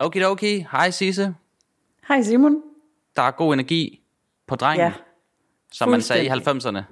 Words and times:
Okay, 0.00 0.24
okay. 0.24 0.64
Hej 0.72 0.90
Sisse. 0.90 1.34
Hej 2.08 2.22
Simon. 2.22 2.62
Der 3.16 3.22
er 3.22 3.30
god 3.30 3.54
energi 3.54 4.02
på 4.46 4.56
drengen, 4.56 4.86
Ja, 4.86 4.92
som 5.72 5.88
man 5.90 6.02
sagde 6.02 6.24
i 6.26 6.30
fuldstændig. 6.44 6.82
90'erne. 6.82 6.84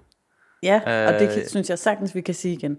ja 0.63 1.07
og 1.09 1.21
det 1.21 1.29
Øh. 1.29 1.35
kan, 1.35 1.49
synes 1.49 1.71
jeg 1.71 1.79
sagtens, 1.79 2.15
vi 2.15 2.21
kan 2.21 2.35
sige 2.35 2.55
igen. 2.55 2.79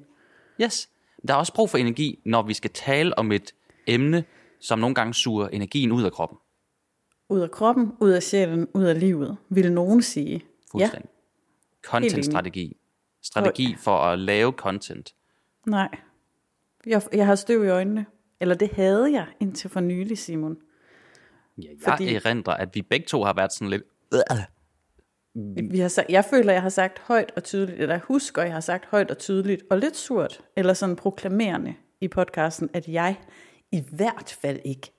Yes. 0.61 0.89
Der 1.27 1.33
er 1.33 1.37
også 1.37 1.53
brug 1.53 1.69
for 1.69 1.77
energi, 1.77 2.19
når 2.25 2.41
vi 2.41 2.53
skal 2.53 2.69
tale 2.71 3.17
om 3.17 3.31
et 3.31 3.51
emne, 3.87 4.23
som 4.59 4.79
nogle 4.79 4.95
gange 4.95 5.13
suger 5.13 5.47
energien 5.47 5.91
ud 5.91 6.03
af 6.03 6.11
kroppen. 6.11 6.37
Ud 7.29 7.39
af 7.39 7.51
kroppen, 7.51 7.91
ud 7.99 8.09
af 8.09 8.23
sjælen, 8.23 8.67
ud 8.73 8.83
af 8.83 8.99
livet, 8.99 9.37
vil 9.49 9.71
nogen 9.71 10.01
sige. 10.01 10.33
Ja, 10.35 10.41
Fuldstændig. 10.71 11.09
Content-strategi. 11.85 12.77
Strategi 13.23 13.75
for 13.77 13.97
at 13.97 14.19
lave 14.19 14.51
content. 14.51 15.15
nej. 15.65 15.89
Jeg, 16.85 17.01
jeg 17.13 17.25
har 17.25 17.35
støv 17.35 17.63
i 17.63 17.67
øjnene. 17.67 18.05
Eller 18.41 18.55
det 18.55 18.69
havde 18.71 19.11
jeg 19.11 19.25
indtil 19.39 19.69
for 19.69 19.79
nylig, 19.79 20.17
Simon. 20.17 20.57
Ja, 21.57 21.63
jeg 21.63 21.77
Fordi- 21.83 22.15
erindrer, 22.15 22.53
at 22.53 22.75
vi 22.75 22.81
begge 22.81 23.05
to 23.05 23.23
har 23.23 23.33
været 23.33 23.53
sådan 23.53 23.69
lidt... 23.69 23.83
Vi 25.71 25.79
har 25.79 25.87
sagt, 25.87 26.09
jeg 26.09 26.25
føler, 26.25 26.53
jeg 26.53 26.61
har 26.61 26.69
sagt 26.69 26.99
højt 26.99 27.31
og 27.35 27.43
tydeligt, 27.43 27.79
eller 27.81 27.95
jeg 27.95 28.01
husker, 28.03 28.41
jeg 28.43 28.53
har 28.53 28.59
sagt 28.59 28.85
højt 28.85 29.11
og 29.11 29.17
tydeligt, 29.17 29.63
og 29.69 29.77
lidt 29.77 29.95
surt, 29.97 30.41
eller 30.55 30.73
sådan 30.73 30.95
proklamerende 30.95 31.73
i 32.01 32.07
podcasten, 32.07 32.69
at 32.73 32.87
jeg 32.87 33.19
i 33.71 33.83
hvert 33.91 34.37
fald 34.41 34.59
ikke 34.65 34.91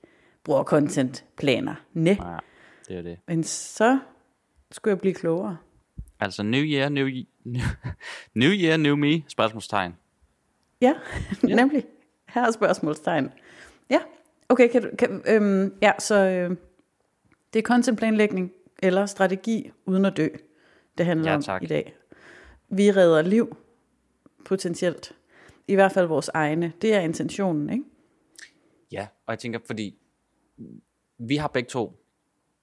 bruger 0.45 0.63
contentplaner. 0.65 1.75
Næ. 1.93 2.11
Ja, 2.11 2.37
det 2.89 2.99
er 2.99 3.03
det. 3.03 3.19
Men 3.29 3.45
så 3.45 3.99
skulle 4.71 4.93
jeg 4.93 5.01
blive 5.01 5.15
klogere. 5.15 5.57
Altså, 6.21 6.43
new 6.43 6.63
year, 6.63 6.89
new, 6.89 7.09
new, 7.45 7.61
new 8.35 8.51
year, 8.51 8.77
new 8.77 8.97
me, 8.97 9.23
spørgsmålstegn. 9.29 9.95
Ja, 10.81 10.95
ja. 11.49 11.55
nemlig. 11.61 11.85
Her 12.35 12.47
er 12.47 12.51
spørgsmålstegn. 12.51 13.33
Ja, 13.91 14.01
okay, 14.49 14.69
kan 14.69 14.83
du, 14.83 14.89
kan, 14.99 15.23
øhm, 15.27 15.75
ja, 15.83 15.93
så 15.99 16.15
øh, 16.15 16.57
det 17.53 17.59
er 17.59 17.63
contentplanlægning 17.63 18.53
eller 18.83 19.07
strategi 19.07 19.71
uden 19.87 20.05
at 20.05 20.17
dø, 20.17 20.29
det 20.99 21.07
handler 21.07 21.31
Ja, 21.31 21.37
om 21.37 21.63
i 21.63 21.67
dag. 21.67 21.95
Vi 22.69 22.91
redder 22.91 23.23
liv, 23.23 23.57
potentielt. 24.45 25.13
I 25.69 25.75
hvert 25.75 25.93
fald 25.93 26.07
vores 26.07 26.29
egne. 26.35 26.73
Det 26.83 26.95
er 26.95 27.01
intentionen, 27.01 27.71
ikke? 27.71 27.85
Ja, 28.93 29.07
og 29.27 29.33
jeg 29.33 29.39
tænker, 29.39 29.59
fordi 29.67 29.99
vi 31.19 31.37
har 31.37 31.49
begge 31.49 31.69
to 31.69 32.05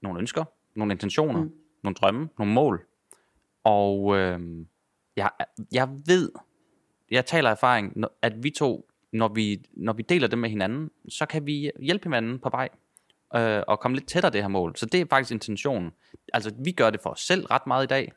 nogle 0.01 0.19
ønsker, 0.19 0.43
nogle 0.75 0.93
intentioner, 0.93 1.43
mm. 1.43 1.51
nogle 1.83 1.95
drømme, 1.95 2.29
nogle 2.37 2.53
mål. 2.53 2.85
Og 3.63 4.17
øh, 4.17 4.39
jeg, 5.15 5.29
jeg 5.71 5.89
ved, 6.05 6.31
jeg 7.11 7.25
taler 7.25 7.49
erfaring, 7.49 8.03
at 8.21 8.43
vi 8.43 8.49
to, 8.49 8.86
når 9.13 9.27
vi, 9.27 9.65
når 9.73 9.93
vi 9.93 10.03
deler 10.03 10.27
det 10.27 10.37
med 10.37 10.49
hinanden, 10.49 10.91
så 11.09 11.25
kan 11.25 11.47
vi 11.47 11.71
hjælpe 11.79 12.03
hinanden 12.03 12.39
på 12.39 12.49
vej 12.49 12.69
øh, 13.35 13.63
og 13.67 13.79
komme 13.79 13.97
lidt 13.97 14.07
tættere 14.07 14.31
det 14.31 14.41
her 14.41 14.47
mål. 14.47 14.75
Så 14.75 14.85
det 14.85 15.01
er 15.01 15.05
faktisk 15.09 15.31
intentionen. 15.31 15.91
Altså, 16.33 16.53
vi 16.59 16.71
gør 16.71 16.89
det 16.89 17.01
for 17.01 17.09
os 17.09 17.21
selv 17.21 17.45
ret 17.45 17.67
meget 17.67 17.83
i 17.83 17.87
dag, 17.87 18.11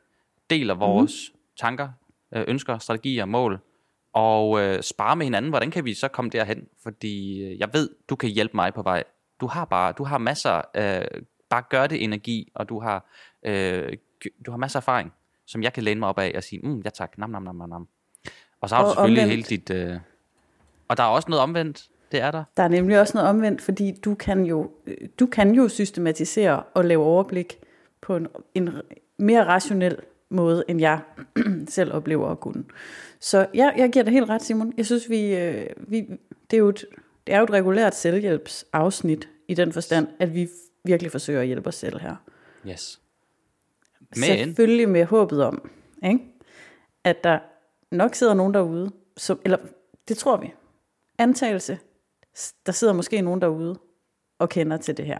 deler 0.49 0.75
vores 0.75 1.31
mm. 1.33 1.39
tanker, 1.59 1.89
øh, 2.35 2.45
ønsker, 2.47 2.77
strategier, 2.77 3.25
mål, 3.25 3.59
og 4.13 4.61
øh, 4.61 4.83
spare 4.83 5.15
med 5.15 5.25
hinanden. 5.25 5.51
Hvordan 5.51 5.71
kan 5.71 5.85
vi 5.85 5.93
så 5.93 6.07
komme 6.07 6.31
derhen? 6.31 6.67
Fordi 6.83 7.43
øh, 7.43 7.59
jeg 7.59 7.69
ved, 7.73 7.89
du 8.09 8.15
kan 8.15 8.29
hjælpe 8.29 8.55
mig 8.55 8.73
på 8.73 8.81
vej. 8.81 9.03
Du 9.41 9.47
har 9.47 9.65
bare, 9.65 9.91
du 9.91 10.03
har 10.03 10.17
masser, 10.17 10.61
øh, 10.75 11.21
bare 11.49 11.63
gør 11.69 11.87
det 11.87 12.03
energi, 12.03 12.51
og 12.55 12.69
du 12.69 12.79
har, 12.79 13.05
øh, 13.45 13.97
du 14.45 14.51
har 14.51 14.57
masser 14.57 14.79
af 14.79 14.81
erfaring, 14.81 15.13
som 15.47 15.63
jeg 15.63 15.73
kan 15.73 15.83
læne 15.83 15.99
mig 15.99 16.09
op 16.09 16.19
af 16.19 16.33
og 16.35 16.43
sige, 16.43 16.59
mm, 16.63 16.81
ja 16.85 16.89
tak, 16.89 17.17
nam, 17.17 17.29
nam, 17.29 17.43
nam, 17.43 17.55
nam, 17.55 17.69
nam. 17.69 17.87
Og 18.61 18.69
så 18.69 18.75
har 18.75 18.83
du 18.83 18.89
Og 18.89 18.95
selvfølgelig 18.95 19.23
omvendt. 19.23 19.47
hele 19.49 19.57
dit, 19.57 19.69
øh, 19.69 19.99
og 20.91 20.97
der 20.97 21.03
er 21.03 21.07
også 21.07 21.29
noget 21.29 21.43
omvendt, 21.43 21.89
det 22.11 22.21
er 22.21 22.31
der. 22.31 22.43
Der 22.57 22.63
er 22.63 22.67
nemlig 22.67 22.99
også 22.99 23.17
noget 23.17 23.29
omvendt, 23.29 23.61
fordi 23.61 23.91
du 23.91 24.15
kan 24.15 24.45
jo, 24.45 24.71
øh, 24.87 24.97
du 25.19 25.25
kan 25.25 25.51
jo 25.51 25.67
systematisere 25.67 26.63
og 26.63 26.85
lave 26.85 27.03
overblik 27.03 27.59
på 28.01 28.15
en, 28.15 28.27
en 28.53 28.69
mere 29.17 29.43
rationel 29.43 29.97
måde, 30.29 30.63
end 30.67 30.79
jeg 30.79 30.99
selv 31.67 31.93
oplever 31.93 32.29
at 32.29 32.39
kunne. 32.39 32.63
Så 33.19 33.47
ja, 33.53 33.69
jeg 33.77 33.89
giver 33.91 34.03
dig 34.03 34.13
helt 34.13 34.29
ret, 34.29 34.41
Simon. 34.41 34.73
Jeg 34.77 34.85
synes, 34.85 35.09
vi, 35.09 35.35
øh, 35.35 35.65
vi 35.77 36.01
det, 36.51 36.57
er 36.57 36.57
jo 36.57 36.69
et, 36.69 36.85
det 37.27 37.33
er 37.33 37.37
jo 37.37 37.43
et 37.43 37.51
regulært 37.51 37.95
selvhjælpsafsnit 37.95 39.29
i 39.47 39.53
den 39.53 39.73
forstand, 39.73 40.07
at 40.19 40.33
vi 40.33 40.49
virkelig 40.83 41.11
forsøger 41.11 41.41
at 41.41 41.47
hjælpe 41.47 41.67
os 41.67 41.75
selv 41.75 41.99
her. 41.99 42.15
Yes. 42.67 43.01
Men, 43.99 44.23
Selvfølgelig 44.23 44.89
med 44.89 45.05
håbet 45.05 45.43
om, 45.43 45.69
ikke? 46.03 46.19
at 47.03 47.23
der 47.23 47.39
nok 47.91 48.15
sidder 48.15 48.33
nogen 48.33 48.53
derude, 48.53 48.91
som, 49.17 49.39
eller 49.45 49.57
det 50.07 50.17
tror 50.17 50.37
vi, 50.37 50.53
antagelse, 51.21 51.79
der 52.65 52.71
sidder 52.71 52.93
måske 52.93 53.21
nogen 53.21 53.41
derude 53.41 53.79
og 54.39 54.49
kender 54.49 54.77
til 54.77 54.97
det 54.97 55.05
her. 55.05 55.19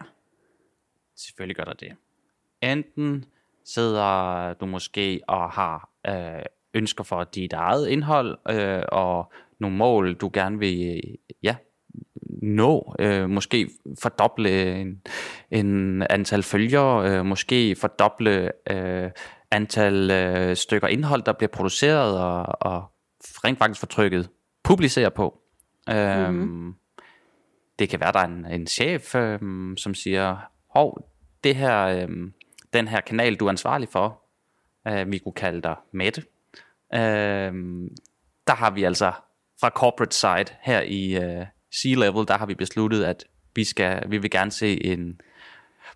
Selvfølgelig 1.17 1.56
gør 1.56 1.63
der 1.63 1.73
det. 1.73 1.95
Enten 2.62 3.25
sidder 3.66 4.53
du 4.53 4.66
måske 4.66 5.22
og 5.28 5.51
har 5.51 5.90
øh, 6.07 6.44
ønsker 6.73 7.03
for 7.03 7.23
dit 7.23 7.53
eget 7.53 7.88
indhold, 7.88 8.38
øh, 8.50 8.84
og 8.91 9.34
nogle 9.59 9.78
mål, 9.78 10.16
du 10.16 10.29
gerne 10.34 10.59
vil 10.59 11.01
ja, 11.44 11.56
nå. 12.41 12.95
Øh, 13.00 13.29
måske 13.29 13.69
fordoble 14.01 14.81
en, 14.81 15.01
en 15.51 16.01
antal 16.09 16.44
følgere, 16.44 17.09
øh, 17.09 17.25
måske 17.25 17.75
fordoble 17.75 18.51
øh, 18.72 19.11
antal 19.51 20.11
øh, 20.11 20.56
stykker 20.56 20.88
indhold, 20.88 21.22
der 21.22 21.34
bliver 21.34 21.50
produceret, 21.50 22.19
og, 22.19 22.45
og 22.61 22.91
rent 23.22 23.57
faktisk 23.57 23.79
fortrykket 23.79 24.29
publicere 24.63 25.11
på. 25.11 25.41
Øh, 25.90 26.30
mm-hmm. 26.30 26.75
Det 27.80 27.90
kan 27.90 28.00
være, 28.00 28.12
der 28.12 28.19
er 28.19 28.25
en, 28.28 28.46
en 28.46 28.68
chef, 28.68 29.16
øh, 29.16 29.40
som 29.78 29.94
siger, 29.94 30.38
hov, 30.69 31.08
det 31.44 31.56
her, 31.56 31.81
øh, 31.86 32.09
den 32.74 32.88
her 32.88 33.02
kanal, 33.02 33.36
du 33.36 33.46
er 33.46 33.50
ansvarlig 33.50 33.90
for, 33.90 34.22
øh, 34.88 35.12
vi 35.12 35.18
kunne 35.18 35.34
kalde 35.34 35.62
dig 35.62 35.75
Mette, 35.91 36.22
øh, 36.94 37.53
der 38.47 38.56
har 38.56 38.72
vi 38.72 38.84
altså 38.84 39.12
fra 39.59 39.70
corporate 39.70 40.16
side 40.16 40.58
her 40.62 40.81
i 40.81 41.16
øh, 41.16 41.46
C-level, 41.75 42.28
der 42.28 42.38
har 42.38 42.46
vi 42.46 42.56
besluttet, 42.56 43.03
at 43.03 43.25
vi, 43.56 43.64
skal, 43.64 44.12
vi 44.12 44.18
vil 44.18 44.31
gerne 44.31 44.52
se 44.52 44.86
en 44.86 45.22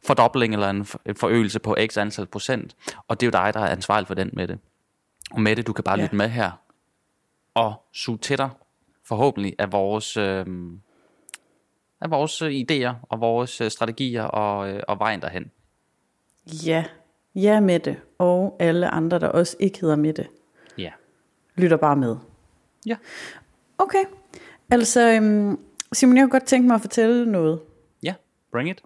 fordobling 0.05 0.53
eller 0.53 0.69
en 0.69 0.85
for- 0.85 1.01
forøgelse 1.19 1.59
på 1.59 1.75
x 1.87 1.97
antal 1.97 2.25
procent, 2.25 2.75
og 3.07 3.19
det 3.19 3.25
er 3.25 3.27
jo 3.27 3.45
dig, 3.45 3.53
der 3.53 3.59
er 3.59 3.71
ansvarlig 3.71 4.07
for 4.07 4.13
den, 4.13 4.29
Mette. 4.33 4.59
Og 5.31 5.41
Mette, 5.41 5.63
du 5.63 5.73
kan 5.73 5.83
bare 5.83 5.97
ja. 5.97 6.03
lytte 6.03 6.15
med 6.15 6.29
her 6.29 6.51
og 7.53 7.73
suge 7.93 8.17
til 8.17 8.37
dig, 8.37 8.49
forhåbentlig, 9.07 9.55
af 9.59 9.71
vores, 9.71 10.17
øh, 10.17 10.45
af 12.01 12.11
vores 12.11 12.41
øh, 12.41 12.51
idéer 12.51 12.93
og 13.01 13.19
vores 13.19 13.61
øh, 13.61 13.71
strategier 13.71 14.23
og, 14.23 14.69
øh, 14.69 14.81
og 14.87 14.99
vejen 14.99 15.21
derhen. 15.21 15.51
Ja, 16.65 16.85
ja 17.35 17.59
Mette, 17.59 17.97
og 18.17 18.55
alle 18.59 18.89
andre, 18.89 19.19
der 19.19 19.27
også 19.27 19.57
ikke 19.59 19.81
hedder 19.81 19.95
Mette, 19.95 20.27
Ja. 20.77 20.91
lytter 21.55 21.77
bare 21.77 21.95
med. 21.95 22.15
Ja. 22.85 22.95
Okay, 23.77 24.03
altså 24.71 25.09
øhm, 25.15 25.59
Simon, 25.93 26.17
jeg 26.17 26.23
kunne 26.23 26.31
godt 26.31 26.45
tænke 26.45 26.67
mig 26.67 26.75
at 26.75 26.81
fortælle 26.81 27.31
noget. 27.31 27.59
Ja, 28.03 28.13
bring 28.51 28.69
it. 28.69 28.81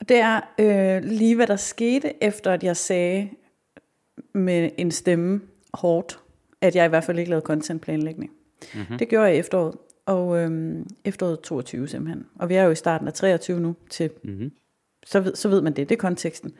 Og 0.00 0.08
det 0.08 0.16
er 0.16 0.40
øh, 0.58 1.02
lige, 1.02 1.36
hvad 1.36 1.46
der 1.46 1.56
skete, 1.56 2.24
efter 2.24 2.52
at 2.52 2.62
jeg 2.62 2.76
sagde 2.76 3.30
med 4.32 4.70
en 4.78 4.90
stemme 4.90 5.40
hårdt, 5.74 6.18
at 6.60 6.76
jeg 6.76 6.86
i 6.86 6.88
hvert 6.88 7.04
fald 7.04 7.18
ikke 7.18 7.30
lavede 7.30 7.44
contentplanlægning. 7.46 8.32
Mm-hmm. 8.74 8.98
Det 8.98 9.08
gjorde 9.08 9.26
jeg 9.26 9.36
i 9.36 9.38
efteråret, 9.38 9.74
og 10.06 10.38
øhm, 10.38 10.86
efteråret 11.04 11.40
22 11.40 11.88
simpelthen. 11.88 12.26
Og 12.38 12.48
vi 12.48 12.54
er 12.54 12.62
jo 12.62 12.70
i 12.70 12.74
starten 12.74 13.06
af 13.06 13.12
23 13.12 13.60
nu, 13.60 13.76
til, 13.90 14.10
mm-hmm. 14.24 14.52
så, 15.06 15.20
ved, 15.20 15.34
så 15.34 15.48
ved 15.48 15.60
man 15.60 15.72
det, 15.72 15.88
det 15.88 15.94
er 15.94 16.00
konteksten. 16.00 16.52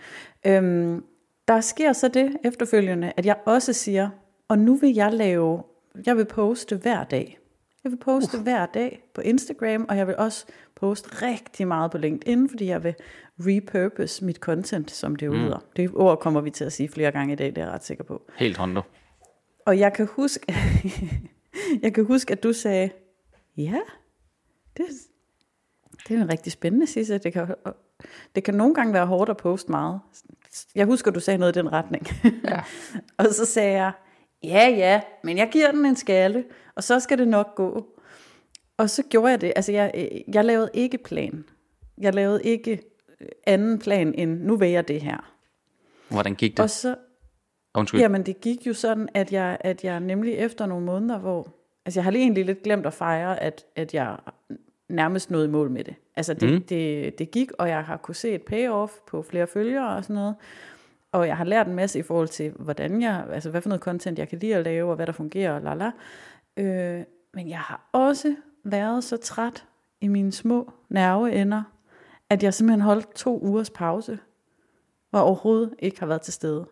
Øhm, 0.47 1.05
der 1.49 1.61
sker 1.61 1.93
så 1.93 2.09
det 2.09 2.37
efterfølgende, 2.45 3.13
at 3.17 3.27
jeg 3.27 3.37
også 3.47 3.73
siger, 3.73 4.09
og 4.49 4.59
nu 4.59 4.77
vil 4.77 4.95
jeg 4.95 5.13
lave, 5.13 5.63
jeg 6.07 6.17
vil 6.17 6.25
poste 6.25 6.77
hver 6.77 7.05
dag. 7.05 7.39
Jeg 7.85 7.93
vil 7.93 7.99
poste 7.99 8.39
uh. 8.39 8.43
hver 8.43 8.67
dag 8.67 9.05
på 9.15 9.21
Instagram, 9.21 9.87
og 9.89 9.97
jeg 9.97 10.07
vil 10.07 10.17
også 10.17 10.47
poste 10.77 11.09
rigtig 11.23 11.69
meget 11.69 11.91
på 11.91 11.99
LinkedIn, 11.99 12.49
fordi 12.49 12.67
jeg 12.67 12.85
vil 12.85 12.95
repurpose 13.39 14.25
mit 14.25 14.37
content, 14.37 14.91
som 14.91 15.17
det 15.17 15.31
lyder. 15.31 15.59
Mm. 15.59 15.65
Det 15.77 15.91
ord 15.95 16.21
kommer 16.21 16.41
vi 16.41 16.51
til 16.51 16.65
at 16.65 16.73
sige 16.73 16.89
flere 16.89 17.13
gange 17.13 17.33
i 17.33 17.37
dag, 17.37 17.47
det 17.47 17.59
er 17.59 17.63
jeg 17.63 17.73
ret 17.73 17.85
sikker 17.85 18.05
på. 18.05 18.23
Helt 18.37 18.57
hondo. 18.57 18.81
Og 19.67 19.79
jeg 19.79 19.93
kan 19.93 20.09
huske, 20.11 20.47
jeg 21.83 21.95
kan 21.95 22.05
huske, 22.05 22.33
at 22.33 22.43
du 22.43 22.53
sagde, 22.53 22.91
ja, 23.57 23.81
det, 24.77 24.87
det 26.09 26.17
er 26.17 26.23
en 26.23 26.33
rigtig 26.33 26.53
spændende 26.53 26.87
Sisse. 26.87 27.19
Det 27.19 27.33
kan, 27.33 27.55
det 28.35 28.45
kan 28.45 28.55
nogle 28.55 28.75
gange 28.75 28.93
være 28.93 29.07
hårdt 29.07 29.31
at 29.31 29.37
poste 29.37 29.71
meget. 29.71 30.01
Jeg 30.75 30.87
husker, 30.87 31.11
du 31.11 31.21
sagde 31.21 31.39
noget 31.39 31.57
i 31.57 31.59
den 31.59 31.73
retning. 31.73 32.07
Ja. 32.45 32.61
og 33.19 33.27
så 33.31 33.45
sagde 33.45 33.73
jeg, 33.73 33.93
ja, 34.45 34.69
ja, 34.69 35.01
men 35.25 35.39
jeg 35.39 35.49
giver 35.53 35.71
den 35.71 35.87
en 35.87 35.97
skalle, 35.97 36.45
og 36.75 36.85
så 36.85 37.01
skal 37.01 37.19
det 37.19 37.29
nok 37.29 37.55
gå. 37.55 37.87
Og 38.77 38.91
så 38.91 39.03
gjorde 39.03 39.31
jeg 39.31 39.41
det. 39.41 39.53
Altså, 39.57 39.73
jeg, 39.73 40.23
jeg 40.35 40.45
lavede 40.45 40.71
ikke 40.75 40.99
plan. 40.99 41.45
Jeg 41.99 42.15
lavede 42.15 42.43
ikke 42.43 42.83
anden 43.47 43.79
plan 43.79 44.15
end, 44.15 44.41
nu 44.41 44.57
vil 44.57 44.71
jeg 44.71 44.89
det 44.89 45.01
her. 45.01 45.35
Hvordan 46.09 46.35
gik 46.35 46.51
det? 46.51 46.61
Og 46.61 46.71
så, 46.71 46.97
Undskyld. 47.75 48.01
Jamen 48.01 48.23
det 48.23 48.41
gik 48.41 48.67
jo 48.67 48.75
sådan, 48.75 49.09
at 49.15 49.33
jeg, 49.33 49.57
at 49.61 49.85
jeg 49.85 50.01
nemlig 50.01 50.35
efter 50.35 50.67
nogle 50.67 50.85
måneder, 50.85 51.19
hvor... 51.19 51.49
Altså 51.87 52.01
jeg 52.01 52.05
har 52.05 52.11
lige 52.11 52.23
egentlig 52.23 52.45
lidt 52.45 52.63
glemt 52.63 52.87
at 52.87 52.95
fejre, 52.95 53.43
at, 53.43 53.65
at 53.77 53.95
jeg 53.95 54.17
nærmest 54.89 55.31
nået 55.31 55.47
i 55.47 55.51
mål 55.51 55.71
med 55.71 55.85
det. 55.85 55.95
Altså 56.17 56.35
det, 56.35 56.53
mm. 56.53 56.63
det, 56.63 57.19
det 57.19 57.31
gik, 57.31 57.53
og 57.53 57.69
jeg 57.69 57.85
har 57.85 57.97
kunne 57.97 58.15
se 58.15 58.31
et 58.31 58.43
payoff 58.43 58.93
på 59.07 59.23
flere 59.23 59.47
følgere 59.47 59.97
og 59.97 60.05
sådan 60.05 60.15
noget. 60.15 60.35
Og 61.13 61.27
jeg 61.27 61.37
har 61.37 61.45
lært 61.45 61.67
en 61.67 61.75
masse 61.75 61.99
i 61.99 62.03
forhold 62.03 62.29
til, 62.29 62.51
hvordan 62.51 63.03
jeg, 63.03 63.27
altså 63.33 63.51
hvad 63.51 63.61
for 63.61 63.69
noget 63.69 63.83
content 63.83 64.19
jeg 64.19 64.29
kan 64.29 64.39
lide 64.39 64.55
at 64.55 64.65
lave, 64.65 64.91
og 64.91 64.97
hvad 64.97 65.07
der 65.07 65.13
fungerer, 65.13 65.53
og 65.53 65.63
lala. 65.63 65.91
Øh, 66.57 67.05
men 67.35 67.49
jeg 67.49 67.59
har 67.59 67.89
også 67.93 68.35
været 68.65 69.05
så 69.05 69.17
træt 69.17 69.65
i 70.01 70.09
mine 70.09 70.33
små 70.33 70.73
nerveender, 70.89 71.63
at 72.31 72.43
jeg 72.43 72.55
simpelthen 72.55 72.81
holdt 72.81 73.15
to 73.15 73.41
ugers 73.43 73.71
pause, 73.71 74.19
og 75.13 75.23
overhovedet 75.23 75.75
ikke 75.79 76.01
har 76.01 76.07
været 76.07 76.23
til 76.23 76.33
stede. 76.33 76.67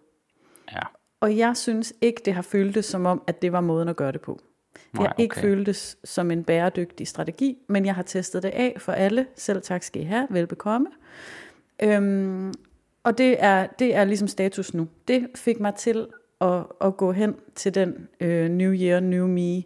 Ja. 0.73 0.83
Og 1.21 1.37
jeg 1.37 1.57
synes 1.57 1.93
ikke, 2.01 2.23
det 2.25 2.35
har 2.35 2.43
føltes 2.43 2.85
som 2.85 3.07
om, 3.07 3.23
at 3.27 3.43
det 3.43 3.53
var 3.53 3.61
måden 3.61 3.89
at 3.89 3.97
gøre 3.97 4.13
det 4.13 4.21
på. 4.21 4.41
Det 4.75 5.01
Nej, 5.01 5.07
har 5.07 5.15
ikke 5.19 5.33
okay. 5.33 5.41
føltes 5.41 5.99
som 6.05 6.31
en 6.31 6.45
bæredygtig 6.45 7.09
strategi, 7.09 7.59
men 7.69 7.87
jeg 7.87 7.95
har 7.95 8.03
testet 8.03 8.43
det 8.43 8.49
af 8.49 8.75
for 8.79 8.93
alle. 8.93 9.27
Selv 9.37 9.63
tak 9.63 9.83
skal 9.83 10.03
I 10.03 10.05
have. 10.05 10.27
Velbekomme. 10.31 10.87
Øhm, 11.83 12.53
og 13.05 13.19
det 13.19 13.37
er, 13.39 13.67
det 13.79 13.95
er 13.95 14.05
ligesom 14.05 14.29
status 14.29 14.75
nu. 14.75 14.89
Det 15.09 15.27
fik 15.35 15.61
mig 15.61 15.75
til 15.75 16.07
at, 16.41 16.65
at 16.81 16.97
gå 16.97 17.13
hen 17.13 17.35
til 17.55 17.75
den 17.75 18.09
øh, 18.21 18.49
New 18.49 18.73
Year, 18.73 19.01
New 19.01 19.27
Me. 19.27 19.63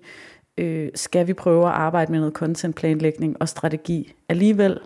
Øh, 0.59 0.89
skal 0.95 1.27
vi 1.27 1.33
prøve 1.33 1.67
at 1.67 1.73
arbejde 1.73 2.13
med 2.13 2.21
noget 2.21 2.35
contentplanlægning 2.35 3.37
og 3.41 3.49
strategi 3.49 4.13
alligevel 4.29 4.81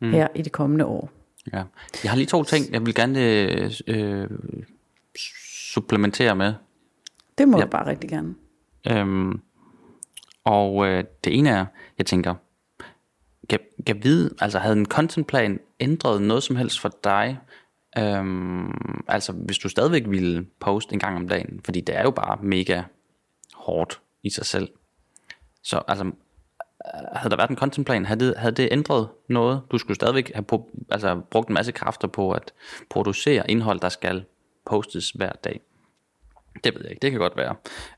mm. 0.00 0.10
her 0.10 0.28
i 0.34 0.42
de 0.42 0.50
kommende 0.50 0.84
år? 0.84 1.10
Ja. 1.52 1.62
Jeg 2.02 2.10
har 2.10 2.16
lige 2.16 2.26
to 2.26 2.42
ting, 2.42 2.72
jeg 2.72 2.86
vil 2.86 2.94
gerne 2.94 3.24
øh, 3.24 3.70
øh, 3.86 4.28
supplementere 5.76 6.36
med. 6.36 6.54
Det 7.38 7.48
må 7.48 7.56
ja. 7.56 7.62
jeg 7.62 7.70
bare 7.70 7.86
rigtig 7.86 8.10
gerne. 8.10 8.34
Øhm, 8.90 9.40
og 10.44 10.86
øh, 10.86 11.04
det 11.24 11.38
ene 11.38 11.50
er, 11.50 11.66
jeg 11.98 12.06
tænker, 12.06 12.34
kan, 13.50 13.58
kan 13.86 14.04
vide, 14.04 14.34
altså 14.40 14.58
havde 14.58 14.76
en 14.76 14.86
contentplan 14.86 15.60
ændret 15.80 16.22
noget 16.22 16.42
som 16.42 16.56
helst 16.56 16.80
for 16.80 16.90
dig? 17.04 17.38
Øhm, 17.98 19.04
altså 19.08 19.32
hvis 19.32 19.58
du 19.58 19.68
stadigvæk 19.68 20.02
ville 20.08 20.46
poste 20.60 20.92
en 20.92 20.98
gang 20.98 21.16
om 21.16 21.28
dagen, 21.28 21.60
fordi 21.64 21.80
det 21.80 21.96
er 21.96 22.02
jo 22.02 22.10
bare 22.10 22.38
mega 22.42 22.82
hårdt 23.54 24.00
i 24.22 24.30
sig 24.30 24.46
selv. 24.46 24.68
Så 25.62 25.82
altså, 25.88 26.10
havde 27.12 27.30
der 27.30 27.36
været 27.36 27.50
en 27.50 27.56
contentplan, 27.56 28.04
havde 28.04 28.20
det, 28.20 28.34
havde 28.36 28.54
det 28.54 28.68
ændret 28.72 29.08
noget? 29.28 29.62
Du 29.70 29.78
skulle 29.78 29.94
stadigvæk 29.94 30.32
have 30.34 30.44
på, 30.44 30.70
altså, 30.90 31.20
brugt 31.30 31.48
en 31.48 31.54
masse 31.54 31.72
kræfter 31.72 32.08
på 32.08 32.30
at 32.30 32.52
producere 32.90 33.50
indhold, 33.50 33.80
der 33.80 33.88
skal 33.88 34.24
postes 34.66 35.10
hver 35.10 35.32
dag. 35.32 35.60
Det 36.64 36.74
ved 36.74 36.80
jeg 36.82 36.90
ikke, 36.90 37.02
det 37.02 37.10
kan 37.10 37.20
godt 37.20 37.36
være. 37.36 37.54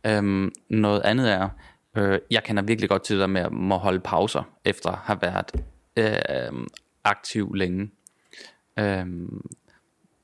Øhm, 0.06 0.53
noget 0.69 1.00
andet 1.03 1.32
er, 1.32 1.49
øh, 1.97 2.19
jeg 2.31 2.44
kender 2.44 2.62
virkelig 2.62 2.91
godt 2.91 3.03
til 3.03 3.17
det 3.17 3.20
der 3.20 3.26
med 3.26 3.41
at 3.41 3.53
må 3.53 3.76
holde 3.76 4.00
pauser, 4.00 4.43
efter 4.65 4.91
at 4.91 4.99
have 4.99 5.19
været 5.23 5.65
øh, 5.97 6.67
aktiv 7.05 7.55
længe. 7.55 7.91
Øhm, 8.79 9.47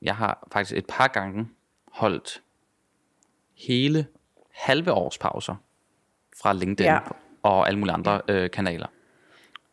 jeg 0.01 0.15
har 0.15 0.47
faktisk 0.51 0.77
et 0.77 0.85
par 0.89 1.07
gange 1.07 1.49
holdt 1.91 2.41
hele 3.53 4.07
halve 4.53 4.91
års 4.91 5.17
pauser 5.17 5.55
fra 6.41 6.53
LinkedIn 6.53 6.85
Ja. 6.85 6.99
og 7.43 7.67
alle 7.67 7.79
mulige 7.79 7.93
andre 7.93 8.21
øh, 8.27 8.51
kanaler. 8.51 8.87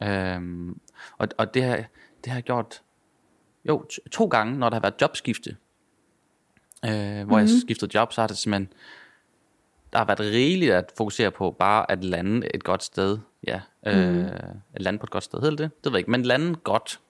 Øhm, 0.02 0.80
og, 1.18 1.28
og 1.38 1.54
det 1.54 1.62
har, 1.62 1.76
det 2.24 2.26
har 2.26 2.34
jeg 2.34 2.42
gjort 2.42 2.82
jo, 3.64 3.84
to 4.12 4.26
gange, 4.26 4.58
når 4.58 4.68
der 4.68 4.76
har 4.76 4.80
været 4.80 4.94
jobskifte. 5.00 5.56
Øh, 6.84 6.90
hvor 6.90 7.22
mm-hmm. 7.22 7.38
jeg 7.38 7.48
skiftede 7.64 7.90
job, 7.94 8.12
så 8.12 8.20
har 8.20 8.28
det 8.28 8.36
simpelthen 8.36 8.68
der 9.92 9.98
har 9.98 10.04
været 10.04 10.20
rigeligt 10.20 10.72
at 10.72 10.92
fokusere 10.96 11.30
på 11.30 11.50
bare 11.50 11.90
at 11.90 12.04
lande 12.04 12.54
et 12.54 12.64
godt 12.64 12.82
sted. 12.82 13.18
Ja, 13.46 13.60
øh, 13.86 14.14
mm. 14.14 14.24
at 14.74 14.82
lande 14.82 14.98
på 14.98 15.06
et 15.06 15.10
godt 15.10 15.24
sted, 15.24 15.40
hedder 15.40 15.56
det 15.56 15.58
det? 15.58 15.70
Ved 15.84 15.92
jeg 15.92 15.98
ikke, 15.98 16.10
men 16.10 16.22
lande 16.22 16.54
godt 16.54 17.00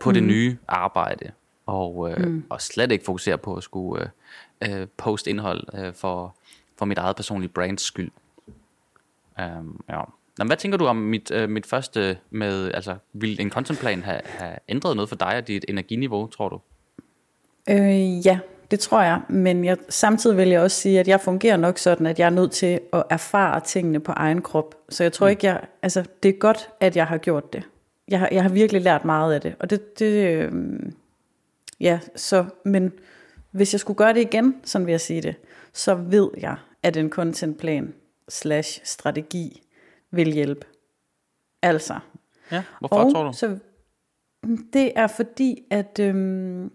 på 0.00 0.10
mm. 0.10 0.14
det 0.14 0.22
nye 0.22 0.58
arbejde. 0.68 1.30
Og, 1.66 2.10
øh, 2.10 2.26
mm. 2.26 2.44
og 2.48 2.60
slet 2.60 2.92
ikke 2.92 3.04
fokusere 3.04 3.38
på 3.38 3.54
at 3.54 3.62
skulle 3.62 4.10
øh, 4.62 4.80
øh, 4.80 4.86
poste 4.96 5.30
indhold 5.30 5.64
øh, 5.74 5.94
for, 5.94 6.36
for 6.78 6.84
mit 6.84 6.98
eget 6.98 7.16
personlige 7.16 7.50
brands 7.50 7.82
skyld. 7.82 8.10
Um, 9.38 9.84
ja. 9.88 10.00
Nå, 10.38 10.44
hvad 10.44 10.56
tænker 10.56 10.78
du 10.78 10.86
om 10.86 10.96
mit, 10.96 11.30
øh, 11.30 11.48
mit 11.48 11.66
første 11.66 12.18
med, 12.30 12.72
altså 12.74 12.96
vil 13.12 13.40
en 13.40 13.50
contentplan 13.50 14.02
have, 14.02 14.20
have 14.24 14.56
ændret 14.68 14.96
noget 14.96 15.08
for 15.08 15.16
dig 15.16 15.36
og 15.36 15.48
dit 15.48 15.64
energiniveau, 15.68 16.26
tror 16.26 16.48
du? 16.48 16.60
Øh, 17.68 18.26
ja, 18.26 18.38
det 18.70 18.80
tror 18.80 19.02
jeg, 19.02 19.20
men 19.28 19.64
jeg, 19.64 19.76
samtidig 19.88 20.36
vil 20.36 20.48
jeg 20.48 20.60
også 20.60 20.76
sige, 20.80 21.00
at 21.00 21.08
jeg 21.08 21.20
fungerer 21.20 21.56
nok 21.56 21.78
sådan, 21.78 22.06
at 22.06 22.18
jeg 22.18 22.26
er 22.26 22.30
nødt 22.30 22.52
til 22.52 22.80
at 22.92 23.02
erfare 23.10 23.60
tingene 23.60 24.00
på 24.00 24.12
egen 24.12 24.42
krop. 24.42 24.74
Så 24.88 25.04
jeg 25.04 25.12
tror 25.12 25.26
Mm. 25.26 25.30
ikke, 25.30 25.46
jeg, 25.46 25.60
altså 25.82 26.04
det 26.22 26.28
er 26.28 26.32
godt, 26.38 26.70
at 26.80 26.96
jeg 26.96 27.06
har 27.06 27.18
gjort 27.18 27.52
det. 27.52 27.62
Jeg 28.08 28.18
har, 28.18 28.28
jeg 28.32 28.42
har 28.42 28.50
virkelig 28.50 28.82
lært 28.82 29.04
meget 29.04 29.34
af 29.34 29.40
det, 29.40 29.54
og 29.58 29.70
det, 29.70 29.98
det 29.98 30.26
øh, 30.28 30.52
ja, 31.80 32.00
så, 32.16 32.44
men 32.64 32.92
hvis 33.50 33.74
jeg 33.74 33.80
skulle 33.80 33.96
gøre 33.96 34.12
det 34.14 34.20
igen, 34.20 34.56
sådan 34.64 34.86
vil 34.86 34.92
jeg 34.92 35.00
sige 35.00 35.22
det, 35.22 35.34
så 35.72 35.94
ved 35.94 36.28
jeg, 36.40 36.56
at 36.82 36.96
en 36.96 37.10
contentplan 37.10 37.94
slash 38.28 38.80
strategi 38.84 39.62
vil 40.10 40.32
hjælpe. 40.32 40.66
Altså, 41.62 41.98
Ja, 42.52 42.62
hvorfor 42.78 42.96
og 42.96 43.12
tror 43.12 43.24
du? 43.24 43.32
Så, 43.32 43.58
det 44.72 44.92
er 44.96 45.06
fordi, 45.06 45.62
at 45.70 45.98
øhm, 46.00 46.70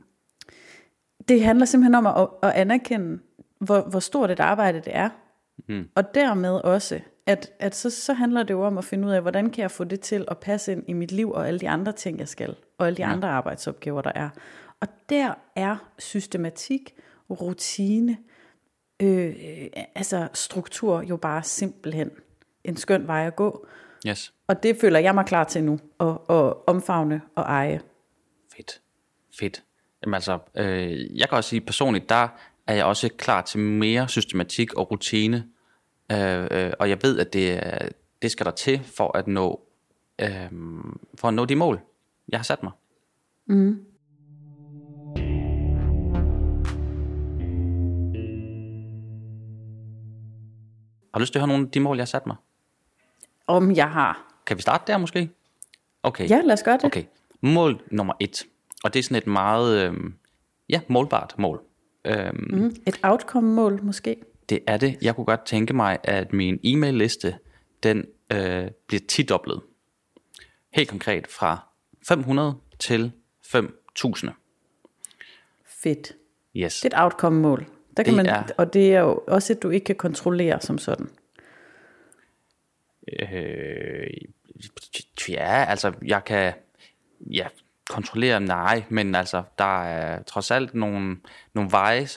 det 1.28 1.44
handler 1.44 1.66
simpelthen 1.66 1.96
om 1.96 2.08
at, 2.08 2.28
at 2.44 2.56
anerkende, 2.56 3.20
hvor, 3.60 3.82
hvor 3.82 4.00
stort 4.00 4.32
et 4.32 4.40
arbejde 4.40 4.80
det 4.80 4.96
er. 4.96 5.10
Mm. 5.68 5.90
Og 5.96 6.16
dermed 6.16 6.52
også, 6.52 7.00
at, 7.26 7.52
at 7.60 7.76
så, 7.76 7.90
så 7.90 8.14
handler 8.14 8.44
det 8.44 8.54
jo 8.54 8.64
om 8.64 8.78
at 8.78 8.86
finde 8.86 9.08
ud 9.08 9.12
af, 9.12 9.22
hvordan 9.22 9.50
kan 9.50 9.62
jeg 9.62 9.72
få 9.72 9.84
det 9.84 10.00
til 10.00 10.26
at 10.28 10.38
passe 10.38 10.72
ind 10.72 10.84
i 10.88 10.94
mit 10.94 11.12
liv 11.12 11.32
og 11.32 11.48
alle 11.48 11.60
de 11.60 11.70
andre 11.70 11.92
ting, 11.92 12.20
jeg 12.20 12.28
skal, 12.28 12.56
og 12.78 12.88
alle 12.88 12.98
de 12.98 13.02
ja. 13.02 13.12
andre 13.12 13.30
arbejdsopgaver, 13.30 14.02
der 14.02 14.12
er. 14.16 14.30
Og 14.80 14.88
der 15.10 15.34
er 15.56 15.92
systematik, 16.00 16.96
rutine, 17.30 18.18
øh, 19.02 19.36
altså 19.96 20.28
struktur 20.34 21.02
jo 21.02 21.18
bare 21.18 21.44
simpelthen 21.44 22.12
en 22.64 22.78
skøn 22.78 23.08
vej 23.08 23.28
at 23.28 23.36
gå. 23.36 23.68
Yes, 24.08 24.34
Og 24.48 24.64
det 24.64 24.78
føler 24.82 25.00
jeg 25.00 25.16
mig 25.16 25.26
klar 25.26 25.44
til 25.44 25.64
nu, 25.64 25.80
at, 26.00 26.08
at 26.30 26.54
omfavne 26.68 27.22
og 27.36 27.44
eje. 27.44 27.82
fedt. 28.56 28.82
Fedt. 29.40 29.65
Jamen 30.06 30.14
altså, 30.14 30.40
øh, 30.56 31.18
jeg 31.18 31.30
kan 31.30 31.36
også 31.38 31.50
sige 31.50 31.62
personligt, 31.62 32.10
der 32.10 32.28
er 32.68 32.76
jeg 32.76 32.86
også 32.86 33.10
klar 33.18 33.42
til 33.42 33.60
mere 33.60 34.08
systematik 34.08 34.74
og 34.74 34.92
rutine. 34.92 35.48
Øh, 36.12 36.48
øh, 36.52 36.74
og 36.80 36.90
jeg 36.90 36.98
ved, 37.02 37.20
at 37.20 37.34
det, 37.34 37.62
det 38.22 38.32
skal 38.32 38.46
der 38.46 38.52
til 38.52 38.84
for 38.84 39.18
at 39.18 39.28
nå, 39.28 39.62
øh, 40.22 40.52
for 41.16 41.28
at 41.28 41.34
nå 41.34 41.46
de 41.46 41.56
mål, 41.56 41.80
jeg 42.30 42.40
har 42.40 42.44
sat 42.44 42.64
mig. 42.64 42.72
Har 51.14 51.20
du 51.20 51.22
lyst 51.22 51.34
til 51.34 51.40
at 51.40 51.42
høre 51.42 51.48
nogle 51.48 51.66
af 51.66 51.72
de 51.72 51.80
mål, 51.80 51.98
jeg 51.98 52.02
har 52.02 52.06
sat 52.06 52.28
mig? 52.28 52.36
Om 53.48 53.72
jeg 53.76 53.92
har. 53.92 54.34
Kan 54.46 54.58
vi 54.58 54.62
starte 54.62 54.92
der 54.92 54.98
måske? 54.98 55.30
Okay. 56.04 56.30
Ja, 56.30 56.42
lad 56.42 56.54
os 56.54 56.64
gøre 56.64 56.78
det. 56.78 56.86
Okay. 56.86 57.04
Mål 57.42 57.82
nummer 57.92 58.14
et. 58.20 58.46
Og 58.84 58.94
det 58.94 59.00
er 59.00 59.04
sådan 59.04 59.18
et 59.18 59.28
meget, 59.28 59.90
øh, 59.90 59.94
ja, 60.70 60.82
målbart 60.88 61.36
mål. 61.38 61.62
Øhm, 62.06 62.48
Mm, 62.50 62.76
et 62.88 63.00
outcome-mål 63.04 63.84
måske. 63.84 64.16
Det 64.50 64.60
er 64.68 64.78
det. 64.78 64.98
Jeg 65.02 65.16
kunne 65.16 65.26
godt 65.26 65.46
tænke 65.46 65.74
mig, 65.74 65.98
at 66.04 66.34
min 66.34 66.60
e-mail-liste, 66.64 67.38
den 67.84 68.06
øh, 68.34 68.68
bliver 68.88 69.02
tidoblet. 69.08 69.62
Helt 70.74 70.90
konkret 70.90 71.28
fra 71.28 71.68
500 72.08 72.56
til 72.80 73.12
5.000. 73.42 74.30
Fedt. 75.66 76.14
Yes. 76.56 76.82
Det 76.82 76.94
er 76.94 76.98
et 76.98 77.04
outcome-mål. 77.04 77.66
Der 77.98 78.04
kan 78.04 78.14
Det 78.14 78.16
man, 78.16 78.26
er- 78.26 78.44
Og 78.58 78.74
det 78.74 78.94
er 78.96 79.00
jo 79.00 79.24
også 79.28 79.54
et, 79.54 79.64
du 79.64 79.70
ikke 79.70 79.84
kan 79.86 79.96
kontrollere 79.96 80.62
som 80.62 80.78
sådan. 80.78 81.10
Øh, 83.22 84.08
ja, 85.30 85.66
altså, 85.70 85.94
jeg 86.06 86.24
kan 86.26 86.54
ja, 87.20 87.48
kontrollere, 87.90 88.40
nej, 88.40 88.84
men 88.90 89.16
altså, 89.16 89.44
der 89.58 89.84
er 89.84 90.24
trods 90.24 90.52
alt 90.52 90.74
nogle, 90.74 91.18
nogle 91.54 91.72
veje, 91.72 92.08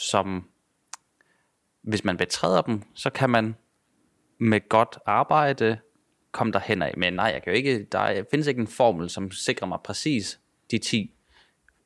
som, 0.00 0.48
hvis 1.82 2.04
man 2.04 2.16
betræder 2.16 2.62
dem, 2.62 2.82
så 2.94 3.10
kan 3.10 3.30
man 3.30 3.54
med 4.38 4.68
godt 4.68 4.98
arbejde 5.06 5.78
komme 6.32 6.52
derhen 6.52 6.82
af. 6.82 6.94
Men 6.96 7.12
nej, 7.12 7.26
jeg 7.26 7.42
kan 7.42 7.52
jo 7.52 7.56
ikke, 7.56 7.84
der 7.92 8.24
findes 8.30 8.46
ikke 8.46 8.60
en 8.60 8.66
formel, 8.66 9.10
som 9.10 9.30
sikrer 9.30 9.66
mig 9.68 9.78
præcis 9.84 10.40
de 10.70 10.78
10 10.78 11.14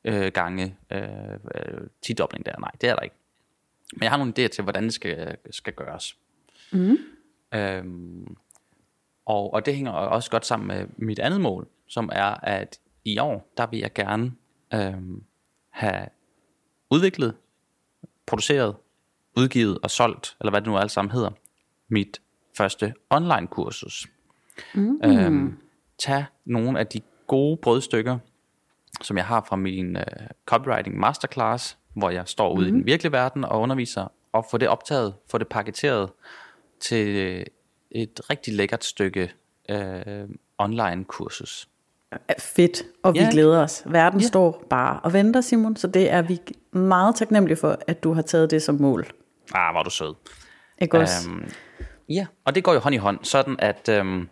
øh, 0.03 0.31
gange 0.33 0.75
øh, 0.91 1.33
øh, 1.33 1.87
10 2.01 2.13
dobling 2.13 2.45
der. 2.45 2.59
Nej, 2.59 2.71
det 2.81 2.89
er 2.89 2.95
der 2.95 3.01
ikke. 3.01 3.15
Men 3.93 4.03
jeg 4.03 4.11
har 4.11 4.17
nogle 4.17 4.33
idéer 4.39 4.47
til, 4.47 4.63
hvordan 4.63 4.83
det 4.83 4.93
skal, 4.93 5.37
skal 5.51 5.73
gøres. 5.73 6.17
Øhm, 7.53 8.35
og, 9.25 9.53
og 9.53 9.65
det 9.65 9.75
hænger 9.75 9.91
også 9.91 10.31
godt 10.31 10.45
sammen 10.45 10.67
med 10.67 10.87
mit 10.97 11.19
andet 11.19 11.41
mål, 11.41 11.67
som 11.87 12.09
er, 12.11 12.45
at 12.45 12.79
i 13.13 13.17
år, 13.19 13.53
der 13.57 13.67
vil 13.67 13.79
jeg 13.79 13.93
gerne 13.93 14.31
øhm, 14.73 15.23
have 15.69 16.05
udviklet, 16.89 17.35
produceret, 18.25 18.75
udgivet 19.37 19.79
og 19.83 19.91
solgt, 19.91 20.37
eller 20.39 20.51
hvad 20.51 20.61
det 20.61 20.69
nu 20.69 20.77
alt 20.77 20.91
sammen 20.91 21.11
hedder, 21.11 21.29
mit 21.87 22.21
første 22.57 22.93
online 23.09 23.47
kursus. 23.47 24.07
Mm. 24.73 25.01
Øhm, 25.03 25.57
tage 25.99 26.25
nogle 26.45 26.79
af 26.79 26.87
de 26.87 27.01
gode 27.27 27.57
brødstykker, 27.57 28.17
som 29.01 29.17
jeg 29.17 29.25
har 29.25 29.45
fra 29.49 29.55
min 29.55 29.95
uh, 29.95 30.03
copywriting 30.45 30.99
masterclass, 30.99 31.77
hvor 31.93 32.09
jeg 32.09 32.27
står 32.27 32.53
ude 32.53 32.67
mm. 32.71 32.75
i 32.75 32.77
den 32.77 32.85
virkelige 32.85 33.11
verden 33.11 33.43
og 33.43 33.61
underviser, 33.61 34.07
og 34.31 34.45
få 34.51 34.57
det 34.57 34.67
optaget, 34.67 35.15
få 35.31 35.37
det 35.37 35.47
paketeret 35.47 36.09
til 36.79 37.45
et 37.91 38.21
rigtig 38.29 38.53
lækkert 38.53 38.83
stykke 38.83 39.31
uh, 39.73 40.29
online 40.57 41.05
kursus. 41.05 41.69
Fedt, 42.39 42.83
og 43.03 43.13
vi 43.13 43.19
ja. 43.19 43.29
glæder 43.31 43.59
os. 43.59 43.83
Verden 43.85 44.19
ja. 44.19 44.27
står 44.27 44.65
bare 44.69 44.99
og 44.99 45.13
venter, 45.13 45.41
Simon, 45.41 45.75
så 45.75 45.87
det 45.87 46.11
er 46.11 46.21
vi 46.21 46.39
meget 46.71 47.15
taknemmelige 47.15 47.57
for, 47.57 47.77
at 47.87 48.03
du 48.03 48.13
har 48.13 48.21
taget 48.21 48.51
det 48.51 48.61
som 48.63 48.75
mål. 48.75 49.07
Ah, 49.53 49.75
var 49.75 49.83
du 49.83 49.89
sød. 49.89 50.15
Ikke 50.81 50.97
også? 50.97 51.29
Um, 51.29 51.43
ja, 52.09 52.25
og 52.45 52.55
det 52.55 52.63
går 52.63 52.73
jo 52.73 52.79
hånd 52.79 52.95
i 52.95 52.97
hånd, 52.97 53.19
sådan 53.23 53.55
at, 53.59 53.89
um, 54.01 54.29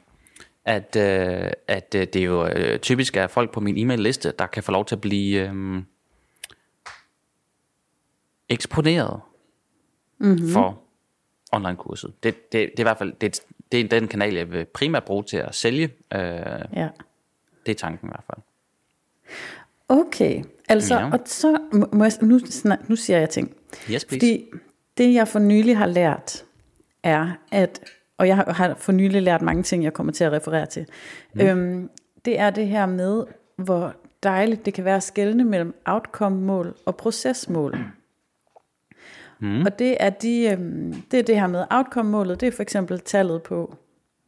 at, 0.66 0.96
uh, 0.96 1.52
at 1.68 1.96
uh, 1.96 2.02
det 2.02 2.16
er 2.16 2.24
jo 2.24 2.44
uh, 2.46 2.78
typisk 2.82 3.18
er 3.18 3.28
folk 3.28 3.52
på 3.52 3.60
min 3.60 3.78
e-mail-liste, 3.78 4.34
der 4.40 4.48
kan 4.48 4.64
få 4.64 4.72
lov 4.72 4.86
til 4.86 4.96
at 4.96 5.02
blive 5.02 5.50
um, 5.50 5.86
eksponeret 8.50 9.22
mm-hmm. 10.20 10.50
for 10.50 10.82
online-kurset. 11.52 12.24
Det, 12.24 12.52
det, 12.52 12.52
det 12.52 12.80
er 12.80 12.80
i 12.80 12.84
hvert 12.84 12.98
fald 12.98 13.14
det, 13.22 13.42
det 13.72 13.80
er 13.80 13.88
den 13.88 14.08
kanal, 14.08 14.34
jeg 14.34 14.52
vil 14.52 14.66
primært 14.66 15.04
bruge 15.04 15.24
til 15.24 15.38
at 15.38 15.56
sælge. 15.56 15.90
Uh, 16.16 16.22
ja. 16.76 16.90
Det 17.68 17.74
er 17.74 17.80
tanken 17.88 18.08
i 18.08 18.12
hvert 18.12 18.24
fald. 18.28 18.42
Okay, 19.90 20.44
altså, 20.70 20.96
ja. 20.96 21.12
og 21.12 21.20
så 21.26 21.58
må 21.94 22.04
jeg, 22.04 22.12
nu, 22.22 22.40
nu 22.88 22.96
siger 22.96 23.20
jeg 23.20 23.30
ting. 23.30 23.56
Yes, 23.74 23.86
please. 23.88 24.06
Fordi 24.10 24.46
det 24.98 25.14
jeg 25.14 25.28
for 25.28 25.40
nylig 25.40 25.78
har 25.78 25.86
lært, 25.86 26.46
er 27.04 27.32
at, 27.52 27.80
og 28.18 28.28
jeg 28.28 28.38
har 28.38 28.76
for 28.78 28.92
nylig 28.92 29.22
lært 29.22 29.42
mange 29.42 29.64
ting, 29.64 29.84
jeg 29.84 29.94
kommer 29.94 30.14
til 30.14 30.24
at 30.24 30.32
referere 30.32 30.66
til, 30.66 30.86
mm. 31.34 31.42
øhm, 31.42 31.90
det 32.26 32.40
er 32.40 32.50
det 32.50 32.68
her 32.68 32.86
med, 32.86 33.24
hvor 33.56 33.96
dejligt 34.24 34.66
det 34.66 34.74
kan 34.74 34.86
være 34.86 34.96
at 34.96 35.04
skelne 35.04 35.44
mellem 35.44 35.76
outcome-mål 35.86 36.76
og 36.86 36.96
procesmål. 36.96 37.78
Mm. 39.40 39.62
Og 39.62 39.80
det 39.80 39.98
er, 40.00 40.10
de, 40.10 40.50
øhm, 40.52 40.94
det 41.12 41.20
er 41.20 41.24
det 41.24 41.40
her 41.40 41.48
med 41.48 41.66
outcome-målet, 41.70 42.42
det 42.42 42.48
er 42.48 42.52
for 42.52 42.62
eksempel 42.62 43.00
tallet 43.00 43.44
på, 43.44 43.76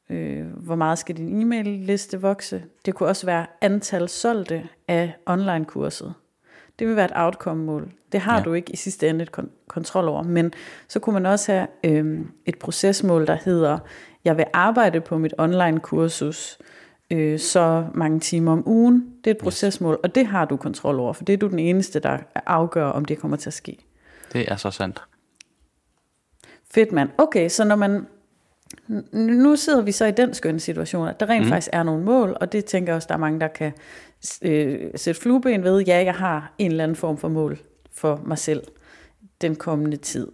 øh, 0.09 0.45
hvor 0.45 0.75
meget 0.75 0.99
skal 0.99 1.17
din 1.17 1.41
e-mail-liste 1.41 2.21
vokse. 2.21 2.63
Det 2.85 2.95
kunne 2.95 3.09
også 3.09 3.25
være 3.25 3.45
antal 3.61 4.09
solgte 4.09 4.63
af 4.87 5.13
online-kurset. 5.25 6.13
Det 6.79 6.87
vil 6.87 6.95
være 6.95 7.05
et 7.05 7.11
outcome-mål. 7.15 7.91
Det 8.11 8.19
har 8.19 8.37
ja. 8.37 8.43
du 8.43 8.53
ikke 8.53 8.73
i 8.73 8.75
sidste 8.75 9.09
ende 9.09 9.23
et 9.23 9.37
kon- 9.37 9.65
kontrol 9.67 10.07
over. 10.07 10.23
Men 10.23 10.53
så 10.87 10.99
kunne 10.99 11.13
man 11.13 11.25
også 11.25 11.51
have 11.51 11.67
øh, 11.83 12.25
et 12.45 12.59
procesmål, 12.59 13.27
der 13.27 13.37
hedder, 13.45 13.79
jeg 14.25 14.37
vil 14.37 14.45
arbejde 14.53 15.01
på 15.01 15.17
mit 15.17 15.33
online-kursus 15.37 16.57
øh, 17.11 17.39
så 17.39 17.85
mange 17.93 18.19
timer 18.19 18.51
om 18.51 18.67
ugen. 18.67 19.13
Det 19.23 19.31
er 19.31 19.35
et 19.35 19.41
procesmål, 19.41 19.99
og 20.03 20.15
det 20.15 20.25
har 20.25 20.45
du 20.45 20.57
kontrol 20.57 20.99
over, 20.99 21.13
for 21.13 21.23
det 21.23 21.33
er 21.33 21.37
du 21.37 21.47
den 21.47 21.59
eneste, 21.59 21.99
der 21.99 22.17
afgør, 22.45 22.85
om 22.85 23.05
det 23.05 23.17
kommer 23.19 23.37
til 23.37 23.49
at 23.49 23.53
ske. 23.53 23.77
Det 24.33 24.51
er 24.51 24.55
så 24.55 24.71
sandt. 24.71 25.03
Fedt 26.71 26.91
mand. 26.91 27.09
Okay, 27.17 27.49
så 27.49 27.63
når 27.63 27.75
man 27.75 28.07
nu 29.13 29.55
sidder 29.55 29.81
vi 29.81 29.91
så 29.91 30.05
i 30.05 30.12
den 30.12 30.34
skønne 30.34 30.60
situation, 30.60 31.08
at 31.08 31.19
der 31.19 31.29
rent 31.29 31.46
mm. 31.46 31.50
faktisk 31.50 31.69
er 31.74 31.84
nogle 31.84 32.03
mål, 32.03 32.38
og 32.41 32.51
det 32.51 32.65
tænker 32.65 32.91
jeg 32.91 32.96
også, 32.96 33.08
der 33.08 33.13
er 33.13 33.19
mange, 33.19 33.39
der 33.39 33.48
kan 33.48 33.72
øh, 34.41 34.91
sætte 34.96 35.22
flueben 35.22 35.63
ved. 35.63 35.81
Ja, 35.81 36.03
jeg 36.03 36.13
har 36.13 36.53
en 36.58 36.72
eller 36.72 36.84
anden 36.84 36.96
form 36.96 37.17
for 37.17 37.27
mål 37.27 37.60
for 37.91 38.22
mig 38.25 38.38
selv 38.38 38.63
den 39.41 39.55
kommende 39.55 39.98
tid. 39.98 40.27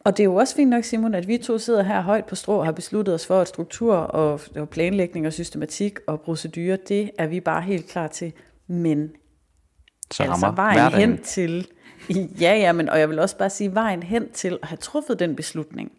Og 0.00 0.16
det 0.16 0.22
er 0.22 0.24
jo 0.24 0.34
også 0.34 0.56
fint 0.56 0.70
nok, 0.70 0.84
Simon, 0.84 1.14
at 1.14 1.28
vi 1.28 1.38
to 1.38 1.58
sidder 1.58 1.82
her 1.82 2.00
højt 2.00 2.24
på 2.24 2.34
strå 2.34 2.58
og 2.58 2.64
har 2.64 2.72
besluttet 2.72 3.14
os 3.14 3.26
for, 3.26 3.40
at 3.40 3.48
struktur 3.48 3.94
og, 3.94 4.40
og 4.56 4.68
planlægning 4.68 5.26
og 5.26 5.32
systematik 5.32 5.98
og 6.06 6.20
procedurer, 6.20 6.76
det 6.76 7.10
er 7.18 7.26
vi 7.26 7.40
bare 7.40 7.62
helt 7.62 7.88
klar 7.88 8.06
til. 8.06 8.32
Men 8.66 9.10
så 10.12 10.22
altså 10.22 10.52
vejen 10.56 10.78
hverdagen. 10.78 11.10
hen 11.10 11.22
til, 11.22 11.68
ja, 12.40 12.54
ja, 12.54 12.72
men, 12.72 12.88
og 12.88 12.98
jeg 12.98 13.08
vil 13.08 13.18
også 13.18 13.38
bare 13.38 13.50
sige, 13.50 13.74
vejen 13.74 14.02
hen 14.02 14.32
til 14.32 14.58
at 14.62 14.68
have 14.68 14.76
truffet 14.76 15.18
den 15.18 15.36
beslutning, 15.36 15.92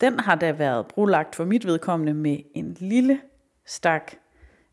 den 0.00 0.20
har 0.20 0.34
da 0.34 0.52
været 0.52 0.86
brolagt 0.86 1.34
for 1.34 1.44
mit 1.44 1.66
vedkommende 1.66 2.14
med 2.14 2.38
en 2.54 2.76
lille 2.80 3.20
stak, 3.66 4.12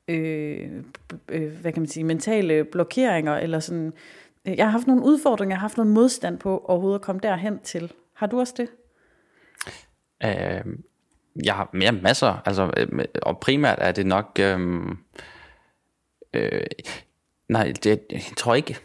øh, 0.07 0.83
øh, 1.29 1.51
hvad 1.61 1.71
kan 1.71 1.81
man 1.81 1.89
sige, 1.89 2.03
mentale 2.03 2.63
blokeringer, 2.63 3.35
eller 3.35 3.59
sådan, 3.59 3.93
jeg 4.45 4.65
har 4.65 4.71
haft 4.71 4.87
nogle 4.87 5.03
udfordringer, 5.03 5.53
jeg 5.53 5.59
har 5.59 5.67
haft 5.67 5.77
noget 5.77 5.93
modstand 5.93 6.39
på 6.39 6.65
overhovedet 6.67 6.99
at 6.99 7.05
komme 7.05 7.19
derhen 7.23 7.59
til. 7.59 7.91
Har 8.13 8.27
du 8.27 8.39
også 8.39 8.53
det? 8.57 8.67
Øh, 10.23 10.75
jeg 11.45 11.55
har 11.55 11.69
mere 11.73 11.91
masser, 11.91 12.41
altså, 12.45 12.71
øhm, 12.77 12.99
og 13.21 13.39
primært 13.39 13.77
er 13.81 13.91
det 13.91 14.05
nok, 14.05 14.39
øh, 14.39 14.81
øh, 16.33 16.61
nej, 17.49 17.73
det, 17.83 18.01
jeg 18.11 18.21
tror 18.37 18.55
ikke, 18.55 18.77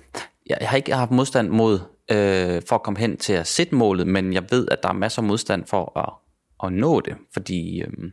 jeg, 0.47 0.59
jeg 0.61 0.68
har 0.68 0.76
ikke 0.76 0.95
haft 0.95 1.11
modstand 1.11 1.49
mod, 1.49 1.80
øh, 2.11 2.62
for 2.68 2.75
at 2.75 2.83
komme 2.83 3.00
hen 3.00 3.16
til 3.16 3.33
at 3.33 3.47
sætte 3.47 3.75
målet, 3.75 4.07
men 4.07 4.33
jeg 4.33 4.45
ved, 4.50 4.68
at 4.71 4.83
der 4.83 4.88
er 4.88 4.92
masser 4.92 5.23
af 5.23 5.28
modstand 5.28 5.64
for 5.64 5.99
at 5.99 6.27
at 6.64 6.72
nå 6.72 7.00
det, 7.00 7.16
fordi 7.32 7.82
øhm, 7.82 8.12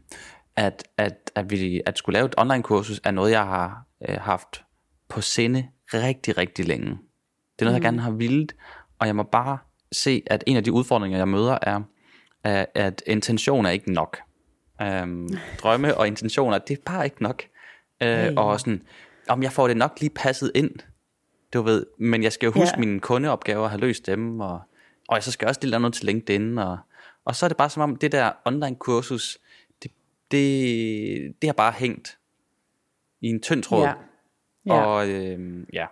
at, 0.55 0.83
at, 0.97 1.31
at, 1.35 1.51
vi, 1.51 1.81
at 1.85 1.97
skulle 1.97 2.13
lave 2.13 2.25
et 2.25 2.35
online 2.37 2.63
kursus 2.63 3.01
er 3.03 3.11
noget, 3.11 3.31
jeg 3.31 3.43
har 3.43 3.85
øh, 4.09 4.17
haft 4.21 4.63
på 5.09 5.21
sinde 5.21 5.67
rigtig, 5.93 6.37
rigtig 6.37 6.65
længe. 6.65 6.89
Det 6.89 7.61
er 7.61 7.65
noget, 7.65 7.73
mm. 7.73 7.83
jeg 7.83 7.91
gerne 7.91 8.01
har 8.01 8.11
vildt, 8.11 8.55
og 8.99 9.07
jeg 9.07 9.15
må 9.15 9.23
bare 9.23 9.57
se, 9.91 10.23
at 10.27 10.43
en 10.47 10.57
af 10.57 10.63
de 10.63 10.71
udfordringer, 10.71 11.17
jeg 11.17 11.27
møder, 11.27 11.57
er, 11.61 11.81
at 12.75 13.03
intention 13.07 13.65
er 13.65 13.69
ikke 13.69 13.93
nok. 13.93 14.17
Øhm, 14.81 15.29
drømme 15.61 15.97
og 15.97 16.07
intentioner, 16.07 16.57
det 16.57 16.77
er 16.77 16.81
bare 16.85 17.05
ikke 17.05 17.23
nok. 17.23 17.43
Øh, 18.01 18.09
hey. 18.09 18.35
Og 18.35 18.59
sådan, 18.59 18.81
om 19.29 19.43
jeg 19.43 19.51
får 19.51 19.67
det 19.67 19.77
nok 19.77 19.97
lige 19.99 20.09
passet 20.09 20.51
ind, 20.55 20.71
du 21.53 21.61
ved, 21.61 21.85
men 21.99 22.23
jeg 22.23 22.33
skal 22.33 22.47
jo 22.47 22.51
huske 22.53 22.73
yeah. 22.73 22.79
mine 22.79 22.99
kundeopgaver 22.99 23.63
og 23.63 23.69
have 23.69 23.81
løst 23.81 24.05
dem, 24.05 24.39
og, 24.39 24.59
og 25.07 25.15
jeg 25.15 25.23
så 25.23 25.31
skal 25.31 25.45
jeg 25.45 25.49
også 25.49 25.61
lige 25.61 25.71
lave 25.71 25.81
noget 25.81 25.93
til 25.93 26.05
LinkedIn, 26.05 26.57
og 26.57 26.77
og 27.25 27.35
så 27.35 27.45
er 27.45 27.47
det 27.47 27.57
bare 27.57 27.69
som 27.69 27.81
om, 27.81 27.95
det 27.95 28.11
der 28.11 28.31
online 28.45 28.75
kursus, 28.75 29.37
det, 29.83 29.91
det, 30.31 31.41
det 31.41 31.47
har 31.47 31.53
bare 31.53 31.71
hængt 31.71 32.19
i 33.21 33.27
en 33.27 33.41
tynd 33.41 33.63
tråd. 33.63 33.83
Ja. 33.83 33.93
Ja. 34.65 34.85
Og 34.85 35.09
øh, 35.09 35.65
ja. 35.73 35.85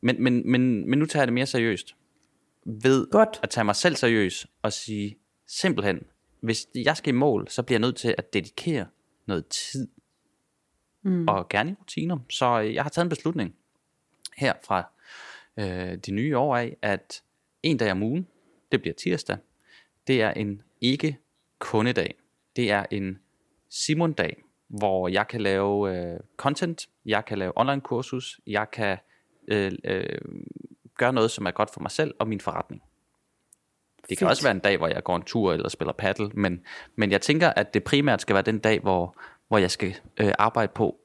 Men, 0.00 0.22
men, 0.22 0.50
men, 0.50 0.90
men 0.90 0.98
nu 0.98 1.06
tager 1.06 1.22
jeg 1.22 1.26
det 1.26 1.34
mere 1.34 1.46
seriøst. 1.46 1.96
Ved 2.64 3.10
Godt. 3.10 3.40
at 3.42 3.50
tage 3.50 3.64
mig 3.64 3.76
selv 3.76 3.96
seriøst 3.96 4.46
og 4.62 4.72
sige 4.72 5.18
simpelthen, 5.46 6.00
hvis 6.40 6.66
jeg 6.74 6.96
skal 6.96 7.14
i 7.14 7.16
mål, 7.16 7.48
så 7.48 7.62
bliver 7.62 7.74
jeg 7.74 7.80
nødt 7.80 7.96
til 7.96 8.14
at 8.18 8.32
dedikere 8.32 8.86
noget 9.26 9.46
tid. 9.46 9.88
Mm. 11.02 11.28
Og 11.28 11.48
gerne 11.48 11.70
i 11.70 11.74
rutiner. 11.80 12.18
Så 12.30 12.58
jeg 12.58 12.82
har 12.82 12.90
taget 12.90 13.04
en 13.04 13.08
beslutning 13.08 13.54
her 14.36 14.52
fra 14.64 14.90
øh, 15.56 15.96
de 15.96 16.10
nye 16.12 16.38
år 16.38 16.56
af, 16.56 16.76
at 16.82 17.22
en 17.62 17.76
dag 17.76 17.90
om 17.92 18.02
ugen, 18.02 18.26
det 18.72 18.80
bliver 18.80 18.94
tirsdag, 18.94 19.36
det 20.06 20.22
er 20.22 20.30
en 20.30 20.62
ikke 20.80 21.18
kundedag. 21.58 22.14
Det 22.56 22.70
er 22.70 22.86
en 22.90 23.18
Simon-dag, 23.70 24.42
hvor 24.68 25.08
jeg 25.08 25.28
kan 25.28 25.40
lave 25.40 25.96
øh, 25.96 26.20
content, 26.36 26.88
jeg 27.04 27.24
kan 27.24 27.38
lave 27.38 27.52
online 27.56 27.80
kursus, 27.80 28.40
jeg 28.46 28.70
kan 28.70 28.98
øh, 29.48 29.72
øh, 29.84 30.18
gøre 30.98 31.12
noget, 31.12 31.30
som 31.30 31.46
er 31.46 31.50
godt 31.50 31.70
for 31.70 31.80
mig 31.80 31.90
selv 31.90 32.14
og 32.18 32.28
min 32.28 32.40
forretning. 32.40 32.82
Det 33.96 34.08
Fedt. 34.08 34.18
kan 34.18 34.28
også 34.28 34.42
være 34.42 34.54
en 34.54 34.58
dag, 34.58 34.76
hvor 34.76 34.88
jeg 34.88 35.04
går 35.04 35.16
en 35.16 35.22
tur 35.22 35.52
eller 35.52 35.68
spiller 35.68 35.92
paddle, 35.92 36.30
men, 36.34 36.60
men 36.96 37.10
jeg 37.10 37.20
tænker, 37.20 37.48
at 37.48 37.74
det 37.74 37.84
primært 37.84 38.20
skal 38.20 38.34
være 38.34 38.42
den 38.42 38.58
dag, 38.58 38.80
hvor, 38.80 39.16
hvor 39.48 39.58
jeg 39.58 39.70
skal 39.70 39.96
øh, 40.20 40.32
arbejde 40.38 40.72
på 40.74 40.96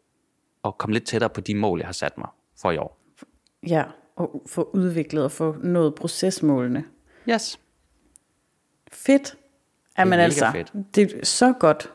og 0.64 0.78
komme 0.78 0.94
lidt 0.94 1.06
tættere 1.06 1.30
på 1.30 1.42
de 1.42 1.56
mål, 1.56 1.80
jeg 1.80 1.88
har 1.88 1.94
sat 1.94 2.18
mig 2.18 2.30
for 2.62 2.72
i 2.72 2.78
år. 2.78 2.98
Ja, 3.68 3.84
og 4.16 4.44
få 4.48 4.70
udviklet 4.74 5.24
og 5.24 5.32
få 5.32 5.56
nået 5.64 5.96
procesmålene. 5.96 6.86
Yes. 7.30 7.60
Fedt. 8.94 9.38
Jamen 9.98 10.20
det 10.20 10.24
altså, 10.24 10.52
fedt. 10.52 10.74
det 10.96 11.14
er 11.14 11.26
så 11.26 11.54
godt. 11.60 11.92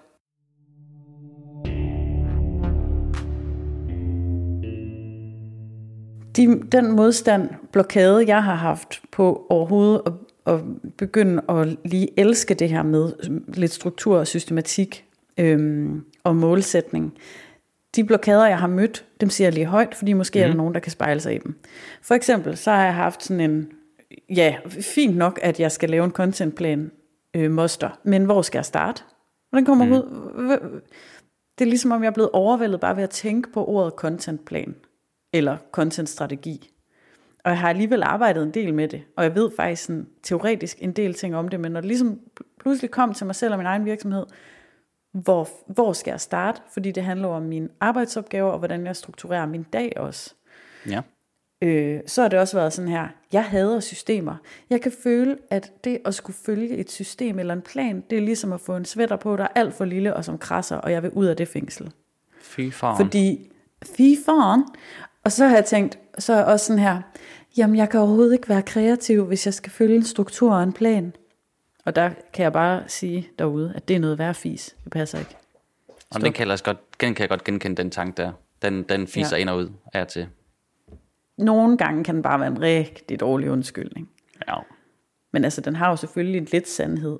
De, 6.36 6.60
den 6.72 6.92
modstand, 6.92 7.48
blokade, 7.72 8.24
jeg 8.26 8.44
har 8.44 8.54
haft 8.54 9.00
på 9.12 9.46
overhovedet 9.50 10.02
at, 10.06 10.12
at 10.54 10.60
begynde 10.98 11.42
at 11.48 11.76
lige 11.84 12.08
elske 12.16 12.54
det 12.54 12.68
her 12.68 12.82
med 12.82 13.12
lidt 13.54 13.72
struktur 13.72 14.18
og 14.18 14.26
systematik 14.26 15.04
øhm, 15.38 16.04
og 16.24 16.36
målsætning. 16.36 17.14
De 17.96 18.04
blokader, 18.04 18.46
jeg 18.46 18.58
har 18.58 18.66
mødt, 18.66 19.04
dem 19.20 19.30
siger 19.30 19.46
jeg 19.46 19.54
lige 19.54 19.66
højt, 19.66 19.94
fordi 19.94 20.12
måske 20.12 20.38
mm. 20.38 20.42
er 20.42 20.46
der 20.46 20.52
mhm. 20.52 20.58
nogen, 20.58 20.74
der 20.74 20.80
kan 20.80 20.92
spejle 20.92 21.20
sig 21.20 21.34
i 21.34 21.38
dem. 21.38 21.54
For 22.02 22.14
eksempel, 22.14 22.56
så 22.56 22.70
har 22.70 22.84
jeg 22.84 22.94
haft 22.94 23.24
sådan 23.24 23.50
en 23.50 23.68
ja, 24.28 24.56
fint 24.68 25.16
nok, 25.16 25.38
at 25.42 25.60
jeg 25.60 25.72
skal 25.72 25.90
lave 25.90 26.04
en 26.04 26.10
contentplan 26.10 26.90
øh, 27.34 27.50
moster, 27.50 27.90
men 28.02 28.24
hvor 28.24 28.42
skal 28.42 28.58
jeg 28.58 28.64
starte? 28.64 29.02
Hvordan 29.50 29.64
kommer 29.64 29.84
mm. 29.84 29.92
ud? 29.92 30.80
Det 31.58 31.64
er 31.64 31.68
ligesom 31.68 31.92
om 31.92 32.02
jeg 32.02 32.08
er 32.08 32.14
blevet 32.14 32.30
overvældet 32.32 32.80
bare 32.80 32.96
ved 32.96 33.02
at 33.02 33.10
tænke 33.10 33.52
på 33.52 33.64
ordet 33.64 33.92
contentplan, 33.96 34.74
eller 35.32 35.56
contentstrategi. 35.72 36.70
Og 37.44 37.50
jeg 37.50 37.58
har 37.58 37.68
alligevel 37.68 38.02
arbejdet 38.02 38.42
en 38.42 38.54
del 38.54 38.74
med 38.74 38.88
det, 38.88 39.02
og 39.16 39.24
jeg 39.24 39.34
ved 39.34 39.50
faktisk 39.56 39.84
sådan, 39.84 40.06
teoretisk 40.22 40.76
en 40.80 40.92
del 40.92 41.14
ting 41.14 41.36
om 41.36 41.48
det, 41.48 41.60
men 41.60 41.72
når 41.72 41.80
det 41.80 41.88
ligesom 41.88 42.20
pludselig 42.60 42.90
kom 42.90 43.14
til 43.14 43.26
mig 43.26 43.34
selv 43.34 43.52
og 43.52 43.58
min 43.58 43.66
egen 43.66 43.84
virksomhed, 43.84 44.26
hvor, 45.12 45.48
hvor 45.66 45.92
skal 45.92 46.10
jeg 46.10 46.20
starte? 46.20 46.60
Fordi 46.72 46.92
det 46.92 47.02
handler 47.02 47.28
om 47.28 47.42
mine 47.42 47.68
arbejdsopgaver, 47.80 48.50
og 48.50 48.58
hvordan 48.58 48.86
jeg 48.86 48.96
strukturerer 48.96 49.46
min 49.46 49.62
dag 49.62 49.92
også. 49.96 50.34
Ja. 50.88 51.02
Øh, 51.66 52.00
så 52.06 52.22
har 52.22 52.28
det 52.28 52.38
også 52.38 52.56
været 52.56 52.72
sådan 52.72 52.90
her, 52.90 53.08
jeg 53.32 53.44
hader 53.44 53.80
systemer. 53.80 54.36
Jeg 54.70 54.80
kan 54.80 54.92
føle, 55.02 55.38
at 55.50 55.72
det 55.84 55.98
at 56.04 56.14
skulle 56.14 56.36
følge 56.46 56.68
et 56.68 56.90
system 56.90 57.38
eller 57.38 57.54
en 57.54 57.62
plan, 57.62 58.04
det 58.10 58.18
er 58.18 58.22
ligesom 58.22 58.52
at 58.52 58.60
få 58.60 58.76
en 58.76 58.84
sweater 58.84 59.16
på, 59.16 59.36
der 59.36 59.44
er 59.44 59.48
alt 59.54 59.74
for 59.74 59.84
lille 59.84 60.16
og 60.16 60.24
som 60.24 60.38
krasser, 60.38 60.76
og 60.76 60.92
jeg 60.92 61.02
vil 61.02 61.10
ud 61.10 61.26
af 61.26 61.36
det 61.36 61.48
fængsel. 61.48 61.92
Fy 62.40 62.70
faren. 62.70 62.96
Fordi, 62.96 63.50
fy 63.96 64.16
faren. 64.26 64.64
Og 65.24 65.32
så 65.32 65.46
har 65.46 65.54
jeg 65.54 65.64
tænkt, 65.64 65.98
så 66.18 66.32
er 66.32 66.36
jeg 66.36 66.46
også 66.46 66.66
sådan 66.66 66.82
her, 66.82 67.02
jamen 67.56 67.76
jeg 67.76 67.88
kan 67.88 68.00
overhovedet 68.00 68.32
ikke 68.32 68.48
være 68.48 68.62
kreativ, 68.62 69.24
hvis 69.24 69.46
jeg 69.46 69.54
skal 69.54 69.72
følge 69.72 69.96
en 69.96 70.04
struktur 70.04 70.54
og 70.54 70.62
en 70.62 70.72
plan. 70.72 71.12
Og 71.84 71.96
der 71.96 72.10
kan 72.32 72.42
jeg 72.42 72.52
bare 72.52 72.82
sige 72.86 73.28
derude, 73.38 73.72
at 73.76 73.88
det 73.88 73.96
er 73.96 74.00
noget 74.00 74.18
værd 74.18 74.34
fis. 74.34 74.76
Det 74.84 74.92
passer 74.92 75.18
ikke. 75.18 75.36
Og 76.10 76.20
den 76.20 76.32
kan, 76.32 76.48
jeg 76.48 76.58
godt, 76.64 77.00
den 77.00 77.14
kan 77.14 77.22
jeg 77.22 77.28
godt 77.28 77.44
genkende, 77.44 77.76
den 77.76 77.90
tanke 77.90 78.22
der. 78.22 78.32
Den, 78.62 78.82
den 78.82 79.06
fiser 79.06 79.36
ja. 79.36 79.40
Ind 79.40 79.48
og 79.48 79.56
ud 79.56 79.68
af 79.92 80.06
til. 80.06 80.26
Nogle 81.38 81.78
gange 81.78 82.04
kan 82.04 82.14
den 82.14 82.22
bare 82.22 82.40
være 82.40 82.48
en 82.48 82.62
rigtig 82.62 83.20
dårlig 83.20 83.50
undskyldning. 83.50 84.10
Ja. 84.48 84.54
Men 85.32 85.44
altså, 85.44 85.60
den 85.60 85.76
har 85.76 85.90
jo 85.90 85.96
selvfølgelig 85.96 86.52
lidt 86.52 86.68
sandhed. 86.68 87.18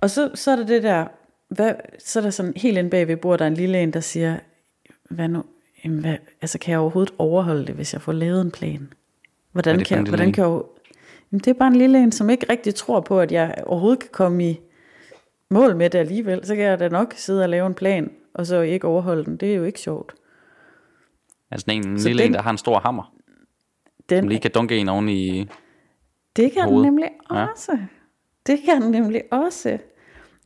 Og 0.00 0.10
så, 0.10 0.30
så 0.34 0.50
er 0.50 0.56
der 0.56 0.66
det 0.66 0.82
der, 0.82 1.06
hvad, 1.48 1.74
så 1.98 2.18
er 2.18 2.22
der 2.22 2.30
sådan 2.30 2.52
helt 2.56 2.78
inde 2.78 2.90
bag 2.90 3.08
ved 3.08 3.16
bordet, 3.16 3.38
der 3.38 3.44
er 3.44 3.50
en 3.50 3.54
lille 3.54 3.82
en, 3.82 3.92
der 3.92 4.00
siger, 4.00 4.38
hvad 5.10 5.28
nu, 5.28 5.44
jamen, 5.84 5.98
hvad, 5.98 6.16
altså 6.40 6.58
kan 6.58 6.72
jeg 6.72 6.80
overhovedet 6.80 7.14
overholde 7.18 7.66
det, 7.66 7.74
hvis 7.74 7.92
jeg 7.92 8.02
får 8.02 8.12
lavet 8.12 8.40
en 8.40 8.50
plan? 8.50 8.92
Hvordan 9.52 9.84
kan, 9.84 9.98
lille 9.98 10.10
hvordan 10.10 10.28
en? 10.28 10.32
kan 10.32 10.44
jeg 10.44 10.62
jamen, 11.32 11.40
det 11.40 11.46
er 11.46 11.54
bare 11.54 11.68
en 11.68 11.76
lille 11.76 12.02
en, 12.02 12.12
som 12.12 12.30
ikke 12.30 12.46
rigtig 12.52 12.74
tror 12.74 13.00
på, 13.00 13.20
at 13.20 13.32
jeg 13.32 13.54
overhovedet 13.66 14.00
kan 14.00 14.10
komme 14.12 14.50
i 14.50 14.60
mål 15.50 15.76
med 15.76 15.90
det 15.90 15.98
alligevel. 15.98 16.46
Så 16.46 16.56
kan 16.56 16.64
jeg 16.64 16.80
da 16.80 16.88
nok 16.88 17.14
sidde 17.16 17.42
og 17.42 17.48
lave 17.48 17.66
en 17.66 17.74
plan, 17.74 18.10
og 18.34 18.46
så 18.46 18.60
ikke 18.60 18.86
overholde 18.86 19.24
den. 19.24 19.36
Det 19.36 19.52
er 19.52 19.56
jo 19.56 19.64
ikke 19.64 19.80
sjovt. 19.80 20.14
Altså 21.50 21.70
en, 21.70 21.88
en 21.88 22.00
Så 22.00 22.08
lille 22.08 22.22
den- 22.22 22.30
en, 22.30 22.34
der 22.34 22.42
har 22.42 22.50
en 22.50 22.58
stor 22.58 22.78
hammer, 22.80 23.14
Den, 24.08 24.18
som 24.22 24.28
lige 24.28 24.40
kan 24.40 24.50
dunke 24.50 24.76
en 24.76 24.88
oven 24.88 25.08
i... 25.08 25.46
Det 26.36 26.52
kan 26.52 26.62
den 26.62 26.68
hovedet. 26.68 26.84
nemlig 26.86 27.08
Ja. 27.30 27.46
også. 27.46 27.78
Det 28.46 28.58
kan 28.64 28.82
den 28.82 28.90
nemlig 28.90 29.22
også. 29.32 29.78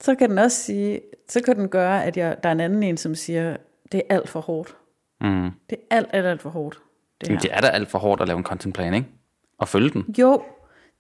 Så 0.01 0.15
kan 0.15 0.31
den 0.31 0.39
også 0.39 0.57
sige, 0.63 1.01
så 1.29 1.43
kan 1.43 1.57
den 1.57 1.69
gøre, 1.69 2.05
at 2.05 2.17
jeg, 2.17 2.37
der 2.43 2.49
er 2.49 2.53
en 2.53 2.61
anden 2.61 2.83
en, 2.83 2.97
som 2.97 3.15
siger, 3.15 3.57
det 3.93 4.03
er 4.09 4.15
alt 4.15 4.29
for 4.29 4.41
hårdt. 4.41 4.77
Mm. 5.21 5.51
Det 5.71 5.79
er 5.91 5.97
alt, 5.97 6.09
alt, 6.13 6.27
alt 6.27 6.43
for 6.43 6.51
hårdt. 6.51 6.79
Det. 7.21 7.29
Jamen, 7.29 7.41
det 7.43 7.51
er 7.53 7.61
da 7.61 7.67
alt 7.67 7.89
for 7.89 7.99
hårdt 7.99 8.21
at 8.23 8.29
lave 8.29 8.39
en 8.39 8.45
content 8.45 8.75
plan, 8.75 8.95
ikke? 8.95 9.07
Og 9.59 9.69
følge 9.69 9.91
den. 9.91 10.15
Jo, 10.19 10.43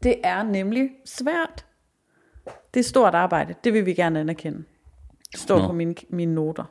det 0.03 0.15
er 0.25 0.43
nemlig 0.43 0.91
svært. 1.05 1.67
Det 2.75 2.81
er 2.81 2.85
stort 2.85 3.15
arbejde. 3.15 3.55
Det 3.65 3.73
vil 3.73 3.87
vi 3.87 3.95
gerne 3.95 4.21
anerkende. 4.21 4.65
Det 5.33 5.41
står 5.41 5.59
Nå. 5.59 5.67
på 5.67 5.73
mine, 5.73 5.95
mine 6.11 6.35
noter. 6.35 6.65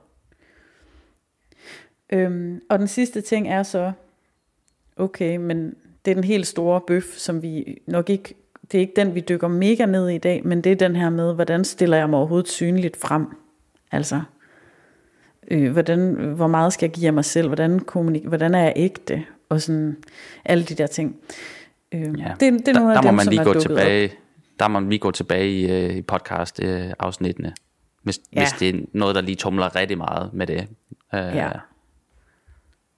Øhm, 2.12 2.62
og 2.70 2.80
den 2.80 2.88
sidste 2.88 3.22
ting 3.22 3.48
er 3.50 3.64
så, 3.64 3.92
okay, 4.98 5.36
men 5.38 5.74
det 6.06 6.12
er 6.12 6.16
den 6.16 6.24
helt 6.24 6.48
store 6.48 6.82
bøf, 6.88 7.04
som 7.18 7.42
vi 7.42 7.82
nok 7.88 8.10
ikke, 8.10 8.34
det 8.72 8.78
er 8.78 8.82
ikke 8.82 8.94
den, 8.96 9.16
vi 9.16 9.20
dykker 9.20 9.48
mega 9.48 9.86
ned 9.86 10.10
i 10.10 10.16
i 10.16 10.18
dag, 10.18 10.42
men 10.48 10.62
det 10.62 10.72
er 10.72 10.76
den 10.76 10.96
her 10.96 11.10
med, 11.10 11.34
hvordan 11.36 11.64
stiller 11.66 11.98
jeg 11.98 12.10
mig 12.10 12.20
overhovedet 12.20 12.50
synligt 12.50 12.98
frem? 12.98 13.26
Altså, 13.92 14.22
øh, 15.52 15.72
hvordan, 15.72 16.14
hvor 16.14 16.48
meget 16.48 16.74
skal 16.74 16.86
jeg 16.88 16.94
give 16.94 17.08
af 17.08 17.14
mig 17.14 17.26
selv? 17.26 17.48
Hvordan, 17.48 17.80
kommunik- 17.80 18.26
hvordan 18.28 18.56
er 18.56 18.60
jeg 18.64 18.74
ægte? 18.76 19.24
Og 19.50 19.62
sådan, 19.62 19.98
alle 20.46 20.64
de 20.64 20.76
der 20.76 20.88
ting. 20.88 21.16
Øh, 21.92 22.02
Ja. 22.02 22.08
det, 22.08 22.40
det 22.40 22.68
er 22.68 22.74
der, 22.74 22.74
nogle 22.74 22.92
af 22.92 22.96
der 22.96 23.02
dem, 23.02 23.14
må 23.14 23.18
man 23.18 23.26
lige 23.28 23.38
gå 23.44 23.54
dukket 23.54 23.72
op. 23.72 23.78
tilbage. 23.78 24.12
Der 24.60 24.68
må 24.68 24.80
man 24.80 24.90
lige 24.90 25.00
gå 25.00 25.12
tilbage 25.12 25.50
i, 25.52 25.72
øh, 25.72 25.96
i 25.96 26.02
podcast 26.02 26.60
øh, 26.64 26.92
afsnittene. 27.00 27.54
Hvis. 28.04 28.20
Ja. 28.36 28.40
hvis 28.42 28.52
det 28.60 28.70
er 28.76 28.86
noget, 28.94 29.16
der 29.16 29.22
lige 29.22 29.36
tumler 29.36 29.76
rigtig 29.76 29.98
meget 29.98 30.30
med 30.34 30.48
det. 30.48 30.68
Øh, 31.14 31.20
Ja. 31.20 31.50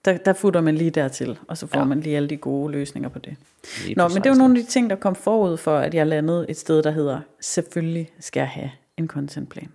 Der, 0.06 0.18
der 0.18 0.34
futter 0.34 0.62
man 0.62 0.76
lige 0.76 0.90
dertil, 0.90 1.40
og 1.48 1.58
så 1.58 1.68
får 1.68 1.80
Ja. 1.80 1.86
man 1.86 2.00
lige 2.00 2.16
alle 2.18 2.30
de 2.30 2.38
gode 2.38 2.72
løsninger 2.72 3.10
på 3.10 3.20
det. 3.20 3.36
lige 3.84 3.96
Nå, 3.96 4.04
men 4.04 4.10
det 4.16 4.24
16. 4.24 4.38
nogle 4.38 4.58
af 4.60 4.64
de 4.66 4.70
ting, 4.70 4.90
der 4.90 4.96
kom 4.96 5.16
forud 5.16 5.58
for, 5.58 5.78
at 5.78 5.94
jeg 5.94 6.08
landede 6.08 6.46
et 6.50 6.58
sted, 6.58 6.84
der 6.84 6.92
hedder, 6.92 7.20
selvfølgelig 7.40 8.10
skal 8.20 8.40
jeg 8.40 8.50
have 8.50 8.72
en 8.98 9.08
contentplan. 9.08 9.70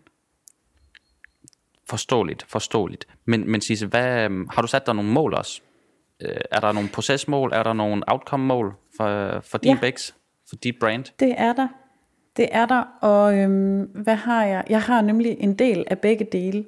Forståeligt, 1.88 2.44
forståeligt. 2.48 3.08
Men, 3.24 3.50
men 3.50 3.60
Sisse, 3.60 3.86
hvad, 3.86 4.24
øhm, 4.24 4.48
har 4.50 4.62
du 4.62 4.68
sat 4.68 4.86
dig 4.86 4.94
nogle 4.94 5.10
mål 5.10 5.34
også? 5.34 5.60
Øh, 6.20 6.36
er 6.50 6.60
der 6.60 6.72
nogle 6.72 6.88
procesmål? 6.88 7.50
Er 7.54 7.62
der 7.62 7.72
nogle 7.72 8.02
outcome-mål 8.06 8.74
for, 8.96 9.40
for 9.40 9.58
din 9.58 9.72
Ja. 9.74 9.78
Bex? 9.80 10.12
For 10.48 10.56
dit 10.56 10.74
brand? 10.80 11.04
Det 11.20 11.34
er 11.38 11.52
der. 11.52 11.68
Det 12.36 12.48
er 12.52 12.66
der, 12.66 12.82
og 13.00 13.38
øhm, 13.38 13.80
hvad 13.82 14.14
har 14.14 14.44
jeg? 14.44 14.64
Jeg 14.70 14.82
har 14.82 15.00
nemlig 15.00 15.36
en 15.40 15.54
del 15.54 15.84
af 15.86 15.98
begge 15.98 16.24
dele. 16.32 16.64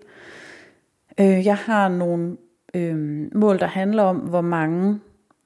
Øh, 1.21 1.47
jeg 1.47 1.57
har 1.57 1.89
nogle 1.89 2.37
øhm, 2.75 3.31
mål, 3.35 3.59
der 3.59 3.67
handler 3.67 4.03
om, 4.03 4.17
hvor 4.17 4.41
mange, 4.41 5.01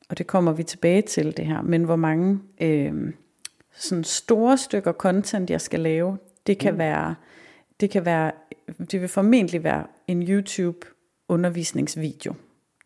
og 0.08 0.18
det 0.18 0.26
kommer 0.26 0.52
vi 0.52 0.62
tilbage 0.62 1.02
til 1.02 1.36
det 1.36 1.46
her, 1.46 1.62
men 1.62 1.84
hvor 1.84 1.96
mange 1.96 2.40
øhm, 2.60 3.14
sådan 3.72 4.04
store 4.04 4.58
stykker 4.58 4.92
content, 4.92 5.50
jeg 5.50 5.60
skal 5.60 5.80
lave. 5.80 6.18
Det 6.46 6.58
kan 6.58 6.72
mm. 6.72 6.78
være, 6.78 7.14
det 7.80 7.90
kan 7.90 8.04
være, 8.04 8.32
det 8.90 9.00
vil 9.00 9.08
formentlig 9.08 9.64
være 9.64 9.86
en 10.06 10.28
YouTube 10.28 10.86
undervisningsvideo. 11.28 12.34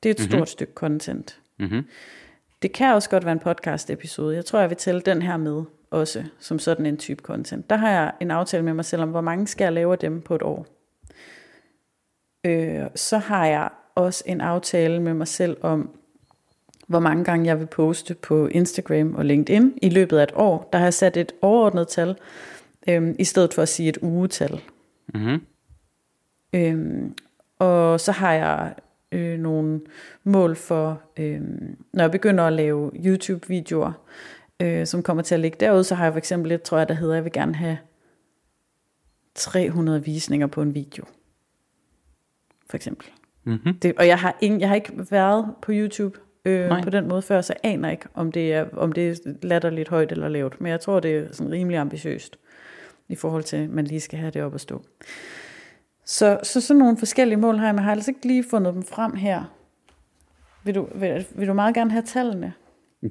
Det 0.03 0.09
er 0.09 0.11
et 0.11 0.19
mm-hmm. 0.19 0.31
stort 0.31 0.49
stykke 0.49 0.73
content. 0.75 1.41
Mm-hmm. 1.59 1.85
Det 2.63 2.73
kan 2.73 2.95
også 2.95 3.11
godt 3.11 3.25
være 3.25 3.33
en 3.33 3.39
podcast 3.39 3.91
episode. 3.91 4.37
Jeg 4.37 4.45
tror, 4.45 4.61
jeg 4.61 4.71
vil 4.71 4.77
tælle 4.77 5.01
den 5.01 5.23
her 5.23 5.37
med 5.37 5.63
også, 5.91 6.25
som 6.39 6.59
sådan 6.59 6.87
en 6.87 6.97
type 6.97 7.23
content. 7.23 7.71
Der 7.71 7.77
har 7.77 7.91
jeg 7.91 8.13
en 8.21 8.31
aftale 8.31 8.65
med 8.65 8.75
mig 8.75 8.85
selv 8.85 9.03
om, 9.03 9.11
hvor 9.11 9.21
mange 9.21 9.47
skal 9.47 9.65
jeg 9.65 9.73
lave 9.73 9.93
af 9.93 9.99
dem 9.99 10.21
på 10.21 10.35
et 10.35 10.43
år. 10.43 10.67
Øh, 12.47 12.87
så 12.95 13.19
har 13.19 13.47
jeg 13.47 13.69
også 13.99 14.25
en 14.27 14.41
aftale 14.41 15.03
med 15.03 15.15
mig 15.15 15.29
selv 15.29 15.57
om, 15.61 15.91
hvor 16.87 17.01
mange 17.01 17.25
gange 17.25 17.47
jeg 17.47 17.61
vil 17.61 17.67
poste 17.67 18.15
på 18.15 18.47
Instagram 18.47 19.15
og 19.15 19.25
LinkedIn 19.25 19.79
i 19.83 19.89
løbet 19.89 20.19
af 20.19 20.23
et 20.23 20.33
år. 20.35 20.69
Der 20.73 20.79
har 20.79 20.87
jeg 20.87 20.95
sat 20.95 21.17
et 21.17 21.33
overordnet 21.43 21.89
tal, 21.89 22.17
øh, 22.89 23.15
i 23.19 23.25
stedet 23.25 23.55
for 23.55 23.63
at 23.63 23.69
sige 23.69 23.89
et 23.89 23.99
ugetal. 24.03 24.61
Mm-hmm. 25.15 25.41
Øhm, 26.53 27.15
og 27.59 28.01
så 28.01 28.13
har 28.13 28.33
jeg 28.33 28.75
øh, 29.13 29.39
nogle 29.39 29.81
mål 30.25 30.57
for, 30.57 31.03
øh, 31.17 31.41
når 31.93 32.05
jeg 32.05 32.11
begynder 32.11 32.45
at 32.45 32.53
lave 32.53 32.91
YouTube-videoer, 32.95 33.93
øh, 34.61 34.87
som 34.87 35.03
kommer 35.03 35.23
til 35.23 35.35
at 35.35 35.41
ligge 35.41 35.57
derude, 35.61 35.85
så 35.85 35.95
har 35.95 36.05
jeg 36.05 36.13
for 36.13 36.19
eksempel 36.19 36.53
et, 36.53 36.63
tror 36.63 36.79
jeg, 36.79 36.89
der 36.89 36.95
hedder, 36.95 37.15
jeg 37.15 37.25
vil 37.25 37.33
gerne 37.33 37.55
have 37.55 37.79
300 39.35 40.05
visninger 40.05 40.47
på 40.47 40.63
en 40.63 40.75
video. 40.75 41.05
For 42.71 42.77
eksempel. 42.77 43.07
Mm-hmm. 43.49 43.75
Det, 43.79 43.93
og 43.99 44.07
jeg 44.07 44.19
har, 44.19 44.37
ingen, 44.41 44.61
jeg 44.61 44.69
har 44.69 44.77
ikke 44.77 44.93
været 45.11 45.47
på 45.63 45.73
YouTube 45.75 46.19
Nej. 46.45 46.55
øh, 46.55 46.83
på 46.83 46.91
den 46.91 47.09
måde 47.09 47.23
før, 47.23 47.41
så 47.41 47.55
jeg 47.63 47.73
aner 47.73 47.91
ikke, 47.91 48.07
om 48.15 48.33
det, 48.33 48.53
er, 48.53 48.67
om 48.73 48.93
det 48.93 49.11
er 49.11 49.33
latterligt 49.43 49.89
højt 49.89 50.13
eller 50.13 50.29
lavt. 50.29 50.61
Men 50.61 50.71
jeg 50.71 50.81
tror, 50.81 51.01
det 51.01 51.17
er 51.17 51.27
sådan 51.33 51.53
rimelig 51.53 51.79
ambitiøst, 51.79 52.39
i 53.09 53.15
forhold 53.15 53.43
til, 53.43 53.57
at 53.57 53.71
man 53.71 53.85
lige 53.85 54.01
skal 54.01 54.19
have 54.19 54.31
det 54.31 54.43
op 54.43 54.55
at 54.55 54.61
stå. 54.61 54.83
Så, 56.05 56.41
så 56.43 56.61
sådan 56.61 56.79
nogle 56.79 56.97
forskellige 56.99 57.37
mål 57.39 57.59
har 57.59 57.67
jeg, 57.67 57.75
men 57.75 57.79
jeg 57.79 57.85
har 57.85 57.93
altså 57.93 58.11
ikke 58.11 58.27
lige 58.27 58.45
fundet 58.51 58.75
dem 58.75 58.83
frem 58.83 59.15
her. 59.15 59.45
Vil 60.65 60.75
du, 60.75 60.89
vil, 60.95 61.27
vil 61.31 61.49
du 61.49 61.53
meget 61.55 61.75
gerne 61.75 61.91
have 61.91 62.03
tallene? 62.03 62.53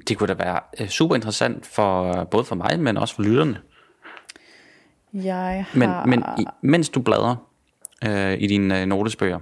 Det 0.08 0.18
kunne 0.18 0.26
da 0.26 0.44
være 0.44 0.60
øh, 0.80 0.88
super 0.88 1.14
interessant 1.14 1.66
for 1.66 2.24
både 2.24 2.44
for 2.44 2.54
mig, 2.54 2.80
men 2.80 2.96
også 2.96 3.14
for 3.14 3.22
lytterne. 3.22 3.58
Jeg 5.12 5.64
Men, 5.74 5.88
har... 5.88 6.06
men 6.06 6.24
i, 6.38 6.46
mens 6.62 6.88
du 6.88 7.00
bladrer 7.00 7.36
øh, 8.06 8.32
i 8.32 8.46
dine 8.46 8.80
øh, 8.80 8.86
notesbøger, 8.86 9.38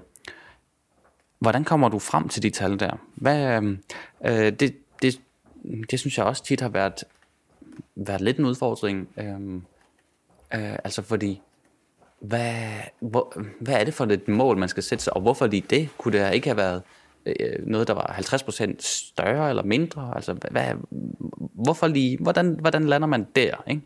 hvordan 1.38 1.64
kommer 1.64 1.88
du 1.88 1.99
frem 1.99 2.29
til 2.29 2.42
de 2.42 2.51
tal 2.51 2.81
der? 2.81 2.96
Hvad, 3.14 3.57
øhm, 3.57 3.79
øh, 4.25 4.53
det, 4.53 4.77
det, 5.03 5.20
det 5.90 6.01
synes 6.01 6.18
jeg 6.18 6.27
også 6.27 6.44
tit 6.44 6.61
har 6.61 6.68
været, 6.68 7.05
været 7.96 8.20
lidt 8.20 8.38
en 8.38 8.44
udfordring. 8.44 9.09
Øh, 9.16 9.55
øh, 10.55 10.79
altså 10.85 11.03
fordi, 11.03 11.42
hvad, 12.20 12.62
hvor, 13.01 13.42
hvad 13.61 13.75
er 13.75 13.85
det 13.85 13.94
for 13.94 14.05
et 14.05 14.29
mål, 14.29 14.59
man 14.59 14.68
skal 14.68 14.83
sætte 14.83 15.05
sig, 15.05 15.16
og 15.16 15.22
hvorfor 15.22 15.46
lige 15.46 15.64
det? 15.70 15.88
Kunne 15.99 16.18
det 16.18 16.35
ikke 16.35 16.49
have 16.49 16.57
været 16.57 16.83
øh, 17.27 17.66
noget, 17.66 17.88
der 17.88 17.94
var 17.94 18.16
50% 18.18 18.75
større 18.79 19.49
eller 19.49 19.62
mindre? 19.62 20.12
Altså, 20.14 20.33
hvad, 20.51 20.75
hvorfor 21.53 21.87
lige, 21.87 22.18
hvordan, 22.18 22.59
hvordan 22.61 22.87
lander 22.87 23.09
man 23.09 23.27
der? 23.37 23.64
Ikke? 23.66 23.83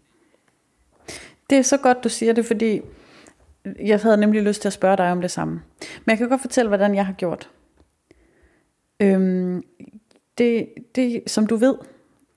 Det 1.50 1.58
er 1.58 1.62
så 1.62 1.76
godt, 1.76 2.04
du 2.04 2.08
siger 2.08 2.32
det, 2.32 2.46
fordi 2.46 2.80
jeg 3.64 4.00
havde 4.00 4.16
nemlig 4.16 4.42
lyst 4.42 4.60
til 4.60 4.68
at 4.68 4.72
spørge 4.72 4.96
dig 4.96 5.12
om 5.12 5.20
det 5.20 5.30
samme. 5.30 5.52
Men 5.80 6.10
jeg 6.10 6.18
kan 6.18 6.28
godt 6.28 6.40
fortælle, 6.40 6.68
hvordan 6.68 6.94
jeg 6.94 7.06
har 7.06 7.12
gjort. 7.12 7.50
Øhm, 9.02 9.62
det, 10.38 10.68
det, 10.94 11.22
som 11.26 11.46
du 11.46 11.56
ved 11.56 11.74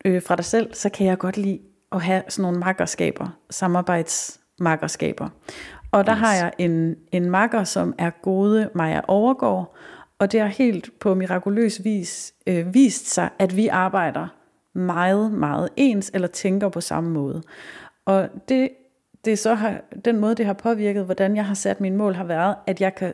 øh, 0.05 0.21
fra 0.21 0.35
dig 0.35 0.45
selv, 0.45 0.73
så 0.73 0.89
kan 0.89 1.07
jeg 1.07 1.17
godt 1.17 1.37
lide 1.37 1.59
at 1.91 2.01
have 2.01 2.23
sådan 2.29 2.43
nogle 2.43 2.59
makkerskaber, 2.59 3.37
samarbejdsmakkerskaber. 3.49 5.29
Og 5.91 6.05
der 6.05 6.13
yes. 6.13 6.19
har 6.19 6.33
jeg 6.33 6.51
en, 6.57 6.95
en 7.11 7.29
makker, 7.29 7.63
som 7.63 7.95
er 7.97 8.09
gode 8.09 8.69
Maja 8.75 9.01
Overgaard, 9.07 9.75
og 10.19 10.31
det 10.31 10.39
har 10.39 10.47
helt 10.47 10.99
på 10.99 11.13
mirakuløs 11.13 11.83
vis 11.83 12.33
øh, 12.47 12.73
vist 12.73 13.13
sig, 13.13 13.29
at 13.39 13.55
vi 13.55 13.67
arbejder 13.67 14.27
meget, 14.73 15.31
meget 15.31 15.69
ens, 15.75 16.11
eller 16.13 16.27
tænker 16.27 16.69
på 16.69 16.81
samme 16.81 17.09
måde. 17.09 17.43
Og 18.05 18.29
det, 18.49 18.69
det 19.25 19.39
så 19.39 19.53
har, 19.53 19.81
den 20.05 20.19
måde, 20.19 20.35
det 20.35 20.45
har 20.45 20.53
påvirket, 20.53 21.05
hvordan 21.05 21.35
jeg 21.35 21.45
har 21.45 21.53
sat 21.53 21.81
mine 21.81 21.97
mål, 21.97 22.13
har 22.13 22.23
været, 22.23 22.55
at 22.67 22.81
jeg, 22.81 22.95
kan, 22.95 23.13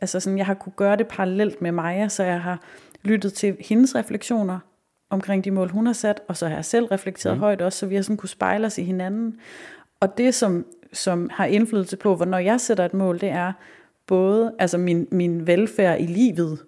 altså 0.00 0.20
sådan, 0.20 0.38
jeg 0.38 0.46
har 0.46 0.54
kunne 0.54 0.72
gøre 0.76 0.96
det 0.96 1.08
parallelt 1.08 1.62
med 1.62 1.72
Maja, 1.72 2.08
så 2.08 2.22
jeg 2.22 2.40
har 2.40 2.62
lyttet 3.02 3.32
til 3.34 3.56
hendes 3.60 3.94
refleksioner 3.94 4.58
omkring 5.10 5.44
de 5.44 5.50
mål, 5.50 5.70
hun 5.70 5.86
har 5.86 5.92
sat, 5.92 6.20
og 6.28 6.36
så 6.36 6.48
har 6.48 6.54
jeg 6.54 6.64
selv 6.64 6.84
reflekteret 6.84 7.36
mm. 7.36 7.40
højt 7.40 7.62
også, 7.62 7.78
så 7.78 7.86
vi 7.86 7.94
har 7.94 8.02
sådan 8.02 8.16
kunne 8.16 8.28
spejle 8.28 8.66
os 8.66 8.78
i 8.78 8.82
hinanden. 8.82 9.36
Og 10.00 10.18
det, 10.18 10.34
som, 10.34 10.66
som 10.92 11.30
har 11.32 11.44
indflydelse 11.44 11.96
på, 11.96 12.16
hvornår 12.16 12.38
jeg 12.38 12.60
sætter 12.60 12.84
et 12.84 12.94
mål, 12.94 13.20
det 13.20 13.28
er 13.28 13.52
både 14.06 14.54
altså 14.58 14.78
min, 14.78 15.08
min 15.10 15.46
velfærd 15.46 16.00
i 16.00 16.06
livet, 16.06 16.58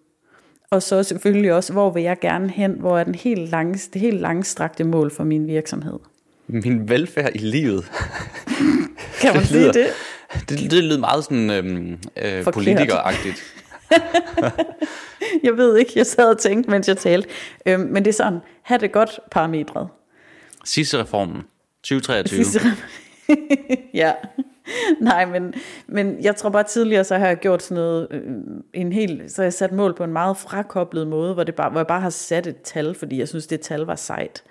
og 0.71 0.83
så 0.83 1.03
selvfølgelig 1.03 1.53
også, 1.53 1.73
hvor 1.73 1.91
vil 1.91 2.03
jeg 2.03 2.19
gerne 2.19 2.51
hen, 2.51 2.73
hvor 2.73 2.99
er 2.99 3.05
den 3.05 3.15
helt 3.15 3.51
lange, 3.51 3.91
det 3.93 4.01
helt 4.01 4.21
langstrakte 4.21 4.85
mål 4.85 5.11
for 5.11 5.25
min 5.25 5.47
virksomhed. 5.47 5.99
Min 6.53 6.89
velfærd 6.89 7.31
i 7.35 7.39
livet. 7.39 7.91
kan 9.21 9.33
man 9.33 9.41
det 9.43 9.49
sige 9.49 9.61
lyder, 9.61 9.73
det? 9.73 9.87
Det, 10.49 10.71
det 10.71 10.85
lyder 10.85 10.99
meget 10.99 11.25
sådan 11.25 11.51
øhm, 11.51 11.99
øh, 12.17 12.45
politikeragtigt. 12.53 13.43
jeg 15.47 15.57
ved 15.57 15.77
ikke, 15.77 15.93
jeg 15.97 16.07
sad 16.07 16.31
og 16.31 16.39
tænkte, 16.39 16.71
mens 16.71 16.89
jeg 16.89 16.97
talte. 16.97 17.29
Øhm, 17.67 17.81
men 17.81 18.05
det 18.05 18.09
er 18.09 18.13
sådan, 18.13 18.39
have 18.63 18.79
det 18.79 18.93
godt 18.93 19.21
parametret. 19.31 19.89
Sidste 20.65 20.99
reformen, 20.99 21.43
2023. 21.83 22.45
Sidste 22.45 22.61
ja. 23.95 24.13
Nej, 25.01 25.25
men, 25.25 25.55
men 25.87 26.25
jeg 26.25 26.37
tror 26.37 26.51
bare 26.51 26.63
tidligere, 26.63 27.05
så 27.05 27.19
har 27.19 27.27
jeg 27.27 27.37
gjort 27.37 27.63
sådan 27.63 27.75
noget, 27.75 28.09
øh, 28.11 28.23
en 28.75 28.93
helt, 28.93 29.33
så 29.33 29.43
har 29.43 29.45
jeg 29.45 29.53
sat 29.53 29.73
mål 29.73 29.95
på 29.95 30.05
en 30.05 30.13
meget 30.13 30.37
frakoblet 30.37 31.07
måde, 31.07 31.35
hvor, 31.35 31.45
det 31.45 31.55
bare, 31.55 31.71
hvor 31.71 31.81
jeg 31.81 31.87
bare 31.87 32.01
har 32.01 32.11
sat 32.11 32.47
et 32.47 32.63
tal, 32.63 32.95
fordi 32.95 33.19
jeg 33.19 33.29
synes, 33.29 33.47
det 33.47 33.61
tal 33.61 33.81
var 33.81 33.95
sejt. 33.95 34.43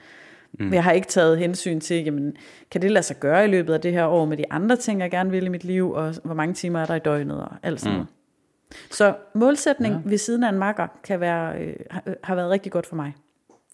Mm. 0.53 0.73
Jeg 0.73 0.83
har 0.83 0.91
ikke 0.91 1.07
taget 1.07 1.37
hensyn 1.37 1.79
til, 1.79 2.03
jamen, 2.03 2.33
kan 2.71 2.81
det 2.81 2.91
lade 2.91 3.03
sig 3.03 3.19
gøre 3.19 3.45
i 3.45 3.47
løbet 3.47 3.73
af 3.73 3.81
det 3.81 3.91
her 3.91 4.05
år 4.05 4.25
med 4.25 4.37
de 4.37 4.51
andre 4.51 4.75
ting, 4.75 5.01
jeg 5.01 5.11
gerne 5.11 5.31
vil 5.31 5.45
i 5.45 5.49
mit 5.49 5.63
liv, 5.63 5.91
og 5.91 6.15
hvor 6.23 6.33
mange 6.33 6.53
timer 6.53 6.79
er 6.79 6.85
der 6.85 6.95
i 6.95 6.99
døgnet, 6.99 7.41
og 7.41 7.51
alt 7.63 7.79
sådan 7.79 7.91
mm. 7.91 7.97
noget. 7.97 8.07
Så 8.91 9.15
målsætning 9.33 9.93
ja. 9.93 10.09
ved 10.09 10.17
siden 10.17 10.43
af 10.43 10.49
en 10.49 10.59
makker 10.59 10.87
kan 11.03 11.19
være, 11.19 11.59
øh, 11.59 11.75
har 12.23 12.35
været 12.35 12.49
rigtig 12.49 12.71
godt 12.71 12.85
for 12.85 12.95
mig. 12.95 13.15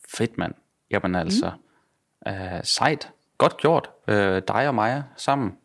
Fedt 0.10 0.38
mand. 0.38 0.54
Jamen 0.92 1.16
altså, 1.16 1.52
mm. 2.26 2.32
øh, 2.32 2.64
sejt. 2.64 3.12
Godt 3.38 3.58
gjort. 3.58 3.90
Øh, 4.08 4.42
dig 4.48 4.68
og 4.68 4.76
mig 4.76 5.04
sammen. 5.18 5.58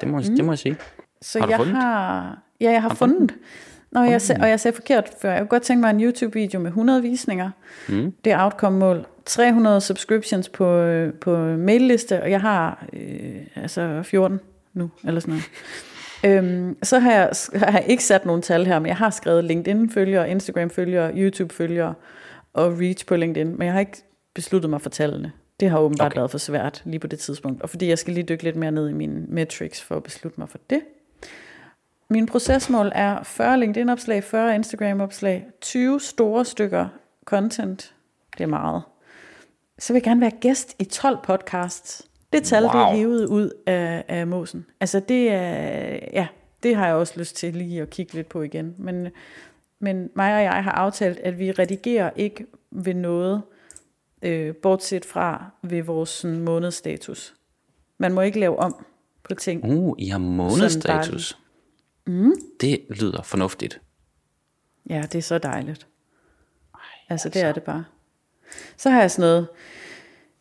Det 0.00 0.08
må, 0.08 0.18
mm. 0.18 0.36
det 0.36 0.44
må 0.44 0.52
jeg 0.52 0.58
sige. 0.58 0.76
Så 1.22 1.38
har 1.38 1.46
du 1.46 1.50
jeg 1.50 1.58
fundet? 1.58 1.76
har, 1.76 2.38
ja, 2.60 2.70
jeg 2.70 2.82
har, 2.82 2.88
har 2.88 2.94
fundet. 2.94 3.18
fundet. 3.18 3.36
Nå, 3.94 4.02
jeg 4.02 4.20
mm. 4.36 4.42
og 4.42 4.48
jeg 4.48 4.60
sagde 4.60 4.74
forkert 4.74 5.10
før. 5.20 5.30
Jeg 5.30 5.40
kunne 5.40 5.48
godt 5.48 5.62
tænke 5.62 5.80
mig 5.80 5.90
en 5.90 6.00
YouTube-video 6.00 6.60
med 6.60 6.66
100 6.66 7.02
visninger. 7.02 7.50
Mm. 7.88 8.12
Det 8.24 8.32
er 8.32 8.44
outcome-mål. 8.44 9.06
300 9.26 9.80
subscriptions 9.80 10.48
på, 10.48 10.70
øh, 10.74 11.14
på 11.14 11.36
mailliste, 11.38 12.22
og 12.22 12.30
jeg 12.30 12.40
har 12.40 12.86
øh, 12.92 13.34
altså 13.56 14.02
14 14.02 14.40
nu, 14.74 14.90
eller 15.04 15.20
sådan 15.20 15.32
noget. 15.32 15.44
Øhm, 16.26 16.76
så 16.82 16.98
har 16.98 17.12
jeg, 17.12 17.30
har 17.54 17.78
jeg 17.78 17.84
ikke 17.88 18.04
sat 18.04 18.26
nogen 18.26 18.42
tal 18.42 18.66
her, 18.66 18.78
men 18.78 18.86
jeg 18.86 18.96
har 18.96 19.10
skrevet 19.10 19.44
LinkedIn-følgere, 19.44 20.30
Instagram-følgere, 20.30 21.12
YouTube-følgere 21.14 21.94
og 22.52 22.78
reach 22.80 23.06
på 23.06 23.16
LinkedIn, 23.16 23.58
men 23.58 23.62
jeg 23.62 23.72
har 23.72 23.80
ikke 23.80 24.02
besluttet 24.34 24.70
mig 24.70 24.80
for 24.80 24.90
tallene. 24.90 25.32
Det 25.60 25.70
har 25.70 25.78
åbenbart 25.78 26.12
okay. 26.12 26.18
været 26.18 26.30
for 26.30 26.38
svært 26.38 26.82
lige 26.84 26.98
på 26.98 27.06
det 27.06 27.18
tidspunkt, 27.18 27.62
og 27.62 27.70
fordi 27.70 27.88
jeg 27.88 27.98
skal 27.98 28.14
lige 28.14 28.24
dykke 28.24 28.44
lidt 28.44 28.56
mere 28.56 28.70
ned 28.70 28.88
i 28.88 28.92
mine 28.92 29.24
metrics 29.28 29.82
for 29.82 29.96
at 29.96 30.02
beslutte 30.02 30.40
mig 30.40 30.48
for 30.48 30.58
det. 30.70 30.80
Min 32.08 32.26
procesmål 32.26 32.92
er 32.94 33.22
40 33.22 33.60
LinkedIn-opslag, 33.60 34.24
40 34.24 34.54
Instagram-opslag, 34.54 35.46
20 35.60 36.00
store 36.00 36.44
stykker 36.44 36.88
content. 37.24 37.94
Det 38.38 38.44
er 38.44 38.48
meget. 38.48 38.82
Så 39.78 39.92
vil 39.92 40.00
jeg 40.00 40.04
gerne 40.04 40.20
være 40.20 40.30
gæst 40.30 40.74
i 40.78 40.84
12 40.84 41.18
podcasts. 41.24 42.02
Det 42.32 42.42
tal, 42.42 42.62
wow. 42.62 42.72
det 42.72 42.80
er 42.80 42.96
hævet 42.96 43.26
ud 43.26 43.50
af, 43.66 44.04
af 44.08 44.26
mosen. 44.26 44.66
Altså 44.80 45.00
det 45.00 45.32
er, 45.32 45.98
ja, 46.12 46.26
det 46.62 46.76
har 46.76 46.86
jeg 46.86 46.94
også 46.94 47.14
lyst 47.16 47.36
til 47.36 47.56
lige 47.56 47.82
at 47.82 47.90
kigge 47.90 48.14
lidt 48.14 48.28
på 48.28 48.42
igen. 48.42 48.74
Men, 48.78 49.08
men 49.78 50.10
mig 50.16 50.36
og 50.36 50.42
jeg 50.42 50.64
har 50.64 50.72
aftalt, 50.72 51.18
at 51.18 51.38
vi 51.38 51.52
redigerer 51.52 52.10
ikke 52.16 52.46
ved 52.70 52.94
noget, 52.94 53.42
øh, 54.22 54.54
bortset 54.54 55.04
fra 55.04 55.44
ved 55.62 55.82
vores 55.82 56.08
sådan, 56.08 56.40
månedsstatus. 56.40 57.34
Man 57.98 58.12
må 58.12 58.20
ikke 58.20 58.40
lave 58.40 58.58
om 58.58 58.86
på 59.22 59.34
ting. 59.34 59.64
Uh, 59.64 59.94
I 59.98 60.08
har 60.08 60.18
månedsstatus. 60.18 61.38
Mm. 62.06 62.32
Det 62.60 62.80
lyder 62.90 63.22
fornuftigt. 63.22 63.80
Ja, 64.90 65.02
det 65.02 65.14
er 65.14 65.22
så 65.22 65.38
dejligt. 65.38 65.86
Ej, 66.74 66.80
altså, 67.08 67.28
det 67.28 67.36
altså. 67.36 67.46
er 67.46 67.52
det 67.52 67.62
bare. 67.62 67.84
Så 68.76 68.90
har 68.90 69.00
jeg 69.00 69.10
sådan 69.10 69.22
noget, 69.30 69.48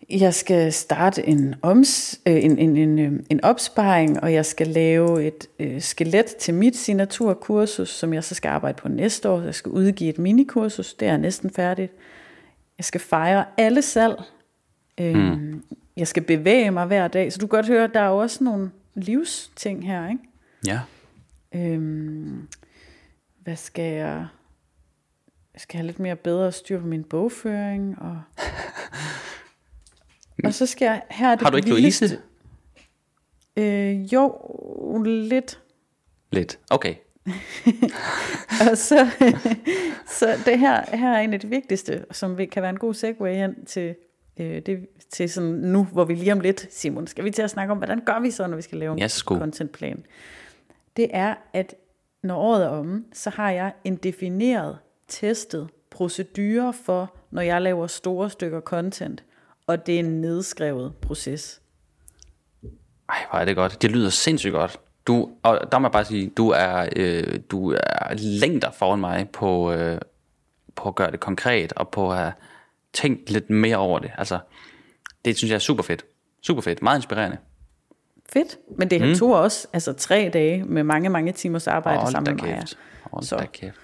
jeg 0.10 0.34
skal 0.34 0.73
starte 0.73 1.28
en, 1.28 1.56
oms, 1.62 2.19
øh, 2.28 2.43
en, 2.43 2.58
en, 2.58 2.78
en, 2.78 2.99
øh, 2.99 3.19
en 3.30 3.43
opsparing, 3.43 4.23
og 4.23 4.34
jeg 4.34 4.45
skal 4.45 4.67
lave 4.67 5.28
et 5.28 5.47
øh, 5.60 5.82
skelet 5.82 6.26
til 6.26 6.54
mit 6.54 6.78
signaturkursus, 6.78 7.89
som 7.89 8.13
jeg 8.13 8.23
så 8.23 8.36
skal 8.36 8.49
arbejde 8.49 8.82
på 8.82 8.88
næste 8.88 9.30
år. 9.30 9.41
Jeg 9.41 9.56
skal 9.56 9.71
udgive 9.71 10.10
et 10.10 10.17
minikursus, 10.17 10.93
det 10.93 11.08
er 11.08 11.17
næsten 11.17 11.49
færdigt. 11.49 11.93
Jeg 12.78 12.86
skal 12.86 13.02
fejre 13.02 13.45
alle 13.58 13.82
salg. 13.82 14.15
Øh, 14.99 15.15
mm. 15.15 15.63
Jeg 15.97 16.08
skal 16.08 16.23
bevæge 16.23 16.71
mig 16.71 16.86
hver 16.86 17.08
dag. 17.08 17.34
Så 17.34 17.39
du 17.39 17.47
kan 17.47 17.58
godt 17.58 17.67
høre, 17.67 17.88
der 17.93 17.99
er 17.99 18.10
også 18.10 18.43
nogle 18.43 18.71
livsting 18.95 19.88
her, 19.88 20.10
ikke? 20.10 20.21
Ja. 20.67 20.80
Øhm, 21.55 22.47
hvad 23.39 23.55
skal 23.55 23.93
jeg... 23.93 24.27
Jeg 25.53 25.61
skal 25.61 25.77
have 25.77 25.87
lidt 25.87 25.99
mere 25.99 26.15
bedre 26.15 26.51
styr 26.51 26.79
på 26.79 26.85
min 26.85 27.03
bogføring, 27.03 27.99
og... 27.99 28.21
Og 30.43 30.53
så 30.53 30.65
skal 30.65 30.85
jeg... 30.85 31.01
Her 31.09 31.27
er 31.27 31.35
det 31.35 31.41
Har 31.41 31.49
du 31.49 31.57
ikke 31.57 31.73
vildeste. 31.73 32.05
Louise? 32.05 32.21
Øh, 33.57 34.13
jo, 34.13 35.03
lidt. 35.03 35.59
Lidt, 36.31 36.59
okay. 36.69 36.95
og 38.71 38.77
så, 38.77 39.09
så 40.19 40.37
det 40.45 40.59
her, 40.59 40.95
her 40.95 41.09
er 41.09 41.19
en 41.19 41.33
af 41.33 41.39
de 41.39 41.47
vigtigste, 41.47 42.05
som 42.11 42.37
kan 42.51 42.61
være 42.61 42.69
en 42.69 42.79
god 42.79 42.93
segue 42.93 43.35
hen 43.35 43.65
til, 43.65 43.95
øh, 44.39 44.61
det, 44.65 44.87
til 45.11 45.29
sådan 45.29 45.49
nu, 45.49 45.83
hvor 45.83 46.05
vi 46.05 46.15
lige 46.15 46.31
om 46.31 46.39
lidt, 46.39 46.67
Simon, 46.71 47.07
skal 47.07 47.25
vi 47.25 47.31
til 47.31 47.41
at 47.41 47.49
snakke 47.49 47.71
om, 47.71 47.77
hvordan 47.77 48.05
gør 48.05 48.19
vi 48.19 48.31
så, 48.31 48.47
når 48.47 48.55
vi 48.55 48.61
skal 48.61 48.77
lave 48.77 48.93
en 48.93 49.03
yes, 49.03 49.17
contentplan? 49.17 50.05
Det 50.97 51.08
er, 51.13 51.36
at 51.53 51.75
når 52.23 52.36
året 52.36 52.63
er 52.63 52.69
omme, 52.69 53.06
så 53.13 53.29
har 53.29 53.51
jeg 53.51 53.73
en 53.84 53.95
defineret, 53.95 54.77
testet 55.08 55.69
procedure 55.91 56.73
for, 56.73 57.15
når 57.32 57.41
jeg 57.41 57.62
laver 57.62 57.88
store 57.88 58.29
stykker 58.29 58.62
content 58.62 59.23
og 59.67 59.86
det 59.86 59.95
er 59.95 59.99
en 59.99 60.21
nedskrevet 60.21 60.95
proces. 61.01 61.62
Ej, 63.10 63.25
hvor 63.29 63.39
er 63.39 63.45
det 63.45 63.56
godt. 63.56 63.82
Det 63.82 63.91
lyder 63.91 64.10
sindssygt 64.10 64.53
godt. 64.53 64.79
Du, 65.08 65.29
og 65.43 65.71
der 65.71 65.79
må 65.79 65.88
jeg 65.88 65.91
bare 65.91 66.06
sige, 66.06 66.29
du 66.29 66.49
er, 66.49 66.89
øh, 66.95 67.39
du 67.51 67.71
er 67.71 68.13
længder 68.13 68.71
foran 68.71 68.99
mig 68.99 69.29
på, 69.29 69.71
øh, 69.71 70.01
på 70.75 70.89
at 70.89 70.95
gøre 70.95 71.12
det 71.12 71.19
konkret, 71.19 71.73
og 71.73 71.89
på 71.89 72.12
at 72.12 72.17
have 72.17 72.34
tænkt 72.93 73.29
lidt 73.29 73.49
mere 73.49 73.77
over 73.77 73.99
det. 73.99 74.12
Altså, 74.17 74.39
det 75.25 75.38
synes 75.38 75.49
jeg 75.49 75.56
er 75.56 75.60
super 75.60 75.84
fedt. 75.84 76.06
Super 76.41 76.62
fedt. 76.62 76.82
Meget 76.82 76.97
inspirerende. 76.97 77.38
Fedt. 78.33 78.59
Men 78.77 78.89
det 78.89 79.01
mm. 79.01 79.15
tog 79.15 79.33
også 79.33 79.67
altså, 79.73 79.93
tre 79.93 80.29
dage 80.33 80.63
med 80.63 80.83
mange, 80.83 81.09
mange 81.09 81.31
timers 81.31 81.67
arbejde 81.67 81.99
Hold 81.99 82.11
sammen 82.11 82.35
med 82.35 82.43
mig. 82.43 82.63
Hold 83.03 83.23
Så. 83.23 83.47
kæft. 83.53 83.79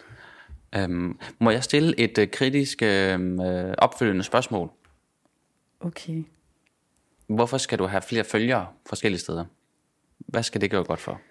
Øhm, 0.75 1.19
må 1.39 1.49
jeg 1.49 1.63
stille 1.63 1.99
et 1.99 2.17
øh, 2.17 2.27
kritisk 2.31 2.81
øh, 2.81 3.39
opfølgende 3.77 4.23
spørgsmål? 4.23 4.69
Okay. 5.79 6.23
Hvorfor 7.27 7.57
skal 7.57 7.79
du 7.79 7.85
have 7.85 8.01
flere 8.01 8.23
følgere 8.23 8.67
forskellige 8.85 9.19
steder? 9.19 9.45
Hvad 10.17 10.43
skal 10.43 10.61
det 10.61 10.71
gøre 10.71 10.83
godt 10.83 10.99
for? 10.99 11.21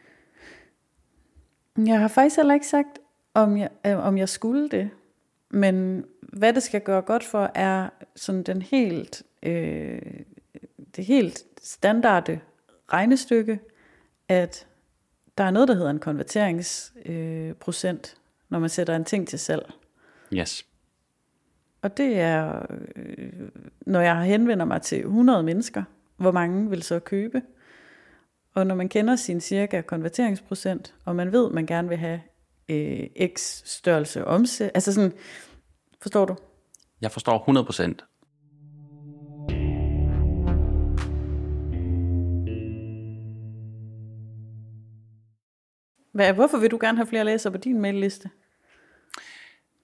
Jeg 1.86 2.00
har 2.00 2.08
faktisk 2.08 2.36
heller 2.36 2.54
ikke 2.54 2.66
sagt, 2.66 2.98
om 3.34 3.56
jeg, 3.56 3.68
øh, 3.86 4.06
om 4.06 4.18
jeg 4.18 4.28
skulle 4.28 4.68
det. 4.68 4.90
Men 5.50 6.04
hvad 6.20 6.52
det 6.52 6.62
skal 6.62 6.80
gøre 6.80 7.02
godt 7.02 7.24
for, 7.24 7.50
er 7.54 7.88
sådan 8.16 8.42
den 8.42 8.62
helt, 8.62 9.22
øh, 9.42 10.00
det 10.96 11.04
helt 11.04 11.44
standarde 11.62 12.40
regnestykke, 12.92 13.60
at 14.28 14.66
der 15.38 15.44
er 15.44 15.50
noget, 15.50 15.68
der 15.68 15.74
hedder 15.74 15.90
en 15.90 15.98
konverteringsprocent, 15.98 18.14
øh, 18.16 18.20
når 18.48 18.58
man 18.58 18.70
sætter 18.70 18.96
en 18.96 19.04
ting 19.04 19.28
til 19.28 19.38
salg. 19.38 19.72
Yes. 20.32 20.66
Og 21.82 21.96
det 21.96 22.20
er, 22.20 22.66
øh, 22.96 23.32
når 23.80 24.00
jeg 24.00 24.22
henvender 24.22 24.64
mig 24.64 24.82
til 24.82 25.00
100 25.00 25.42
mennesker, 25.42 25.82
hvor 26.16 26.32
mange 26.32 26.70
vil 26.70 26.82
så 26.82 26.98
købe. 26.98 27.42
Og 28.54 28.66
når 28.66 28.74
man 28.74 28.88
kender 28.88 29.16
sin 29.16 29.40
cirka 29.40 29.80
konverteringsprocent, 29.80 30.94
og 31.04 31.16
man 31.16 31.32
ved, 31.32 31.46
at 31.46 31.52
man 31.52 31.66
gerne 31.66 31.88
vil 31.88 31.98
have 31.98 32.20
øh, 32.68 33.06
x 33.36 33.62
størrelse 33.64 34.24
omsæt, 34.24 34.70
altså 34.74 34.92
sådan, 34.92 35.12
forstår 36.00 36.24
du? 36.24 36.36
Jeg 37.00 37.12
forstår 37.12 37.38
100 37.38 37.66
Hvad, 46.18 46.32
hvorfor 46.32 46.58
vil 46.58 46.70
du 46.70 46.78
gerne 46.80 46.98
have 46.98 47.06
flere 47.06 47.24
læsere 47.24 47.52
på 47.52 47.58
din 47.58 47.80
mailliste? 47.80 48.30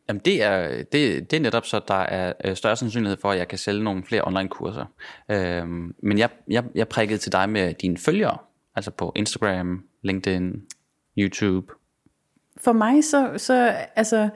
Jamen 0.09 0.23
det 0.25 0.43
er, 0.43 0.69
det, 0.69 1.31
det 1.31 1.37
er 1.37 1.41
netop 1.41 1.67
så, 1.67 1.81
der 1.89 1.95
er 1.95 2.33
øh, 2.45 2.57
større 2.57 2.77
sandsynlighed 2.77 3.17
for, 3.21 3.31
at 3.31 3.39
jeg 3.39 3.49
kan 3.49 3.59
sælge 3.59 3.85
nogle 3.85 4.05
flere 4.05 4.23
online 4.27 4.49
kurser. 4.49 4.85
Øhm, 5.31 5.95
men 6.03 6.19
jeg, 6.19 6.31
jeg, 6.49 6.65
jeg 6.75 6.89
prikkede 6.89 7.19
til 7.19 7.33
dig 7.33 7.49
med 7.49 7.75
dine 7.75 7.99
følgere, 7.99 8.39
Altså 8.77 8.91
på 8.91 9.13
Instagram, 9.17 9.85
LinkedIn, 10.03 10.63
YouTube. 11.19 11.73
For 12.57 12.73
mig 12.73 13.05
så, 13.05 13.33
så 13.37 13.77
altså, 13.97 14.29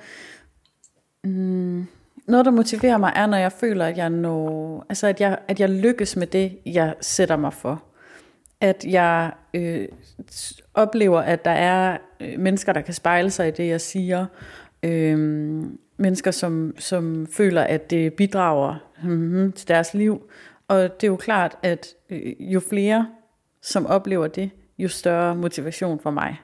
mm, 1.24 1.86
noget 2.26 2.44
der 2.44 2.50
motiverer 2.50 2.98
mig 2.98 3.12
er, 3.16 3.26
når 3.26 3.36
jeg 3.36 3.52
føler, 3.52 3.86
at 3.86 3.96
jeg 3.96 4.10
når, 4.10 4.86
altså 4.88 5.06
at 5.06 5.20
jeg, 5.20 5.38
at 5.48 5.60
jeg 5.60 5.68
lykkes 5.68 6.16
med 6.16 6.26
det, 6.26 6.58
jeg 6.66 6.94
sætter 7.00 7.36
mig 7.36 7.52
for. 7.52 7.82
At 8.60 8.84
jeg 8.84 9.32
øh, 9.54 9.88
oplever, 10.78 11.20
at 11.20 11.44
der 11.44 11.50
er 11.50 11.98
øh, 12.20 12.38
mennesker, 12.38 12.72
der 12.72 12.80
kan 12.80 12.94
spejle 12.94 13.30
sig 13.30 13.48
i 13.48 13.50
det, 13.50 13.68
jeg 13.68 13.80
siger. 13.80 14.26
Øh, 14.82 15.18
mennesker, 15.96 16.30
som, 16.30 16.74
som 16.78 17.26
føler, 17.26 17.62
at 17.62 17.90
det 17.90 18.14
bidrager 18.14 18.74
mm, 19.02 19.52
til 19.52 19.68
deres 19.68 19.94
liv. 19.94 20.30
Og 20.68 20.78
det 20.78 21.04
er 21.04 21.08
jo 21.08 21.16
klart, 21.16 21.56
at 21.62 21.86
øh, 22.10 22.52
jo 22.52 22.60
flere, 22.60 23.08
som 23.62 23.86
oplever 23.86 24.26
det, 24.26 24.50
jo 24.78 24.88
større 24.88 25.36
motivation 25.36 26.00
for 26.00 26.10
mig. 26.10 26.36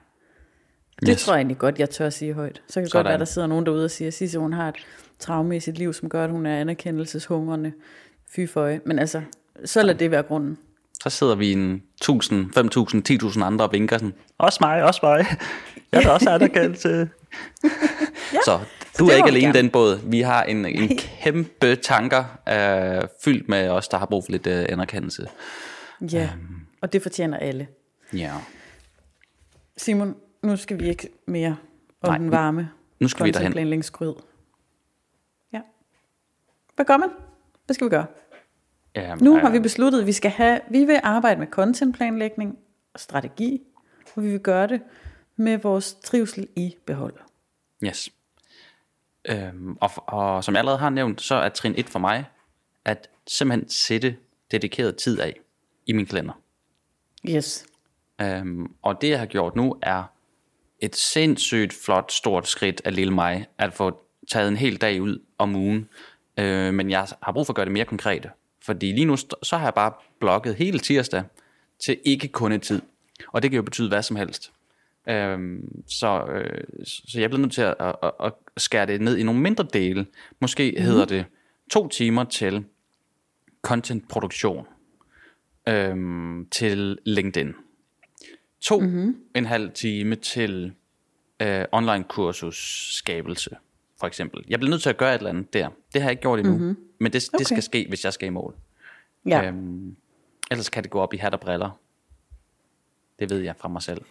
Det 1.01 1.09
yes. 1.09 1.25
tror 1.25 1.35
jeg 1.35 1.39
egentlig 1.39 1.59
godt, 1.59 1.79
jeg 1.79 1.91
tør 1.91 2.07
at 2.07 2.13
sige 2.13 2.33
højt. 2.33 2.63
Så 2.69 2.75
kan 2.75 2.85
det 2.85 2.93
godt 2.93 3.07
være, 3.07 3.19
der 3.19 3.25
sidder 3.25 3.49
nogen 3.49 3.67
derude 3.67 3.85
og 3.85 3.91
siger, 3.91 4.09
at 4.09 4.15
Sisse, 4.15 4.39
hun 4.39 4.53
har 4.53 4.69
et 4.69 4.77
traume 5.19 5.57
i 5.57 5.61
sit 5.61 5.79
liv, 5.79 5.93
som 5.93 6.09
gør, 6.09 6.25
at 6.25 6.31
hun 6.31 6.47
er 6.47 6.61
anerkendelseshungrende. 6.61 7.73
Fy 8.31 8.47
for 8.47 8.79
Men 8.85 8.99
altså, 8.99 9.23
så 9.65 9.83
lad 9.83 9.95
det 9.95 10.11
være 10.11 10.23
grunden. 10.23 10.59
Så 11.03 11.11
sidder 11.11 11.35
vi 11.35 11.53
en 11.53 11.83
1000, 12.11 12.53
5000, 12.53 13.11
10.000 13.11 13.45
andre 13.45 13.65
og 13.65 13.73
vinker 13.73 13.99
sådan, 13.99 14.15
også 14.39 14.59
mig, 14.61 14.85
også 14.85 15.01
mig. 15.03 15.27
Jeg 15.93 16.03
er 16.03 16.11
også 16.11 16.31
anerkendelse. 16.31 16.89
ja, 18.33 18.39
så 18.45 18.61
du 18.99 19.07
er 19.07 19.17
ikke 19.17 19.29
alene 19.29 19.53
den 19.53 19.71
båd. 19.71 20.11
Vi 20.11 20.21
har 20.21 20.43
en, 20.43 20.67
en 20.67 20.99
kæmpe 20.99 21.77
tanker 21.77 22.25
uh, 22.47 23.09
fyldt 23.25 23.49
med 23.49 23.69
os, 23.69 23.89
der 23.89 23.99
har 23.99 24.07
brug 24.07 24.25
for 24.25 24.33
lidt 24.33 24.47
uh, 24.47 24.53
anerkendelse. 24.53 25.29
Ja, 26.13 26.31
um, 26.35 26.67
og 26.83 26.93
det 26.93 27.03
fortjener 27.03 27.39
alle. 27.39 27.67
Ja. 28.13 28.33
Simon, 29.77 30.15
nu 30.43 30.57
skal 30.57 30.81
vi 30.81 30.89
ikke 30.89 31.09
mere 31.27 31.57
om 32.03 32.09
Nej, 32.09 32.19
den 32.19 32.31
varme 32.31 32.69
nu 33.01 33.09
skal 33.09 33.27
vi 33.27 33.31
derhen. 33.31 33.83
Ja. 35.53 35.61
Hvad 36.75 36.85
gør 36.85 36.97
man? 36.97 37.09
Hvad 37.67 37.75
skal 37.75 37.85
vi 37.85 37.91
gøre? 37.91 38.07
Ja, 38.97 39.15
nu 39.15 39.37
har 39.37 39.51
vi 39.51 39.59
besluttet, 39.61 40.01
at 40.01 40.07
vi 40.07 40.13
skal 40.13 40.31
have, 40.31 40.61
vi 40.71 40.85
vil 40.85 41.01
arbejde 41.03 41.41
med 41.41 41.47
contentplanlægning 41.47 42.59
og 42.95 43.01
strategi, 43.01 43.63
og 44.17 44.23
vi 44.23 44.31
vil 44.31 44.41
gøre 44.41 44.67
det 44.67 44.81
med 45.37 45.59
vores 45.59 45.95
trivsel 45.95 46.49
i 46.57 46.75
behold. 46.87 47.15
Yes. 47.85 48.11
Øhm, 49.29 49.77
og, 49.81 49.91
og 49.97 50.45
som 50.45 50.55
jeg 50.55 50.59
allerede 50.59 50.79
har 50.79 50.91
nævnt, 50.91 51.23
så 51.23 51.35
er 51.35 51.49
trin 51.49 51.75
1 51.77 51.89
for 51.89 51.99
mig, 51.99 52.25
at 52.85 53.09
simpelthen 53.27 53.69
sætte 53.69 54.17
dedikeret 54.51 54.97
tid 54.97 55.21
af 55.21 55.41
i 55.87 55.93
min 55.93 56.07
kalender. 56.07 56.33
Yes. 57.29 57.67
Øhm, 58.21 58.75
og 58.83 59.01
det 59.01 59.09
jeg 59.09 59.19
har 59.19 59.27
gjort 59.27 59.57
nu 59.57 59.77
er 59.83 60.05
et 60.81 60.97
sindssygt 60.97 61.75
flot, 61.85 62.13
stort 62.13 62.49
skridt 62.49 62.83
af 62.85 62.95
lille 62.95 63.15
mig, 63.15 63.47
at 63.59 63.73
få 63.73 63.99
taget 64.31 64.49
en 64.49 64.57
hel 64.57 64.77
dag 64.77 65.03
ud 65.03 65.19
om 65.39 65.57
ugen. 65.57 65.89
Øh, 66.39 66.75
men 66.75 66.91
jeg 66.91 67.07
har 67.23 67.33
brug 67.33 67.47
for 67.47 67.53
at 67.53 67.57
gøre 67.57 67.65
det 67.65 67.73
mere 67.73 67.85
konkret. 67.85 68.31
Fordi 68.65 68.93
lige 68.93 69.05
nu, 69.05 69.17
så 69.17 69.57
har 69.57 69.63
jeg 69.63 69.75
bare 69.75 69.93
blokket 70.21 70.55
hele 70.55 70.79
tirsdag 70.79 71.23
til 71.79 71.99
ikke 72.05 72.29
kun 72.29 72.53
et 72.53 72.63
tid. 72.63 72.83
Og 73.33 73.43
det 73.43 73.51
kan 73.51 73.57
jo 73.57 73.63
betyde 73.63 73.89
hvad 73.89 74.03
som 74.03 74.17
helst. 74.17 74.53
Øhm, 75.09 75.83
så, 75.87 76.25
øh, 76.25 76.65
så 76.85 77.21
jeg 77.21 77.31
bliver 77.31 77.41
nødt 77.41 77.53
til 77.53 77.63
at, 77.63 77.75
at, 77.81 77.95
at, 78.03 78.13
at 78.21 78.33
skære 78.57 78.87
det 78.87 79.01
ned 79.01 79.17
i 79.17 79.23
nogle 79.23 79.41
mindre 79.41 79.67
dele. 79.73 80.07
Måske 80.41 80.75
mm. 80.77 80.83
hedder 80.85 81.05
det 81.05 81.25
to 81.71 81.89
timer 81.89 82.25
til 82.25 82.65
contentproduktion 83.63 84.67
øhm, 85.69 86.49
til 86.51 86.99
LinkedIn. 87.05 87.53
To 88.61 88.81
mm-hmm. 88.81 89.17
en 89.35 89.47
halv 89.47 89.71
time 89.73 90.15
til 90.15 90.73
øh, 91.43 91.65
online 91.73 92.05
kursus 92.05 92.89
skabelse, 92.93 93.57
for 94.01 94.07
eksempel. 94.07 94.45
Jeg 94.49 94.59
bliver 94.59 94.71
nødt 94.71 94.83
til 94.83 94.91
at 94.91 94.97
gøre 94.97 95.15
et 95.15 95.19
eller 95.19 95.31
andet 95.31 95.53
der. 95.53 95.69
Det 95.93 96.03
har 96.03 96.09
jeg 96.09 96.11
ikke 96.13 96.21
gjort 96.21 96.39
endnu, 96.39 96.57
mm-hmm. 96.57 96.77
men 97.01 97.13
det, 97.13 97.23
det 97.23 97.35
okay. 97.35 97.45
skal 97.45 97.63
ske, 97.63 97.87
hvis 97.89 98.05
jeg 98.05 98.13
skal 98.13 98.27
i 98.27 98.31
mål. 98.31 98.55
Ja. 99.27 99.47
Øhm, 99.47 99.97
ellers 100.51 100.69
kan 100.69 100.83
det 100.83 100.91
gå 100.91 101.01
op 101.01 101.15
i 101.15 101.17
hat 101.17 101.35
og 101.35 101.41
briller. 101.41 101.81
Det 103.19 103.31
ved 103.31 103.41
jeg 103.41 103.55
fra 103.59 103.69
mig 103.69 103.83
selv. 103.83 104.03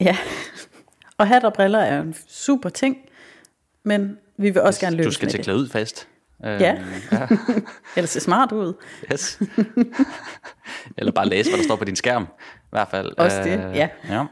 Ja, 0.00 0.16
og 1.18 1.28
hat 1.28 1.44
og 1.44 1.52
briller 1.52 1.78
er 1.78 2.00
en 2.00 2.14
super 2.28 2.68
ting, 2.68 2.96
men 3.82 4.18
vi 4.36 4.50
vil 4.50 4.62
også 4.62 4.80
gerne 4.80 4.96
løse 4.96 5.06
Du 5.08 5.12
skal 5.12 5.28
til 5.28 5.42
klæde 5.44 5.58
ud 5.58 5.68
fast. 5.68 6.08
Øhm, 6.44 6.60
ja, 6.60 6.84
ja. 7.12 7.26
eller 7.96 8.06
se 8.06 8.20
smart 8.20 8.52
ud. 8.52 8.74
Yes. 9.12 9.42
eller 10.98 11.12
bare 11.12 11.28
læse, 11.28 11.50
hvad 11.50 11.58
der 11.58 11.64
står 11.64 11.76
på 11.76 11.84
din 11.84 11.96
skærm. 11.96 12.22
I 12.22 12.70
hvert 12.70 12.88
fald. 12.88 13.12
Også 13.18 13.42
det, 13.42 13.68
øh, 13.68 13.76
ja. 13.76 13.88
ja. 14.08 14.24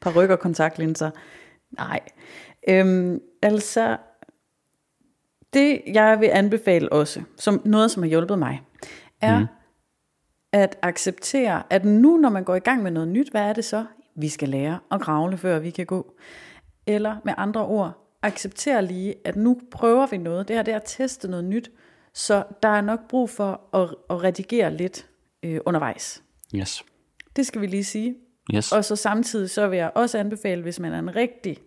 Par 0.00 0.12
rykker 0.16 0.36
kontaktlinser. 0.36 1.10
Nej. 1.70 2.00
Øhm, 2.68 3.20
altså, 3.42 3.96
det 5.52 5.82
jeg 5.86 6.20
vil 6.20 6.26
anbefale 6.32 6.92
også, 6.92 7.22
som 7.36 7.62
noget 7.64 7.90
som 7.90 8.02
har 8.02 8.10
hjulpet 8.10 8.38
mig, 8.38 8.62
er 9.20 9.38
mm. 9.38 9.46
at 10.52 10.78
acceptere, 10.82 11.62
at 11.70 11.84
nu 11.84 12.16
når 12.16 12.30
man 12.30 12.44
går 12.44 12.54
i 12.54 12.58
gang 12.58 12.82
med 12.82 12.90
noget 12.90 13.08
nyt, 13.08 13.30
hvad 13.30 13.42
er 13.42 13.52
det 13.52 13.64
så? 13.64 13.84
Vi 14.16 14.28
skal 14.28 14.48
lære 14.48 14.78
at 14.90 15.00
kravle, 15.00 15.36
før 15.38 15.58
vi 15.58 15.70
kan 15.70 15.86
gå. 15.86 16.14
Eller 16.86 17.16
med 17.24 17.34
andre 17.36 17.66
ord, 17.66 18.04
acceptere 18.22 18.84
lige, 18.84 19.14
at 19.24 19.36
nu 19.36 19.60
prøver 19.70 20.06
vi 20.06 20.16
noget. 20.16 20.48
Det 20.48 20.56
her 20.56 20.62
det 20.62 20.72
er 20.72 20.76
at 20.76 20.82
teste 20.86 21.28
noget 21.28 21.44
nyt. 21.44 21.70
Så 22.14 22.44
der 22.62 22.68
er 22.68 22.80
nok 22.80 23.08
brug 23.08 23.30
for 23.30 23.60
at, 23.76 23.94
at 24.10 24.22
redigere 24.22 24.76
lidt 24.76 25.06
øh, 25.42 25.60
undervejs. 25.66 26.22
Yes. 26.54 26.84
Det 27.36 27.46
skal 27.46 27.60
vi 27.60 27.66
lige 27.66 27.84
sige. 27.84 28.16
Yes. 28.54 28.72
Og 28.72 28.84
så 28.84 28.96
samtidig 28.96 29.50
så 29.50 29.68
vil 29.68 29.76
jeg 29.76 29.92
også 29.94 30.18
anbefale, 30.18 30.62
hvis 30.62 30.80
man 30.80 30.92
er 30.92 30.98
en 30.98 31.16
rigtig, 31.16 31.58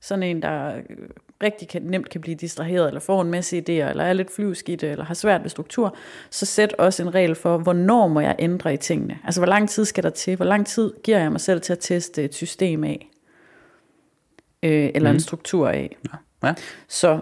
sådan 0.00 0.22
en, 0.22 0.42
der 0.42 0.76
øh, 0.76 0.96
rigtig 1.42 1.68
kan, 1.68 1.82
nemt 1.82 2.08
kan 2.08 2.20
blive 2.20 2.34
distraheret, 2.34 2.86
eller 2.86 3.00
får 3.00 3.22
en 3.22 3.30
masse 3.30 3.58
idéer, 3.58 3.90
eller 3.90 4.04
er 4.04 4.12
lidt 4.12 4.30
flyvskidt, 4.30 4.82
eller 4.82 5.04
har 5.04 5.14
svært 5.14 5.42
ved 5.42 5.50
struktur, 5.50 5.96
så 6.30 6.46
sæt 6.46 6.72
også 6.72 7.02
en 7.02 7.14
regel 7.14 7.34
for, 7.34 7.58
hvornår 7.58 8.08
må 8.08 8.20
jeg 8.20 8.36
ændre 8.38 8.74
i 8.74 8.76
tingene. 8.76 9.18
Altså, 9.24 9.40
hvor 9.40 9.48
lang 9.48 9.68
tid 9.68 9.84
skal 9.84 10.04
der 10.04 10.10
til? 10.10 10.36
Hvor 10.36 10.44
lang 10.44 10.66
tid 10.66 10.92
giver 11.04 11.18
jeg 11.18 11.32
mig 11.32 11.40
selv 11.40 11.60
til 11.60 11.72
at 11.72 11.78
teste 11.78 12.24
et 12.24 12.34
system 12.34 12.84
af? 12.84 13.10
øh, 14.62 14.90
eller 14.94 15.10
mm. 15.10 15.16
en 15.16 15.20
struktur 15.20 15.68
af. 15.68 15.96
Ja. 16.12 16.48
Ja. 16.48 16.54
Så 16.88 17.20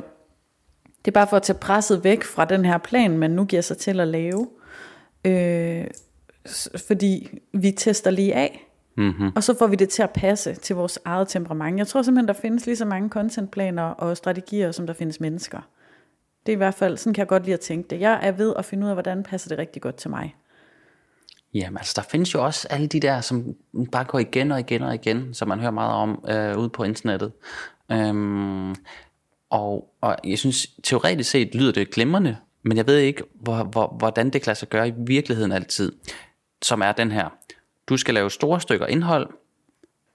det 1.04 1.10
er 1.10 1.12
bare 1.12 1.26
for 1.26 1.36
at 1.36 1.42
tage 1.42 1.58
presset 1.58 2.04
væk 2.04 2.24
fra 2.24 2.44
den 2.44 2.64
her 2.64 2.78
plan, 2.78 3.18
man 3.18 3.30
nu 3.30 3.44
giver 3.44 3.62
sig 3.62 3.78
til 3.78 4.00
at 4.00 4.08
lave. 4.08 4.48
Øh, 5.24 5.84
fordi 6.88 7.38
vi 7.52 7.70
tester 7.70 8.10
lige 8.10 8.34
af. 8.34 8.67
Mm-hmm. 8.98 9.32
Og 9.36 9.42
så 9.42 9.58
får 9.58 9.66
vi 9.66 9.76
det 9.76 9.88
til 9.88 10.02
at 10.02 10.10
passe 10.10 10.54
til 10.54 10.76
vores 10.76 10.98
eget 11.04 11.28
temperament. 11.28 11.78
Jeg 11.78 11.86
tror 11.86 12.02
simpelthen, 12.02 12.28
der 12.28 12.40
findes 12.40 12.66
lige 12.66 12.76
så 12.76 12.84
mange 12.84 13.08
contentplaner 13.08 13.82
og 13.82 14.16
strategier, 14.16 14.72
som 14.72 14.86
der 14.86 14.94
findes 14.94 15.20
mennesker. 15.20 15.60
Det 16.46 16.52
er 16.52 16.56
i 16.56 16.58
hvert 16.58 16.74
fald, 16.74 16.96
sådan 16.96 17.14
kan 17.14 17.20
jeg 17.20 17.28
godt 17.28 17.42
lide 17.44 17.54
at 17.54 17.60
tænke 17.60 17.90
det. 17.90 18.00
Jeg 18.00 18.18
er 18.22 18.32
ved 18.32 18.54
at 18.58 18.64
finde 18.64 18.84
ud 18.84 18.88
af, 18.88 18.94
hvordan 18.94 19.22
passer 19.22 19.48
det 19.48 19.58
rigtig 19.58 19.82
godt 19.82 19.94
til 19.94 20.10
mig. 20.10 20.34
Jamen 21.54 21.78
altså, 21.78 21.92
der 21.96 22.02
findes 22.02 22.34
jo 22.34 22.44
også 22.44 22.68
alle 22.70 22.86
de 22.86 23.00
der, 23.00 23.20
som 23.20 23.54
bare 23.92 24.04
går 24.04 24.18
igen 24.18 24.52
og 24.52 24.60
igen 24.60 24.82
og 24.82 24.94
igen, 24.94 25.34
som 25.34 25.48
man 25.48 25.60
hører 25.60 25.70
meget 25.70 25.92
om 25.92 26.24
øh, 26.28 26.58
ude 26.58 26.68
på 26.68 26.84
internettet. 26.84 27.32
Øhm, 27.92 28.74
og, 29.50 29.94
og 30.00 30.16
jeg 30.24 30.38
synes, 30.38 30.66
teoretisk 30.82 31.30
set 31.30 31.54
lyder 31.54 31.72
det 31.72 31.90
glimrende, 31.90 32.36
men 32.62 32.76
jeg 32.76 32.86
ved 32.86 32.98
ikke, 32.98 33.22
hvor, 33.34 33.64
hvor, 33.64 33.96
hvordan 33.98 34.30
det 34.30 34.42
kan 34.42 34.46
lade 34.46 34.58
sig 34.58 34.68
gøre 34.68 34.88
i 34.88 34.92
virkeligheden 34.96 35.52
altid, 35.52 35.92
som 36.62 36.82
er 36.82 36.92
den 36.92 37.12
her. 37.12 37.28
Du 37.88 37.96
skal 37.96 38.14
lave 38.14 38.30
store 38.30 38.60
stykker 38.60 38.86
indhold, 38.86 39.28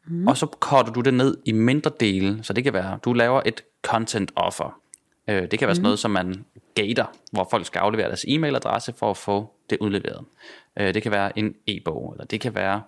mm. 0.07 0.27
og 0.27 0.37
så 0.37 0.45
korter 0.45 0.91
du 0.91 1.01
det 1.01 1.13
ned 1.13 1.37
i 1.45 1.51
mindre 1.51 1.91
dele, 1.99 2.43
så 2.43 2.53
det 2.53 2.63
kan 2.63 2.73
være, 2.73 2.99
du 3.05 3.13
laver 3.13 3.41
et 3.45 3.63
content 3.81 4.31
offer. 4.35 4.79
Øh, 5.27 5.51
det 5.51 5.59
kan 5.59 5.67
være 5.67 5.71
mm. 5.71 5.75
sådan 5.75 5.83
noget, 5.83 5.99
som 5.99 6.11
man 6.11 6.45
gater, 6.75 7.05
hvor 7.31 7.47
folk 7.51 7.65
skal 7.65 7.79
aflevere 7.79 8.07
deres 8.07 8.25
e-mailadresse 8.25 8.91
for 8.91 9.09
at 9.09 9.17
få 9.17 9.53
det 9.69 9.77
udleveret. 9.81 10.25
Øh, 10.79 10.93
det 10.93 11.03
kan 11.03 11.11
være 11.11 11.39
en 11.39 11.55
e-bog, 11.67 12.13
eller 12.13 12.25
det 12.25 12.41
kan 12.41 12.55
være, 12.55 12.81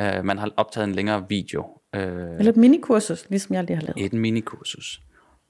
øh, 0.00 0.24
man 0.24 0.38
har 0.38 0.50
optaget 0.56 0.88
en 0.88 0.94
længere 0.94 1.28
video. 1.28 1.78
Øh, 1.94 2.02
eller 2.38 2.52
et 2.52 2.56
minikursus, 2.56 3.26
ligesom 3.28 3.54
jeg 3.54 3.64
lige 3.64 3.76
har 3.76 3.82
lavet. 3.82 4.06
Et 4.06 4.12
minikursus. 4.12 5.02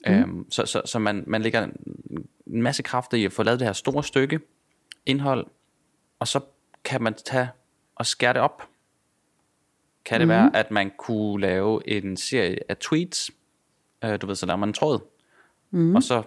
Mm. 0.07 0.13
Øhm, 0.13 0.51
så 0.51 0.67
så, 0.67 0.83
så 0.85 0.99
man, 0.99 1.25
man 1.27 1.43
lægger 1.43 1.63
en 2.47 2.63
masse 2.63 2.83
kræfter 2.83 3.17
i 3.17 3.25
at 3.25 3.33
få 3.33 3.43
lavet 3.43 3.61
det 3.61 3.69
her 3.69 3.73
store 3.73 4.05
stykke 4.05 4.41
indhold, 5.07 5.47
og 6.19 6.29
så 6.29 6.41
kan 6.85 7.03
man 7.03 7.15
tage 7.15 7.49
og 7.95 8.07
skære 8.07 8.33
det 8.33 8.41
op. 8.41 8.69
Kan 10.05 10.21
det 10.21 10.29
mm. 10.29 10.31
være, 10.31 10.57
at 10.57 10.71
man 10.71 10.93
kunne 10.99 11.41
lave 11.41 11.89
en 11.89 12.17
serie 12.17 12.59
af 12.69 12.77
tweets, 12.77 13.31
øh, 14.05 14.21
du 14.21 14.27
ved, 14.27 14.35
så 14.35 14.47
der 14.47 14.57
man 14.57 14.69
en 14.69 14.73
tråd, 14.73 15.01
mm. 15.71 15.97
og 15.97 16.03
så 16.03 16.23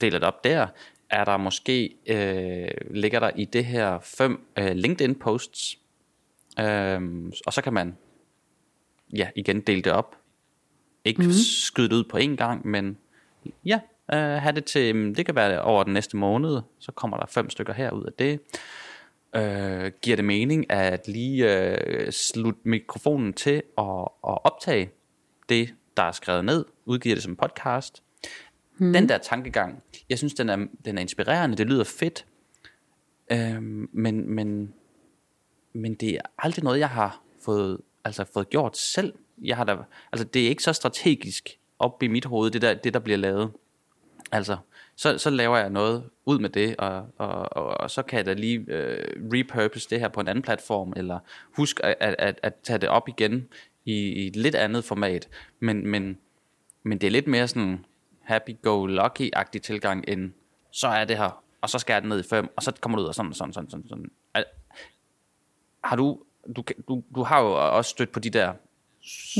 deler 0.00 0.18
det 0.18 0.28
op 0.28 0.44
der 0.44 0.66
er 1.12 1.24
der 1.24 1.36
måske, 1.36 1.96
øh, 2.06 2.94
ligger 2.94 3.20
der 3.20 3.30
i 3.36 3.44
det 3.44 3.64
her 3.64 3.98
fem 4.00 4.46
øh, 4.58 4.70
LinkedIn 4.70 5.14
posts, 5.14 5.78
øh, 6.60 7.00
og 7.46 7.52
så 7.52 7.60
kan 7.64 7.72
man, 7.72 7.96
ja, 9.16 9.28
igen 9.36 9.60
dele 9.60 9.82
det 9.82 9.92
op. 9.92 10.16
Ikke 11.04 11.22
mm. 11.22 11.32
skyde 11.32 11.88
det 11.88 11.94
ud 11.94 12.04
på 12.04 12.16
en 12.16 12.36
gang, 12.36 12.66
men 12.66 12.98
ja, 13.64 13.80
øh, 14.12 14.18
have 14.18 14.54
det 14.54 14.64
til, 14.64 15.16
det 15.16 15.26
kan 15.26 15.34
være 15.34 15.62
over 15.62 15.84
den 15.84 15.92
næste 15.92 16.16
måned, 16.16 16.60
så 16.78 16.92
kommer 16.92 17.16
der 17.16 17.26
fem 17.26 17.50
stykker 17.50 17.72
her 17.72 17.90
ud 17.90 18.04
af 18.04 18.12
det. 18.12 18.40
Øh, 19.36 19.92
giver 20.02 20.16
det 20.16 20.24
mening 20.24 20.70
at 20.70 21.08
lige 21.08 21.56
øh, 21.56 22.12
slutte 22.12 22.60
mikrofonen 22.64 23.32
til 23.32 23.62
og, 23.76 24.24
og 24.24 24.44
optage 24.46 24.90
det, 25.48 25.74
der 25.96 26.02
er 26.02 26.12
skrevet 26.12 26.44
ned, 26.44 26.64
udgiver 26.84 27.14
det 27.14 27.22
som 27.22 27.36
podcast. 27.36 28.02
Hmm. 28.76 28.92
Den 28.92 29.08
der 29.08 29.18
tankegang, 29.18 29.82
jeg 30.08 30.18
synes, 30.18 30.34
den 30.34 30.48
er, 30.48 30.66
den 30.84 30.98
er 30.98 31.02
inspirerende, 31.02 31.56
det 31.56 31.66
lyder 31.66 31.84
fedt, 31.84 32.26
øh, 33.32 33.62
men, 33.92 34.34
men, 34.34 34.74
men 35.72 35.94
det 35.94 36.14
er 36.14 36.20
aldrig 36.38 36.64
noget, 36.64 36.78
jeg 36.78 36.88
har 36.88 37.22
fået, 37.44 37.78
altså 38.04 38.24
fået 38.34 38.50
gjort 38.50 38.76
selv. 38.76 39.14
Jeg 39.42 39.56
har 39.56 39.64
da, 39.64 39.76
altså 40.12 40.24
det 40.24 40.44
er 40.44 40.48
ikke 40.48 40.62
så 40.62 40.72
strategisk 40.72 41.58
op 41.78 42.02
i 42.02 42.06
mit 42.06 42.24
hoved, 42.24 42.50
det 42.50 42.62
der, 42.62 42.74
det 42.74 42.94
der 42.94 43.00
bliver 43.00 43.18
lavet. 43.18 43.50
Altså, 44.32 44.56
så, 45.02 45.18
så 45.18 45.30
laver 45.30 45.56
jeg 45.56 45.70
noget 45.70 46.10
ud 46.26 46.38
med 46.38 46.50
det, 46.50 46.76
og, 46.76 47.06
og, 47.18 47.56
og, 47.56 47.80
og 47.80 47.90
så 47.90 48.02
kan 48.02 48.16
jeg 48.16 48.26
da 48.26 48.32
lige 48.32 48.64
øh, 48.68 49.30
repurpose 49.32 49.90
det 49.90 50.00
her 50.00 50.08
på 50.08 50.20
en 50.20 50.28
anden 50.28 50.42
platform, 50.42 50.92
eller 50.96 51.18
husk 51.56 51.80
at, 51.82 51.96
at, 52.00 52.38
at, 52.42 52.54
tage 52.62 52.78
det 52.78 52.88
op 52.88 53.08
igen 53.08 53.48
i, 53.84 53.92
i 53.92 54.26
et 54.26 54.36
lidt 54.36 54.54
andet 54.54 54.84
format. 54.84 55.28
Men, 55.60 55.86
men, 55.86 56.18
men 56.82 56.98
det 56.98 57.06
er 57.06 57.10
lidt 57.10 57.26
mere 57.26 57.48
sådan 57.48 57.84
happy-go-lucky-agtig 58.20 59.60
tilgang, 59.60 60.04
end 60.08 60.32
så 60.70 60.88
er 60.88 61.04
det 61.04 61.16
her, 61.16 61.42
og 61.60 61.70
så 61.70 61.78
skal 61.78 61.94
jeg 61.94 62.02
den 62.02 62.08
ned 62.08 62.20
i 62.20 62.28
fem, 62.28 62.48
og 62.56 62.62
så 62.62 62.72
kommer 62.80 62.98
du 62.98 63.02
ud 63.02 63.08
og 63.08 63.14
sådan, 63.14 63.34
sådan, 63.34 63.52
sådan, 63.52 63.70
sådan. 63.70 63.88
sådan. 63.88 64.10
Har 65.84 65.96
du, 65.96 66.22
du, 66.56 66.64
du, 66.88 67.02
du 67.14 67.22
har 67.22 67.42
jo 67.42 67.76
også 67.76 67.90
stødt 67.90 68.12
på 68.12 68.20
de 68.20 68.30
der 68.30 68.52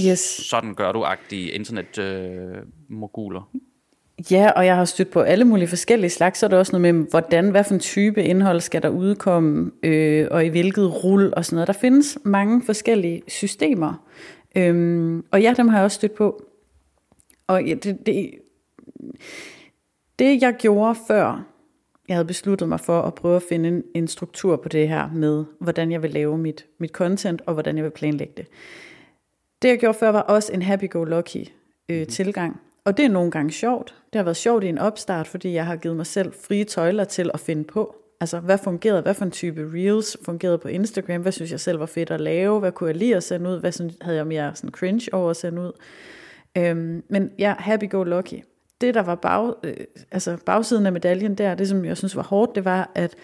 Yes. 0.07 0.21
sådan 0.21 0.75
gør 0.75 0.93
du-agtige 0.93 1.51
internetmoguler. 1.51 3.51
Øh, 3.55 3.61
Ja, 4.31 4.51
og 4.51 4.67
jeg 4.67 4.77
har 4.77 4.85
stødt 4.85 5.11
på 5.11 5.21
alle 5.21 5.45
mulige 5.45 5.69
forskellige 5.69 6.11
slags. 6.11 6.39
Så 6.39 6.47
er 6.47 6.51
der 6.51 6.59
også 6.59 6.79
noget 6.79 6.95
med, 6.95 7.07
hvordan, 7.11 7.51
hvad 7.51 7.65
for 7.65 7.75
en 7.75 7.81
type 7.81 8.25
indhold 8.25 8.61
skal 8.61 8.83
der 8.83 8.89
udkomme, 8.89 9.71
øh, 9.83 10.29
og 10.31 10.45
i 10.45 10.49
hvilket 10.49 11.05
rul 11.05 11.33
og 11.37 11.45
sådan 11.45 11.57
noget. 11.57 11.67
Der 11.67 11.73
findes 11.73 12.19
mange 12.25 12.63
forskellige 12.67 13.23
systemer. 13.29 14.07
Øhm, 14.57 15.25
og 15.31 15.43
ja, 15.43 15.55
dem 15.57 15.69
har 15.69 15.79
jeg 15.79 15.85
også 15.85 15.95
stødt 15.95 16.15
på. 16.15 16.45
Og 17.47 17.65
ja, 17.65 17.75
det, 17.75 18.07
det, 18.07 18.31
det 20.19 20.43
jeg 20.43 20.55
gjorde 20.59 20.99
før, 21.09 21.47
jeg 22.09 22.17
havde 22.17 22.27
besluttet 22.27 22.69
mig 22.69 22.81
for 22.81 23.03
at 23.03 23.15
prøve 23.15 23.37
at 23.37 23.43
finde 23.49 23.69
en, 23.69 23.83
en 23.95 24.09
struktur 24.09 24.57
på 24.57 24.69
det 24.69 24.89
her 24.89 25.11
med, 25.15 25.45
hvordan 25.59 25.93
jeg 25.93 26.03
vil 26.03 26.11
lave 26.11 26.39
mit, 26.39 26.67
mit 26.79 26.91
content, 26.91 27.43
og 27.47 27.53
hvordan 27.53 27.77
jeg 27.77 27.85
vil 27.85 27.91
planlægge 27.91 28.33
det. 28.37 28.47
Det 29.63 29.69
jeg 29.69 29.79
gjorde 29.79 29.99
før 29.99 30.13
var 30.13 30.21
også 30.21 30.53
en 30.53 30.63
happy-go-lucky 30.63 31.53
øh, 31.89 32.01
mm. 32.01 32.07
tilgang. 32.07 32.61
Og 32.85 32.97
det 32.97 33.05
er 33.05 33.09
nogle 33.09 33.31
gange 33.31 33.53
sjovt. 33.53 33.95
Det 34.13 34.19
har 34.19 34.25
været 34.25 34.37
sjovt 34.37 34.65
i 34.65 34.69
en 34.69 34.79
opstart, 34.79 35.29
fordi 35.29 35.53
jeg 35.53 35.67
har 35.67 35.77
givet 35.77 35.97
mig 35.97 36.07
selv 36.07 36.33
frie 36.33 36.65
tøjler 36.65 37.05
til 37.05 37.31
at 37.35 37.41
finde 37.41 37.65
på. 37.65 37.97
Altså, 38.21 38.41
hvad 38.41 38.59
fungerede, 38.59 39.03
hvad 39.03 39.15
for 39.15 39.25
en 39.25 39.31
type 39.31 39.71
reels 39.75 40.17
fungerede 40.25 40.59
på 40.59 40.69
Instagram, 40.69 41.23
hvad 41.23 41.33
synes 41.33 41.51
jeg 41.51 41.61
selv 41.61 41.81
var 41.81 41.87
fedt 41.87 42.11
at 42.11 42.21
lave, 42.21 42.61
hvad 42.61 42.73
kunne 42.73 42.89
jeg 42.89 42.97
lide 42.97 43.17
at 43.17 43.23
sende 43.23 43.51
ud, 43.51 43.61
hvad 43.61 43.73
synes, 43.73 43.95
havde 44.01 44.17
jeg 44.17 44.27
mere 44.27 44.55
sådan 44.55 44.71
cringe 44.71 45.15
over 45.15 45.31
at 45.31 45.37
sende 45.37 45.63
ud. 45.63 45.73
Øhm, 46.59 47.03
men 47.09 47.31
ja, 47.39 47.55
happy 47.59 47.91
go 47.91 48.03
lucky. 48.03 48.45
Det, 48.81 48.95
der 48.95 49.03
var 49.03 49.15
bag, 49.15 49.55
øh, 49.65 49.75
altså 50.11 50.37
bagsiden 50.47 50.87
af 50.87 50.93
medaljen 50.93 51.35
der, 51.35 51.55
det 51.55 51.69
som 51.69 51.85
jeg 51.85 51.97
synes 51.97 52.17
var 52.17 52.23
hårdt, 52.23 52.55
det 52.55 52.65
var, 52.65 52.91
at 52.95 53.15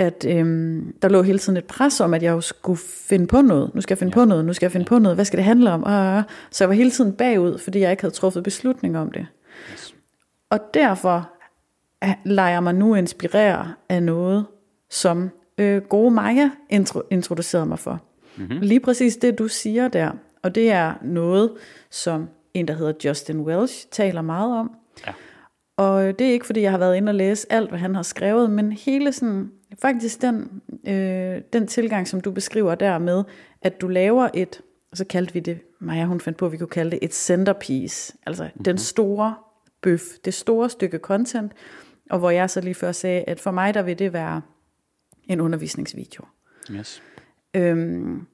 at 0.00 0.26
øhm, 0.28 0.94
der 1.02 1.08
lå 1.08 1.22
hele 1.22 1.38
tiden 1.38 1.56
et 1.56 1.64
pres 1.64 2.00
om, 2.00 2.14
at 2.14 2.22
jeg 2.22 2.30
jo 2.30 2.40
skulle 2.40 2.80
finde 3.08 3.26
på 3.26 3.42
noget. 3.42 3.74
Nu 3.74 3.80
skal 3.80 3.94
jeg 3.94 3.98
finde 3.98 4.10
ja. 4.10 4.14
på 4.14 4.24
noget, 4.24 4.44
nu 4.44 4.52
skal 4.52 4.66
jeg 4.66 4.72
finde 4.72 4.86
på 4.86 4.98
noget. 4.98 5.16
Hvad 5.16 5.24
skal 5.24 5.36
det 5.36 5.44
handle 5.44 5.70
om? 5.70 5.82
Og, 5.82 6.22
så 6.50 6.64
jeg 6.64 6.68
var 6.68 6.74
hele 6.74 6.90
tiden 6.90 7.12
bagud, 7.12 7.58
fordi 7.58 7.80
jeg 7.80 7.90
ikke 7.90 8.02
havde 8.02 8.14
truffet 8.14 8.42
beslutning 8.42 8.98
om 8.98 9.10
det. 9.12 9.26
Yes. 9.72 9.94
Og 10.50 10.58
derfor 10.74 11.30
lader 12.24 12.48
jeg 12.48 12.62
mig 12.62 12.74
nu 12.74 12.94
inspirere 12.94 13.72
af 13.88 14.02
noget, 14.02 14.46
som 14.90 15.30
øh, 15.58 15.82
gode 15.82 16.10
Maja 16.10 16.50
intro, 16.70 17.02
introducerede 17.10 17.66
mig 17.66 17.78
for. 17.78 18.02
Mm-hmm. 18.36 18.58
Lige 18.60 18.80
præcis 18.80 19.16
det, 19.16 19.38
du 19.38 19.48
siger 19.48 19.88
der. 19.88 20.10
Og 20.42 20.54
det 20.54 20.70
er 20.70 20.94
noget, 21.02 21.52
som 21.90 22.28
en, 22.54 22.68
der 22.68 22.74
hedder 22.74 22.92
Justin 23.04 23.40
Welsh, 23.40 23.86
taler 23.90 24.22
meget 24.22 24.58
om. 24.58 24.70
Ja. 25.06 25.12
Og 25.80 26.18
det 26.18 26.26
er 26.26 26.32
ikke, 26.32 26.46
fordi 26.46 26.60
jeg 26.60 26.70
har 26.70 26.78
været 26.78 26.96
inde 26.96 27.10
og 27.10 27.14
læse 27.14 27.52
alt, 27.52 27.68
hvad 27.68 27.78
han 27.78 27.94
har 27.94 28.02
skrevet, 28.02 28.50
men 28.50 28.72
hele 28.72 29.12
sådan 29.12 29.50
faktisk 29.82 30.22
den, 30.22 30.62
øh, 30.86 31.42
den 31.52 31.66
tilgang, 31.66 32.08
som 32.08 32.20
du 32.20 32.30
beskriver 32.30 32.74
der 32.74 32.98
med, 32.98 33.24
at 33.62 33.80
du 33.80 33.88
laver 33.88 34.28
et, 34.34 34.60
og 34.90 34.96
så 34.96 35.04
kaldte 35.04 35.34
vi 35.34 35.40
det, 35.40 35.58
Maja 35.78 36.04
hun 36.04 36.20
fandt 36.20 36.38
på, 36.38 36.46
at 36.46 36.52
vi 36.52 36.56
kunne 36.56 36.68
kalde 36.68 36.90
det 36.90 36.98
et 37.02 37.14
centerpiece, 37.14 38.16
altså 38.26 38.44
mm-hmm. 38.44 38.64
den 38.64 38.78
store 38.78 39.34
bøf, 39.82 40.02
det 40.24 40.34
store 40.34 40.70
stykke 40.70 40.98
content, 40.98 41.52
og 42.10 42.18
hvor 42.18 42.30
jeg 42.30 42.50
så 42.50 42.60
lige 42.60 42.74
før 42.74 42.92
sagde, 42.92 43.24
at 43.26 43.40
for 43.40 43.50
mig 43.50 43.74
der 43.74 43.82
vil 43.82 43.98
det 43.98 44.12
være 44.12 44.42
en 45.24 45.40
undervisningsvideo. 45.40 46.24
Yes. 46.70 47.02
Øhm, 47.54 48.26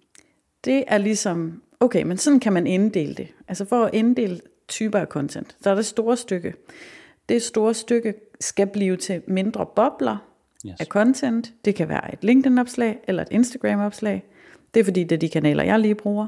det 0.65 0.85
er 0.87 0.99
ligesom, 0.99 1.63
okay, 1.81 2.03
men 2.03 2.19
sådan 2.19 2.41
kan 2.41 2.53
man 2.53 2.67
inddele 2.67 3.15
det. 3.15 3.29
Altså 3.49 3.65
for 3.65 3.85
at 3.85 3.95
inddele 3.95 4.41
typer 4.69 4.99
af 4.99 5.07
content, 5.07 5.57
så 5.61 5.71
er 5.71 5.75
det 5.75 5.87
store 5.87 6.17
stykke. 6.17 6.55
Det 7.29 7.43
store 7.43 7.75
stykke 7.75 8.15
skal 8.41 8.67
blive 8.67 8.97
til 8.97 9.23
mindre 9.27 9.67
bobler, 9.67 10.17
yes. 10.67 10.81
af 10.81 10.87
content. 10.87 11.53
Det 11.65 11.75
kan 11.75 11.89
være 11.89 12.13
et 12.13 12.25
LinkedIn-opslag 12.25 12.99
eller 13.09 13.23
et 13.23 13.29
Instagram-opslag. 13.31 14.23
Det 14.75 14.81
er 14.81 14.85
fordi, 14.85 15.05
det 15.05 15.13
er 15.13 15.21
de 15.21 15.29
kanaler, 15.29 15.65
jeg 15.65 15.81
lige 15.81 15.95
bruger. 15.95 16.27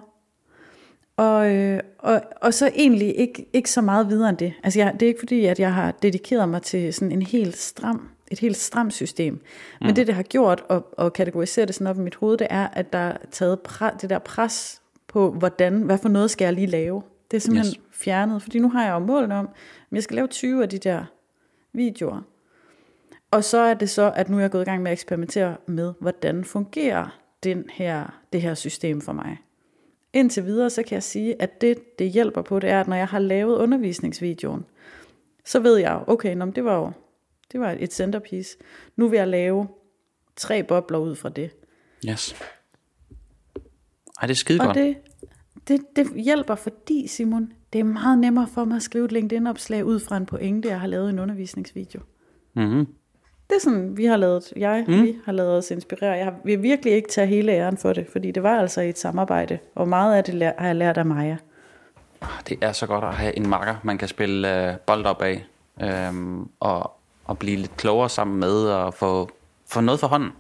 Og, 1.17 1.55
øh, 1.55 1.81
og, 1.99 2.23
og 2.43 2.55
så 2.55 2.71
egentlig 2.75 3.19
ikke, 3.19 3.47
ikke 3.53 3.71
så 3.71 3.81
meget 3.81 4.09
videre 4.09 4.29
end 4.29 4.39
det. 4.39 4.53
Altså 4.63 4.79
jeg, 4.79 4.93
det 4.93 5.03
er 5.03 5.07
ikke 5.07 5.21
fordi, 5.21 5.45
at 5.45 5.61
jeg 5.61 5.75
har 5.75 5.91
dedikeret 5.91 6.49
mig 6.49 6.63
til 6.63 6.95
sådan 6.95 7.13
en 7.13 7.23
helt 7.23 7.57
stram, 7.57 8.09
et 8.31 8.39
helt 8.39 8.57
stramt 8.57 8.95
system. 8.95 9.41
Men 9.81 9.89
mm. 9.89 9.95
det, 9.95 10.07
det 10.07 10.15
har 10.15 10.23
gjort, 10.23 10.65
og, 10.69 10.87
og 10.93 11.13
kategorisere 11.13 11.67
det 11.67 11.75
sådan 11.75 11.87
op 11.87 11.99
i 11.99 12.01
mit 12.01 12.15
hoved, 12.15 12.39
det 12.39 12.47
er, 12.51 12.69
at 12.73 12.93
der 12.93 12.99
er 12.99 13.17
taget 13.31 13.61
pre, 13.61 13.91
det 14.01 14.11
der 14.11 14.19
pres 14.19 14.83
på, 15.09 15.31
hvordan, 15.31 15.83
hvad 15.83 15.99
for 15.99 16.09
noget 16.09 16.31
skal 16.31 16.45
jeg 16.45 16.55
lige 16.55 16.67
lave. 16.67 17.03
Det 17.31 17.37
er 17.37 17.41
simpelthen 17.41 17.75
yes. 17.81 17.81
fjernet, 17.91 18.43
fordi 18.43 18.59
nu 18.59 18.71
har 18.71 18.85
jeg 18.85 18.93
jo 18.93 18.99
målene 18.99 19.35
om, 19.35 19.49
at 19.91 19.93
jeg 19.93 20.03
skal 20.03 20.15
lave 20.15 20.27
20 20.27 20.63
af 20.63 20.69
de 20.69 20.79
der 20.79 21.05
videoer. 21.73 22.23
Og 23.31 23.45
så 23.45 23.59
er 23.59 23.75
det 23.75 23.91
så, 23.91 24.13
at 24.17 24.29
nu 24.29 24.37
er 24.37 24.41
jeg 24.41 24.51
gået 24.51 24.63
i 24.63 24.65
gang 24.65 24.83
med 24.83 24.91
at 24.91 24.93
eksperimentere 24.93 25.57
med, 25.67 25.93
hvordan 26.01 26.45
fungerer 26.45 27.21
den 27.45 27.65
her, 27.73 28.21
det 28.33 28.43
her 28.43 28.55
system 28.55 29.01
for 29.01 29.13
mig. 29.13 29.37
Indtil 30.13 30.45
videre, 30.45 30.71
så 30.71 30.83
kan 30.83 30.95
jeg 30.95 31.03
sige, 31.03 31.43
at 31.43 31.61
det, 31.61 31.99
det 31.99 32.11
hjælper 32.11 32.43
på, 32.43 32.59
det 32.59 32.71
er, 32.71 32.81
at 32.81 32.89
når 32.89 32.97
jeg 32.97 33.09
har 33.09 33.19
lavet 33.19 33.59
undervisningsvideoen, 33.59 34.65
så 35.45 35.61
ved 35.61 35.77
jeg, 35.77 36.03
okay, 36.07 36.35
nå, 36.35 36.47
det 36.47 36.65
var 36.65 36.75
jo 36.75 36.93
det 37.53 37.61
var 37.61 37.77
et 37.79 37.93
centerpiece. 37.93 38.57
Nu 38.97 39.09
vil 39.09 39.17
jeg 39.17 39.29
lave 39.29 39.69
tre 40.37 40.63
bobler 40.63 40.99
ud 40.99 41.17
fra 41.17 41.29
det. 41.29 41.51
Yes. 42.09 42.37
Ej, 44.21 44.27
det 44.27 44.31
er 44.31 44.35
skide 44.35 44.59
godt. 44.59 44.69
Og 44.69 44.75
det, 44.75 44.97
det, 45.69 45.81
det 45.97 46.07
hjælper, 46.17 46.55
fordi 46.55 47.07
Simon, 47.07 47.53
det 47.73 47.79
er 47.79 47.85
meget 47.85 48.19
nemmere 48.19 48.49
for 48.55 48.65
mig 48.65 48.77
at 48.77 48.83
skrive 48.83 49.05
et 49.05 49.13
LinkedIn-opslag 49.13 49.85
ud 49.85 50.01
fra 50.01 50.17
en 50.17 50.27
pointe, 50.27 50.69
jeg 50.69 50.81
har 50.81 50.87
lavet 50.87 51.09
i 51.09 51.13
en 51.13 51.19
undervisningsvideo. 51.19 52.01
Mm-hmm. 52.55 52.87
Det 53.49 53.57
er 53.57 53.61
sådan, 53.61 53.97
vi 53.97 54.05
har 54.05 54.17
lavet, 54.17 54.53
jeg, 54.57 54.85
mm. 54.89 55.03
vi 55.03 55.17
har 55.25 55.33
lavet 55.33 55.57
os 55.59 55.71
inspirere. 55.71 56.13
Jeg 56.13 56.33
vil 56.45 56.63
virkelig 56.63 56.93
ikke 56.93 57.09
tage 57.09 57.27
hele 57.27 57.53
æren 57.53 57.77
for 57.77 57.93
det, 57.93 58.07
fordi 58.13 58.31
det 58.31 58.43
var 58.43 58.59
altså 58.61 58.81
et 58.81 58.99
samarbejde, 58.99 59.59
og 59.75 59.89
meget 59.89 60.17
af 60.17 60.25
det 60.25 60.53
har 60.59 60.67
jeg 60.67 60.77
lært 60.77 60.99
af 60.99 61.07
Maja. 61.07 61.37
Ah, 62.21 62.29
det 62.49 62.59
er 62.61 62.73
så 62.73 62.87
godt 62.87 63.05
at 63.05 63.15
have 63.15 63.37
en 63.37 63.49
makker, 63.49 63.75
man 63.83 63.99
kan 63.99 64.09
spille 64.09 64.71
øh, 64.71 64.77
bold 64.77 65.07
op 65.07 65.23
af, 65.23 65.47
øhm, 65.83 66.49
og, 66.61 66.93
og 67.25 67.39
blive 67.39 67.57
lidt 67.57 67.77
klogere 67.77 68.09
sammen 68.09 68.41
med, 68.41 68.53
og 68.53 68.95
få, 68.95 69.31
få 69.67 69.81
noget 69.81 70.01
for 70.01 70.07
hånden. 70.07 70.31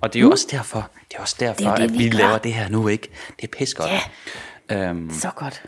Og 0.00 0.12
det 0.12 0.18
er 0.18 0.20
jo 0.20 0.26
mm. 0.26 0.32
også 0.32 0.48
derfor, 0.50 0.90
det 1.08 1.16
er 1.16 1.20
også 1.20 1.36
derfor 1.40 1.56
det 1.56 1.66
er 1.66 1.76
det, 1.76 1.84
at 1.84 1.92
vi, 1.92 1.98
vi 1.98 2.10
laver 2.10 2.38
det 2.38 2.52
her 2.52 2.68
nu, 2.68 2.88
ikke? 2.88 3.08
Det 3.40 3.44
er 3.44 3.58
pis 3.58 3.74
godt. 3.74 3.90
Ja, 3.90 4.00
øhm, 4.70 5.10
så 5.10 5.30
godt. 5.36 5.66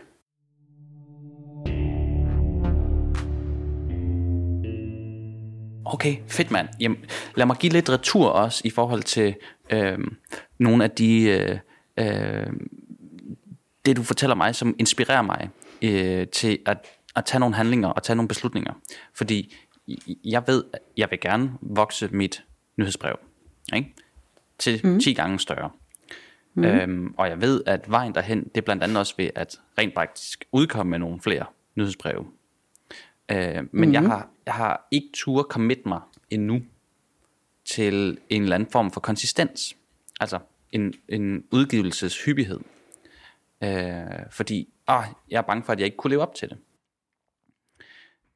Okay, 5.85 6.17
fedt 6.27 6.51
mand. 6.51 6.67
Jamen, 6.79 7.05
lad 7.35 7.45
mig 7.45 7.57
give 7.57 7.73
lidt 7.73 7.89
retur 7.89 8.29
også 8.29 8.61
i 8.65 8.69
forhold 8.69 9.03
til 9.03 9.35
øh, 9.69 9.99
nogle 10.57 10.83
af 10.83 10.91
de... 10.91 11.21
Øh, 11.21 11.59
øh, 11.97 12.53
det 13.85 13.97
du 13.97 14.03
fortæller 14.03 14.35
mig, 14.35 14.55
som 14.55 14.75
inspirerer 14.79 15.21
mig 15.21 15.49
øh, 15.81 16.27
til 16.27 16.59
at, 16.65 16.77
at 17.15 17.25
tage 17.25 17.39
nogle 17.39 17.55
handlinger 17.55 17.87
og 17.87 18.03
tage 18.03 18.15
nogle 18.15 18.27
beslutninger. 18.27 18.73
Fordi 19.13 19.55
jeg 20.25 20.43
ved, 20.47 20.63
at 20.73 20.79
jeg 20.97 21.07
vil 21.11 21.19
gerne 21.19 21.51
vokse 21.61 22.07
mit 22.07 22.43
nyhedsbrev 22.77 23.19
ikke? 23.75 23.93
til 24.59 24.81
mm. 24.83 24.99
10 24.99 25.13
gange 25.13 25.39
større. 25.39 25.69
Mm. 26.55 26.63
Øhm, 26.63 27.13
og 27.17 27.29
jeg 27.29 27.41
ved, 27.41 27.63
at 27.65 27.91
vejen 27.91 28.15
derhen, 28.15 28.43
det 28.43 28.57
er 28.57 28.61
blandt 28.61 28.83
andet 28.83 28.97
også 28.97 29.13
ved 29.17 29.29
at 29.35 29.59
rent 29.77 29.93
faktisk 29.93 30.45
udkomme 30.51 30.89
med 30.89 30.99
nogle 30.99 31.19
flere 31.21 31.45
nyhedsbreve. 31.75 32.25
Øh, 33.31 33.55
men 33.55 33.67
mm-hmm. 33.71 33.93
jeg, 33.93 34.01
har, 34.01 34.29
jeg 34.45 34.53
har 34.53 34.87
ikke 34.91 35.09
tur 35.13 35.43
commit 35.43 35.85
mig 35.85 36.01
endnu 36.29 36.61
til 37.65 38.17
en 38.29 38.43
eller 38.43 38.55
anden 38.55 38.69
form 38.71 38.91
for 38.91 38.99
konsistens. 38.99 39.77
Altså 40.19 40.39
en, 40.71 40.93
en 41.07 41.43
udgivelseshyppighed. 41.51 42.59
Øh, 43.63 44.05
fordi 44.31 44.69
ah, 44.87 45.05
jeg 45.29 45.37
er 45.37 45.41
bange 45.41 45.63
for, 45.63 45.73
at 45.73 45.79
jeg 45.79 45.85
ikke 45.85 45.97
kunne 45.97 46.11
leve 46.11 46.21
op 46.21 46.35
til 46.35 46.49
det. 46.49 46.57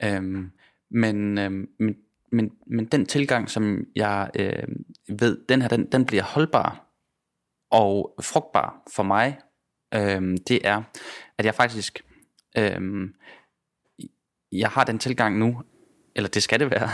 Øh, 0.03 0.43
men, 0.89 1.37
øh, 1.37 1.51
men, 1.51 1.97
men, 2.31 2.51
men 2.65 2.85
den 2.85 3.05
tilgang, 3.05 3.49
som 3.49 3.87
jeg 3.95 4.29
øh, 4.35 4.63
ved, 5.07 5.37
den 5.49 5.61
her, 5.61 5.69
den, 5.69 5.85
den 5.85 6.05
bliver 6.05 6.23
holdbar 6.23 6.88
og 7.71 8.15
frugtbar 8.21 8.83
for 8.95 9.03
mig, 9.03 9.37
øh, 9.93 10.37
det 10.47 10.59
er, 10.63 10.83
at 11.37 11.45
jeg 11.45 11.55
faktisk, 11.55 12.03
øh, 12.57 13.09
jeg 14.51 14.69
har 14.69 14.83
den 14.83 14.99
tilgang 14.99 15.37
nu, 15.37 15.61
eller 16.15 16.29
det 16.29 16.43
skal 16.43 16.59
det 16.59 16.71
være, 16.71 16.89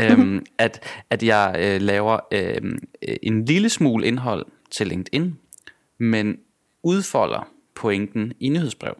øhm, 0.00 0.46
at, 0.58 0.84
at 1.10 1.22
jeg 1.22 1.56
øh, 1.58 1.80
laver 1.80 2.18
øh, 2.32 2.78
en 3.22 3.44
lille 3.44 3.68
smule 3.68 4.06
indhold 4.06 4.46
til 4.70 4.86
LinkedIn, 4.86 5.38
men 5.98 6.38
udfolder 6.82 7.48
pointen 7.74 8.32
i 8.40 8.48
nyhedsbrev. 8.48 8.94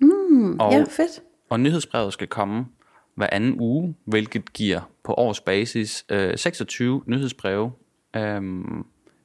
Mm, 0.00 0.60
og, 0.60 0.72
ja, 0.72 0.84
fedt. 0.88 1.22
Og 1.50 1.60
nyhedsbrevet 1.60 2.12
skal 2.12 2.26
komme 2.26 2.66
hver 3.14 3.28
anden 3.32 3.60
uge, 3.60 3.94
hvilket 4.04 4.52
giver 4.52 4.80
på 5.04 5.14
års 5.14 5.40
basis 5.40 6.04
øh, 6.08 6.38
26 6.38 7.02
nyhedsbreve. 7.06 7.72
Øhm, 8.16 8.84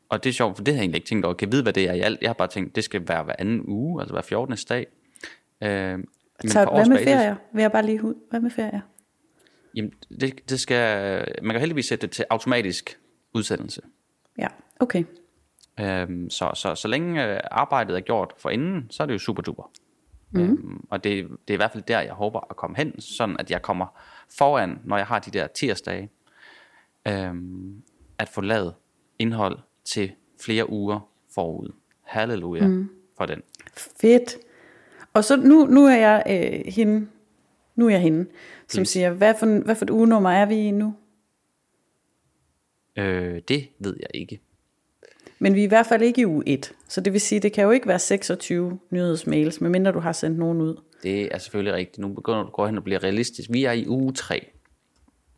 og 0.10 0.24
det 0.24 0.30
er 0.30 0.34
sjovt, 0.34 0.58
for 0.58 0.64
det 0.64 0.74
har 0.74 0.78
jeg 0.78 0.84
egentlig 0.84 0.98
ikke 0.98 1.08
tænkt 1.08 1.26
over. 1.26 1.34
Kan 1.34 1.48
jeg 1.48 1.52
vide, 1.52 1.64
hvad 1.64 1.74
det 1.74 1.90
er 1.90 1.94
i 1.94 2.00
alt? 2.00 2.22
Jeg 2.22 2.30
har 2.30 2.34
bare 2.34 2.48
tænkt, 2.48 2.76
det 2.76 2.84
skal 2.84 3.08
være 3.08 3.24
hver 3.24 3.36
anden 3.40 3.62
uge, 3.68 4.02
altså 4.02 4.14
hver 4.14 4.22
14. 4.22 4.58
dag. 4.70 4.88
Øh, 5.64 5.98
men 6.42 6.50
Så 6.50 6.70
hvad 6.74 6.86
med 6.86 6.98
ferier? 6.98 7.36
Vil 7.54 7.62
jeg 7.62 7.72
bare 7.72 7.86
lige 7.86 8.04
ud? 8.04 8.14
Hvad 8.30 8.40
med 8.40 8.52
ferier? 8.52 8.82
Jamen, 9.76 9.92
det, 10.20 10.50
det 10.50 10.60
skal, 10.60 11.26
man 11.44 11.52
kan 11.52 11.60
heldigvis 11.60 11.86
sætte 11.86 12.08
det 12.08 12.16
til 12.16 12.26
automatisk 12.30 13.00
udsendelse. 13.34 13.82
Ja, 14.38 14.48
okay. 14.80 15.04
Øhm, 15.80 16.30
så, 16.30 16.52
så, 16.56 16.76
så 16.76 16.88
længe 16.88 17.26
øh, 17.26 17.40
arbejdet 17.52 17.96
er 17.96 18.02
gjort 18.02 18.34
for 18.38 18.50
inden, 18.50 18.88
så 18.90 19.04
er 19.04 19.08
det 19.08 19.14
jo 19.14 19.20
super 19.20 19.42
duper. 19.42 19.72
Mm. 20.32 20.42
Øhm, 20.42 20.88
og 20.90 21.04
det, 21.04 21.30
det 21.30 21.50
er 21.50 21.54
i 21.54 21.56
hvert 21.56 21.72
fald 21.72 21.84
der, 21.84 22.00
jeg 22.00 22.14
håber 22.14 22.48
at 22.50 22.56
komme 22.56 22.78
hen, 22.78 23.02
sådan 23.02 23.36
at 23.40 23.52
jeg 23.52 23.62
kommer 23.62 24.00
foran, 24.38 24.80
når 24.84 24.98
jeg 24.98 25.06
har 25.06 25.20
de 25.20 25.32
der 25.32 25.48
tirsdage, 25.48 26.10
øhm, 27.08 27.84
at 28.18 28.30
få 28.30 28.42
lavet 28.42 28.74
indhold 29.20 29.60
til 29.88 30.12
flere 30.40 30.70
uger 30.70 31.10
forud. 31.34 31.74
Halleluja 32.04 32.68
mm. 32.68 32.90
for 33.18 33.26
den. 33.26 33.42
Fedt. 34.02 34.38
Og 35.14 35.24
så 35.24 35.36
nu, 35.36 35.66
nu 35.66 35.86
er 35.86 35.96
jeg 35.96 36.24
øh, 36.30 36.74
hende, 36.74 37.08
nu 37.76 37.86
er 37.86 37.90
jeg 37.90 38.02
hende, 38.02 38.26
som 38.68 38.80
Please. 38.80 38.92
siger, 38.92 39.14
hvad 39.14 39.34
for, 39.40 39.64
hvad 39.64 39.76
for 39.76 39.86
et 39.86 39.90
ugenummer 39.90 40.30
er 40.30 40.46
vi 40.46 40.56
i 40.56 40.72
nu? 40.72 40.94
Øh, 42.96 43.42
det 43.48 43.68
ved 43.80 43.98
jeg 44.00 44.10
ikke. 44.14 44.40
Men 45.40 45.56
vi 45.56 45.60
er 45.60 45.64
i 45.64 45.68
hvert 45.68 45.86
fald 45.86 46.02
ikke 46.02 46.22
i 46.22 46.26
uge 46.26 46.44
1. 46.46 46.74
Så 46.88 47.02
det 47.02 47.14
vil 47.14 47.22
sige, 47.22 47.40
det 47.40 47.54
kan 47.54 47.64
jo 47.64 47.72
ikke 47.72 47.88
være 47.88 48.00
26 48.00 48.80
nyhedsmails, 48.90 49.62
medmindre 49.62 49.92
du 49.92 50.00
har 50.00 50.12
sendt 50.12 50.40
nogen 50.40 50.62
ud. 50.62 50.76
Det 51.04 51.36
er 51.36 51.38
selvfølgelig 51.38 51.74
rigtigt. 51.74 51.98
Nu 51.98 52.08
begynder 52.08 52.42
du 52.42 52.48
at 52.48 52.54
gå 52.54 52.66
hen 52.66 52.78
og 52.78 52.84
blive 52.84 52.98
realistisk. 52.98 53.50
Vi 53.52 53.64
er 53.64 53.72
i 53.72 53.88
uge 53.88 54.14
3. 54.14 54.48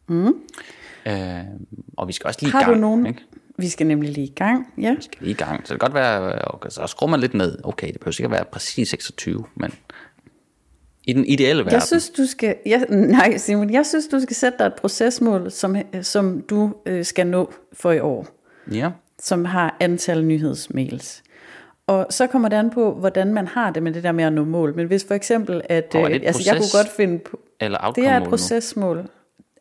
Mm. 0.08 0.28
Øh, 1.06 1.43
og 1.97 2.08
vi 2.08 2.14
skal 2.14 2.28
også 2.28 2.39
lige 2.41 2.52
har 2.52 2.62
i 2.62 2.64
gang. 2.64 2.76
Du 2.76 2.82
nogen? 2.82 3.06
Ikke? 3.06 3.22
Vi 3.60 3.70
skal 3.70 3.88
nemlig 3.88 4.10
lige 4.12 4.28
i 4.28 4.34
gang, 4.36 4.74
ja. 4.78 4.93
Vi 4.93 5.01
skal 5.01 5.18
lige 5.22 5.32
i 5.32 5.38
gang. 5.38 5.68
Så 5.68 5.74
det 5.74 5.82
kan 5.82 5.89
godt 5.89 5.93
være, 5.93 6.41
okay, 6.53 6.70
så 6.70 6.88
skruer 6.88 7.10
man 7.10 7.20
lidt 7.20 7.34
ned. 7.34 7.57
Okay, 7.64 7.88
det 7.88 7.99
behøver 7.99 8.12
sikkert 8.12 8.32
være 8.32 8.45
præcis 8.51 8.89
26, 8.89 9.45
men 9.55 9.74
i 11.03 11.14
den 11.14 11.26
ideelle 11.26 11.64
verden. 11.64 11.74
Jeg 11.74 11.84
synes, 11.84 12.10
du 12.10 12.26
skal, 12.26 12.55
jeg, 12.66 12.86
nej 12.89 13.38
Simon, 13.38 13.74
jeg 13.74 13.86
synes, 13.86 14.07
du 14.07 14.20
skal 14.20 14.36
sætte 14.36 14.57
dig 14.57 14.66
et 14.66 14.74
procesmål, 14.74 15.51
som, 15.51 15.76
som 16.01 16.41
du 16.41 16.74
øh, 16.86 17.05
skal 17.05 17.28
nå 17.28 17.53
for 17.74 17.91
i 17.91 17.99
år. 17.99 18.28
Ja. 18.72 18.91
Som 19.22 19.45
har 19.45 19.78
antal 19.80 20.26
nyhedsmails. 20.26 21.24
Og 21.88 22.07
så 22.10 22.28
kommer 22.28 22.49
det 22.49 22.55
an 22.55 22.70
på, 22.70 22.93
hvordan 22.93 23.34
man 23.34 23.47
har 23.47 23.72
det 23.72 23.84
med 23.84 23.93
det 23.93 24.03
der 24.03 24.12
med 24.12 24.24
at 24.24 24.34
nå 24.34 24.43
mål. 24.43 24.76
Men 24.76 24.88
hvis 24.88 25.05
for 25.07 25.14
eksempel, 25.14 25.62
at 25.70 25.93
det 25.93 25.99
øh, 25.99 26.20
altså, 26.24 26.41
jeg 26.45 26.57
kunne 26.57 26.84
godt 26.84 26.95
finde 26.95 27.20
på, 27.20 27.39
eller 27.60 27.91
det 27.91 28.07
er 28.07 28.22
et 28.22 28.30
procesmål. 28.30 28.97
Nu? 28.97 29.03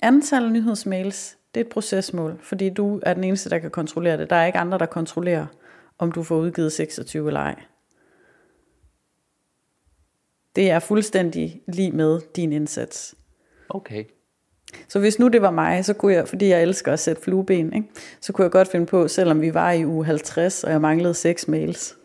Antal 0.02 0.52
nyhedsmails, 0.52 1.36
det 1.54 1.60
er 1.60 1.64
et 1.64 1.70
procesmål, 1.70 2.38
fordi 2.42 2.70
du 2.70 3.00
er 3.02 3.14
den 3.14 3.24
eneste, 3.24 3.50
der 3.50 3.58
kan 3.58 3.70
kontrollere 3.70 4.16
det. 4.16 4.30
Der 4.30 4.36
er 4.36 4.46
ikke 4.46 4.58
andre, 4.58 4.78
der 4.78 4.86
kontrollerer, 4.86 5.46
om 5.98 6.12
du 6.12 6.22
får 6.22 6.36
udgivet 6.36 6.72
26 6.72 7.26
eller 7.26 7.40
ej. 7.40 7.62
Det 10.56 10.70
er 10.70 10.78
fuldstændig 10.78 11.62
lige 11.68 11.92
med 11.92 12.20
din 12.36 12.52
indsats. 12.52 13.14
Okay. 13.68 14.04
Så 14.88 15.00
hvis 15.00 15.18
nu 15.18 15.28
det 15.28 15.42
var 15.42 15.50
mig, 15.50 15.84
så 15.84 15.94
kunne 15.94 16.12
jeg, 16.12 16.28
fordi 16.28 16.48
jeg 16.48 16.62
elsker 16.62 16.92
at 16.92 17.00
sætte 17.00 17.22
flueben, 17.22 17.72
ikke? 17.72 17.88
så 18.20 18.32
kunne 18.32 18.42
jeg 18.42 18.52
godt 18.52 18.68
finde 18.68 18.86
på, 18.86 19.08
selvom 19.08 19.40
vi 19.40 19.54
var 19.54 19.72
i 19.72 19.86
uge 19.86 20.04
50, 20.04 20.64
og 20.64 20.70
jeg 20.70 20.80
manglede 20.80 21.14
6 21.14 21.48
mails, 21.48 21.78
så 21.78 21.96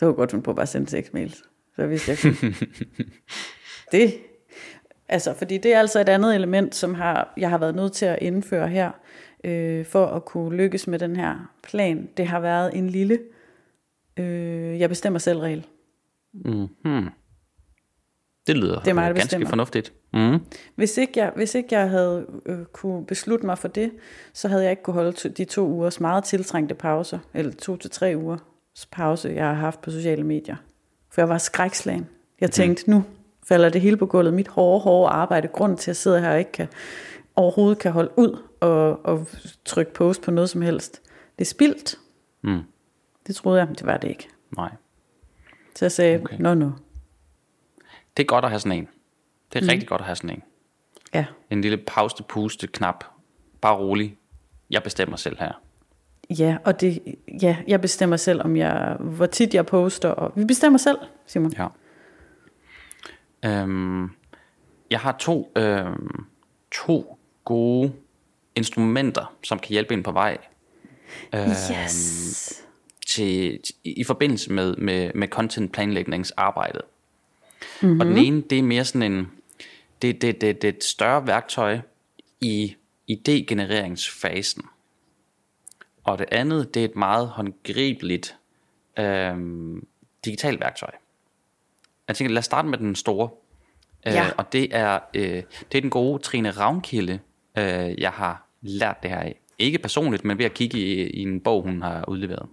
kunne 0.00 0.08
jeg 0.08 0.16
godt 0.16 0.30
finde 0.30 0.42
på 0.42 0.50
at 0.50 0.56
bare 0.56 0.66
sende 0.66 0.90
6 0.90 1.12
mails. 1.12 1.42
Så 1.76 1.86
hvis 1.86 2.08
jeg 2.08 2.18
kunne. 2.18 2.36
det, 3.92 4.14
altså, 5.12 5.34
fordi 5.34 5.58
det 5.58 5.74
er 5.74 5.78
altså 5.78 6.00
et 6.00 6.08
andet 6.08 6.34
element, 6.34 6.74
som 6.74 6.94
har, 6.94 7.32
jeg 7.36 7.50
har 7.50 7.58
været 7.58 7.74
nødt 7.74 7.92
til 7.92 8.06
at 8.06 8.18
indføre 8.20 8.68
her, 8.68 8.90
øh, 9.44 9.86
for 9.86 10.06
at 10.06 10.24
kunne 10.24 10.56
lykkes 10.56 10.86
med 10.86 10.98
den 10.98 11.16
her 11.16 11.50
plan. 11.62 12.08
Det 12.16 12.26
har 12.26 12.40
været 12.40 12.76
en 12.76 12.90
lille, 12.90 13.18
øh, 14.16 14.80
jeg 14.80 14.88
bestemmer 14.88 15.18
selv 15.18 15.38
regel. 15.38 15.66
Mm-hmm. 16.34 17.08
Det 18.46 18.56
lyder 18.56 18.80
det 18.80 18.90
er 18.90 18.94
mig, 18.94 19.04
ganske 19.04 19.24
bestemmer. 19.24 19.48
fornuftigt. 19.48 19.92
Mm. 20.14 20.38
Hvis, 20.74 20.98
ikke 20.98 21.12
jeg, 21.16 21.32
hvis 21.36 21.54
ikke 21.54 21.78
jeg 21.78 21.90
havde 21.90 22.26
øh, 22.46 22.64
kunne 22.72 23.06
beslutte 23.06 23.46
mig 23.46 23.58
for 23.58 23.68
det, 23.68 23.90
så 24.32 24.48
havde 24.48 24.62
jeg 24.62 24.70
ikke 24.70 24.82
kunne 24.82 24.94
holde 24.94 25.12
to, 25.12 25.28
de 25.28 25.44
to 25.44 25.68
ugers 25.68 26.00
meget 26.00 26.24
tiltrængte 26.24 26.74
pauser, 26.74 27.18
eller 27.34 27.52
to 27.52 27.76
til 27.76 27.90
tre 27.90 28.14
uger 28.16 28.36
pause, 28.90 29.32
jeg 29.34 29.46
har 29.46 29.54
haft 29.54 29.80
på 29.80 29.90
sociale 29.90 30.24
medier. 30.24 30.56
For 31.10 31.20
jeg 31.20 31.28
var 31.28 31.38
skrækslagen. 31.38 32.08
Jeg 32.40 32.46
mhm. 32.46 32.52
tænkte, 32.52 32.84
mm. 32.86 32.94
nu 32.94 33.04
falder 33.48 33.68
det 33.68 33.80
hele 33.80 33.96
på 33.96 34.06
gulvet. 34.06 34.34
Mit 34.34 34.48
hårde, 34.48 34.80
hårde 34.80 35.08
arbejde. 35.12 35.48
Grunden 35.48 35.78
til, 35.78 35.84
at 35.84 35.88
jeg 35.88 35.96
sidder 35.96 36.18
her 36.18 36.32
og 36.32 36.38
ikke 36.38 36.52
kan, 36.52 36.68
overhovedet 37.36 37.78
kan 37.78 37.92
holde 37.92 38.10
ud 38.16 38.42
og, 38.60 39.06
og 39.06 39.26
trykke 39.64 39.92
post 39.92 40.22
på 40.22 40.30
noget 40.30 40.50
som 40.50 40.62
helst. 40.62 41.02
Det 41.38 41.44
er 41.44 41.48
spildt. 41.48 41.98
Mm. 42.42 42.62
Det 43.26 43.36
troede 43.36 43.60
jeg, 43.60 43.68
det 43.68 43.86
var 43.86 43.96
det 43.96 44.08
ikke. 44.08 44.28
Nej. 44.56 44.70
Så 45.74 45.84
jeg 45.84 45.92
sagde, 45.92 46.20
okay. 46.20 46.36
no, 46.40 46.54
no. 46.54 46.70
Det 48.16 48.22
er 48.22 48.26
godt 48.26 48.44
at 48.44 48.50
have 48.50 48.60
sådan 48.60 48.78
en. 48.78 48.88
Det 49.52 49.58
er 49.58 49.62
mm. 49.62 49.68
rigtig 49.68 49.88
godt 49.88 50.00
at 50.00 50.04
have 50.04 50.16
sådan 50.16 50.30
en. 50.30 50.42
Ja. 51.14 51.26
En 51.50 51.60
lille 51.60 51.76
pause-puste 51.76 52.66
knap. 52.66 53.04
Bare 53.60 53.76
rolig. 53.76 54.18
Jeg 54.70 54.82
bestemmer 54.82 55.16
selv 55.16 55.36
her. 55.38 55.52
Ja, 56.30 56.56
og 56.64 56.80
det, 56.80 57.16
ja, 57.42 57.56
jeg 57.68 57.80
bestemmer 57.80 58.16
selv, 58.16 58.42
om 58.42 58.56
jeg, 58.56 58.96
hvor 59.00 59.26
tit 59.26 59.54
jeg 59.54 59.66
poster. 59.66 60.08
Og 60.08 60.32
vi 60.36 60.44
bestemmer 60.44 60.78
selv, 60.78 60.98
Simon. 61.26 61.52
Ja. 61.58 61.66
Øhm, 63.44 64.10
jeg 64.90 65.00
har 65.00 65.16
to, 65.18 65.52
øhm, 65.56 66.26
to 66.72 67.18
gode 67.44 67.92
instrumenter, 68.54 69.34
som 69.42 69.58
kan 69.58 69.68
hjælpe 69.68 69.94
en 69.94 70.02
på 70.02 70.12
vej. 70.12 70.38
Øhm, 71.34 71.50
yes. 71.50 72.64
Til, 73.06 73.60
til, 73.62 73.74
I 73.84 74.04
forbindelse 74.04 74.52
med, 74.52 74.76
med, 74.76 75.10
med 75.14 75.28
content 75.28 75.72
planlægningsarbejdet. 75.72 76.82
Mm-hmm. 77.82 78.00
Og 78.00 78.06
den 78.06 78.18
ene, 78.18 78.42
det 78.42 78.58
er 78.58 78.62
mere 78.62 78.84
sådan 78.84 79.12
en, 79.12 79.32
det, 80.02 80.22
det, 80.22 80.40
det, 80.40 80.62
det 80.62 80.68
er 80.68 80.72
et 80.72 80.84
større 80.84 81.26
værktøj 81.26 81.78
i 82.40 82.76
idégenereringsfasen. 83.10 84.62
Og 86.04 86.18
det 86.18 86.26
andet, 86.32 86.74
det 86.74 86.80
er 86.80 86.84
et 86.84 86.96
meget 86.96 87.28
håndgribeligt 87.28 88.36
øhm, 88.98 89.86
digitalt 90.24 90.60
værktøj. 90.60 90.90
Jeg 92.08 92.16
tænker, 92.16 92.32
lad 92.32 92.38
os 92.38 92.44
starte 92.44 92.68
med 92.68 92.78
den 92.78 92.94
store. 92.94 93.28
Øh, 94.06 94.12
ja. 94.12 94.26
Øh, 94.26 94.32
og 94.38 94.52
det 94.52 94.68
er, 94.76 94.98
øh, 95.14 95.42
det 95.72 95.78
er 95.78 95.80
den 95.80 95.90
gode 95.90 96.22
Trine 96.22 96.50
Ravnkilde, 96.50 97.18
øh, 97.58 98.00
jeg 98.00 98.10
har 98.10 98.46
lært 98.60 99.02
det 99.02 99.10
her 99.10 99.18
af. 99.18 99.40
Ikke 99.58 99.78
personligt, 99.78 100.24
men 100.24 100.38
ved 100.38 100.44
at 100.44 100.54
kigge 100.54 100.78
i, 100.78 101.10
i 101.10 101.22
en 101.22 101.40
bog, 101.40 101.62
hun 101.62 101.82
har 101.82 102.04
udleveret. 102.08 102.48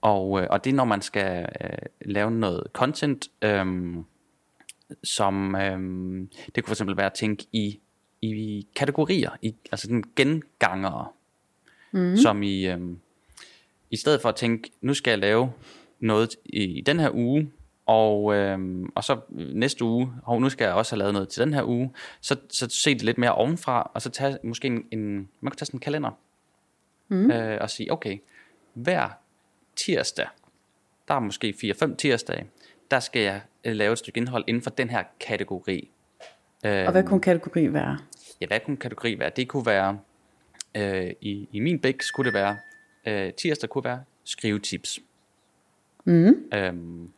Og, 0.00 0.40
øh, 0.40 0.46
og 0.50 0.64
det 0.64 0.70
er, 0.70 0.74
når 0.74 0.84
man 0.84 1.02
skal 1.02 1.46
øh, 1.64 1.70
lave 2.00 2.30
noget 2.30 2.66
content, 2.72 3.28
øh, 3.42 3.96
som 5.04 5.56
øhm, 5.56 6.30
det 6.54 6.54
kunne 6.54 6.68
for 6.68 6.74
eksempel 6.74 6.96
være 6.96 7.06
at 7.06 7.12
tænke 7.12 7.46
i, 7.52 7.78
i 8.22 8.66
kategorier, 8.76 9.30
i, 9.42 9.54
altså 9.72 9.86
den 9.86 10.04
gengangere, 10.16 11.06
mm. 11.92 12.16
som 12.16 12.42
i, 12.42 12.66
øhm, 12.66 12.98
i 13.90 13.96
stedet 13.96 14.20
for 14.22 14.28
at 14.28 14.36
tænke, 14.36 14.70
nu 14.80 14.94
skal 14.94 15.10
jeg 15.10 15.18
lave 15.18 15.52
noget 16.00 16.36
i, 16.44 16.64
i 16.64 16.80
den 16.80 17.00
her 17.00 17.10
uge, 17.14 17.50
og, 17.92 18.34
øhm, 18.34 18.92
og 18.94 19.04
så 19.04 19.20
næste 19.30 19.84
uge, 19.84 20.12
og 20.22 20.40
nu 20.40 20.48
skal 20.48 20.64
jeg 20.64 20.74
også 20.74 20.92
have 20.92 20.98
lavet 20.98 21.12
noget 21.12 21.28
til 21.28 21.42
den 21.42 21.54
her 21.54 21.64
uge, 21.64 21.92
så, 22.20 22.36
så 22.48 22.66
se 22.70 22.94
det 22.94 23.02
lidt 23.02 23.18
mere 23.18 23.34
ovenfra, 23.34 23.90
og 23.94 24.02
så 24.02 24.10
tage 24.10 24.38
måske 24.42 24.66
en, 24.66 24.84
en 24.90 25.28
man 25.40 25.50
kan 25.50 25.56
tage 25.56 25.66
sådan 25.66 25.76
en 25.76 25.80
kalender, 25.80 26.10
mm. 27.08 27.30
øh, 27.30 27.58
og 27.60 27.70
sige, 27.70 27.92
okay, 27.92 28.18
hver 28.74 29.08
tirsdag, 29.76 30.26
der 31.08 31.14
er 31.14 31.20
måske 31.20 31.54
4-5 31.82 31.96
tirsdage, 31.96 32.46
der 32.90 33.00
skal 33.00 33.22
jeg 33.22 33.40
øh, 33.64 33.72
lave 33.72 33.92
et 33.92 33.98
stykke 33.98 34.18
indhold 34.18 34.44
inden 34.46 34.62
for 34.62 34.70
den 34.70 34.90
her 34.90 35.02
kategori. 35.20 35.90
Og 36.64 36.92
hvad 36.92 37.04
kunne 37.04 37.20
kategori 37.20 37.72
være? 37.72 37.98
Ja, 38.40 38.46
hvad 38.46 38.60
kunne 38.60 38.76
kategori 38.76 39.18
være? 39.18 39.30
Det 39.36 39.48
kunne 39.48 39.66
være, 39.66 39.98
øh, 40.74 41.10
i, 41.20 41.48
i 41.52 41.60
min 41.60 41.78
bæk 41.78 42.02
skulle 42.02 42.26
det 42.26 42.34
være, 42.34 42.56
øh, 43.06 43.32
tirsdag 43.32 43.70
kunne 43.70 43.84
være 43.84 44.02
skrivetips. 44.24 45.00
Mm. 46.04 46.34
Øhm, 46.54 47.12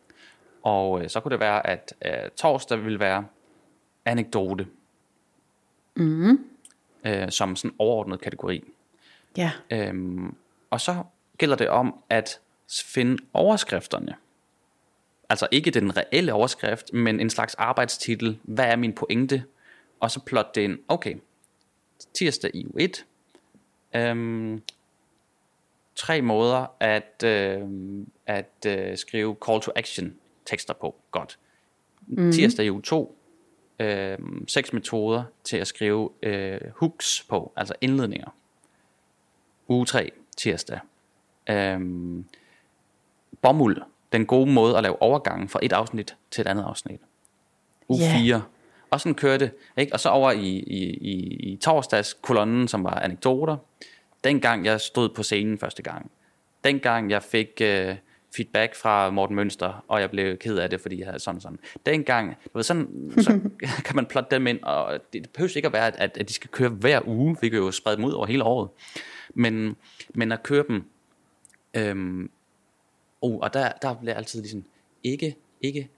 og 0.64 1.02
øh, 1.02 1.08
så 1.10 1.20
kunne 1.20 1.32
det 1.32 1.40
være, 1.40 1.66
at 1.66 1.94
øh, 2.04 2.30
torsdag 2.36 2.84
ville 2.84 3.00
være 3.00 3.26
anekdote. 4.04 4.66
mm. 5.94 6.44
øh, 7.04 7.30
som 7.30 7.56
sådan 7.56 7.76
overordnet 7.78 8.20
kategori. 8.20 8.64
Ja. 9.36 9.52
Øhm, 9.70 10.34
og 10.70 10.80
så 10.80 11.02
gælder 11.38 11.56
det 11.56 11.68
om 11.68 11.98
at 12.10 12.40
finde 12.84 13.22
overskrifterne. 13.32 14.14
Altså 15.28 15.48
ikke 15.50 15.70
den 15.70 15.96
reelle 15.96 16.32
overskrift, 16.32 16.92
men 16.92 17.20
en 17.20 17.30
slags 17.30 17.54
arbejdstitel. 17.54 18.38
Hvad 18.42 18.64
er 18.64 18.76
min 18.76 18.92
pointe? 18.92 19.44
Og 20.00 20.10
så 20.10 20.20
plotte 20.20 20.50
det 20.54 20.60
ind. 20.60 20.78
Okay, 20.88 21.14
tirsdag 22.14 22.50
i 22.54 22.66
u 22.66 22.70
1. 22.78 23.06
Øhm, 23.94 24.62
tre 25.94 26.22
måder 26.22 26.66
at, 26.80 27.22
øh, 27.24 27.68
at 28.26 28.66
øh, 28.66 28.96
skrive 28.96 29.36
call 29.46 29.60
to 29.60 29.72
action 29.76 30.16
tekster 30.46 30.74
på. 30.74 30.94
Godt. 31.10 31.38
Mm. 32.06 32.32
Tirsdag 32.32 32.66
i 32.66 32.70
u 32.70 32.80
2. 32.80 33.18
Øh, 33.78 34.18
seks 34.48 34.72
metoder 34.72 35.24
til 35.44 35.56
at 35.56 35.66
skrive 35.66 36.10
øh, 36.22 36.60
hooks 36.76 37.26
på, 37.28 37.52
altså 37.56 37.74
indledninger. 37.80 38.34
Uge 39.68 39.86
3, 39.86 40.10
tirsdag. 40.36 40.78
Øhm, 41.50 42.24
bomuld, 43.42 43.82
den 44.12 44.26
gode 44.26 44.52
måde 44.52 44.76
at 44.76 44.82
lave 44.82 45.02
overgangen 45.02 45.48
fra 45.48 45.58
et 45.62 45.72
afsnit 45.72 46.16
til 46.30 46.40
et 46.40 46.46
andet 46.46 46.64
afsnit. 46.64 47.00
Uge 47.88 48.00
Ja. 48.00 48.18
4. 48.18 48.42
Og 48.90 49.00
sådan 49.00 49.14
kørte 49.14 49.44
det. 49.44 49.54
Ikke? 49.76 49.92
Og 49.92 50.00
så 50.00 50.08
over 50.08 50.32
i, 50.32 50.48
i, 50.48 50.84
i, 50.90 51.12
i 51.52 51.56
torsdags 51.56 52.14
kolonnen, 52.22 52.68
som 52.68 52.84
var 52.84 52.94
anekdoter. 52.94 53.56
Dengang 54.24 54.64
jeg 54.64 54.80
stod 54.80 55.08
på 55.08 55.22
scenen 55.22 55.58
første 55.58 55.82
gang. 55.82 56.10
Dengang 56.64 57.10
jeg 57.10 57.22
fik 57.22 57.60
øh, 57.60 57.96
feedback 58.36 58.74
fra 58.74 59.10
Morten 59.10 59.36
Mønster, 59.36 59.84
og 59.88 60.00
jeg 60.00 60.10
blev 60.10 60.36
ked 60.36 60.58
af 60.58 60.70
det, 60.70 60.80
fordi 60.80 60.98
jeg 60.98 61.06
havde 61.06 61.18
sådan 61.18 61.40
sådan. 61.40 61.58
Dengang, 61.86 62.30
du 62.44 62.50
ved, 62.58 62.62
sådan, 62.62 63.12
så 63.18 63.40
kan 63.86 63.96
man 63.96 64.06
plotte 64.06 64.34
dem 64.34 64.46
ind, 64.46 64.62
og 64.62 64.98
det 65.12 65.30
behøver 65.30 65.56
ikke 65.56 65.66
at 65.66 65.72
være, 65.72 66.00
at, 66.00 66.16
at 66.18 66.28
de 66.28 66.32
skal 66.32 66.50
køre 66.50 66.68
hver 66.68 67.00
uge. 67.08 67.36
Vi 67.40 67.48
kan 67.48 67.58
jo 67.58 67.70
sprede 67.70 67.96
dem 67.96 68.04
ud 68.04 68.12
over 68.12 68.26
hele 68.26 68.44
året. 68.44 68.68
Men, 69.34 69.76
men 70.14 70.32
at 70.32 70.42
køre 70.42 70.64
dem 70.68 70.84
Øhm, 71.74 72.30
oh, 73.20 73.38
og 73.38 73.54
der, 73.54 73.72
der 73.82 73.94
bliver 73.94 74.14
altid 74.14 74.40
ligesom, 74.40 74.64
ikke, 75.04 75.36
ikke, 75.60 75.88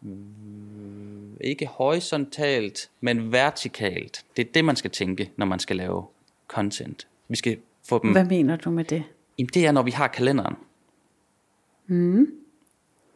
mm, 0.00 1.36
ikke 1.40 1.66
horisontalt, 1.66 2.90
men 3.00 3.32
vertikalt. 3.32 4.24
Det 4.36 4.48
er 4.48 4.52
det, 4.52 4.64
man 4.64 4.76
skal 4.76 4.90
tænke, 4.90 5.30
når 5.36 5.46
man 5.46 5.58
skal 5.58 5.76
lave 5.76 6.06
content. 6.48 7.06
Vi 7.28 7.36
skal 7.36 7.58
få 7.88 8.02
dem, 8.02 8.12
Hvad 8.12 8.24
mener 8.24 8.56
du 8.56 8.70
med 8.70 8.84
det? 8.84 9.04
Jamen, 9.38 9.50
det 9.54 9.66
er, 9.66 9.72
når 9.72 9.82
vi 9.82 9.90
har 9.90 10.08
kalenderen. 10.08 10.56
Mm. 11.86 12.26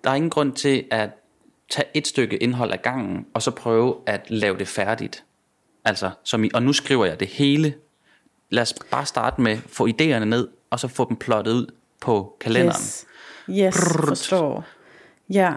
Der 0.04 0.10
er 0.10 0.14
ingen 0.14 0.30
grund 0.30 0.52
til 0.52 0.84
at 0.90 1.10
tage 1.70 1.88
et 1.94 2.06
stykke 2.06 2.36
indhold 2.36 2.72
af 2.72 2.82
gangen, 2.82 3.26
og 3.34 3.42
så 3.42 3.50
prøve 3.50 3.96
at 4.06 4.30
lave 4.30 4.58
det 4.58 4.68
færdigt. 4.68 5.24
Altså, 5.84 6.10
som 6.24 6.44
i, 6.44 6.50
og 6.54 6.62
nu 6.62 6.72
skriver 6.72 7.04
jeg 7.04 7.20
det 7.20 7.28
hele. 7.28 7.74
Lad 8.50 8.62
os 8.62 8.74
bare 8.90 9.06
starte 9.06 9.40
med, 9.40 9.56
få 9.56 9.86
idéerne 9.86 10.24
ned, 10.24 10.48
og 10.70 10.80
så 10.80 10.88
få 10.88 11.08
dem 11.08 11.16
plottet 11.16 11.52
ud 11.52 11.66
på 12.00 12.36
kalenderen. 12.40 12.80
Yes, 12.80 13.06
yes 13.50 13.76
forstår. 14.06 14.64
Ja, 15.30 15.54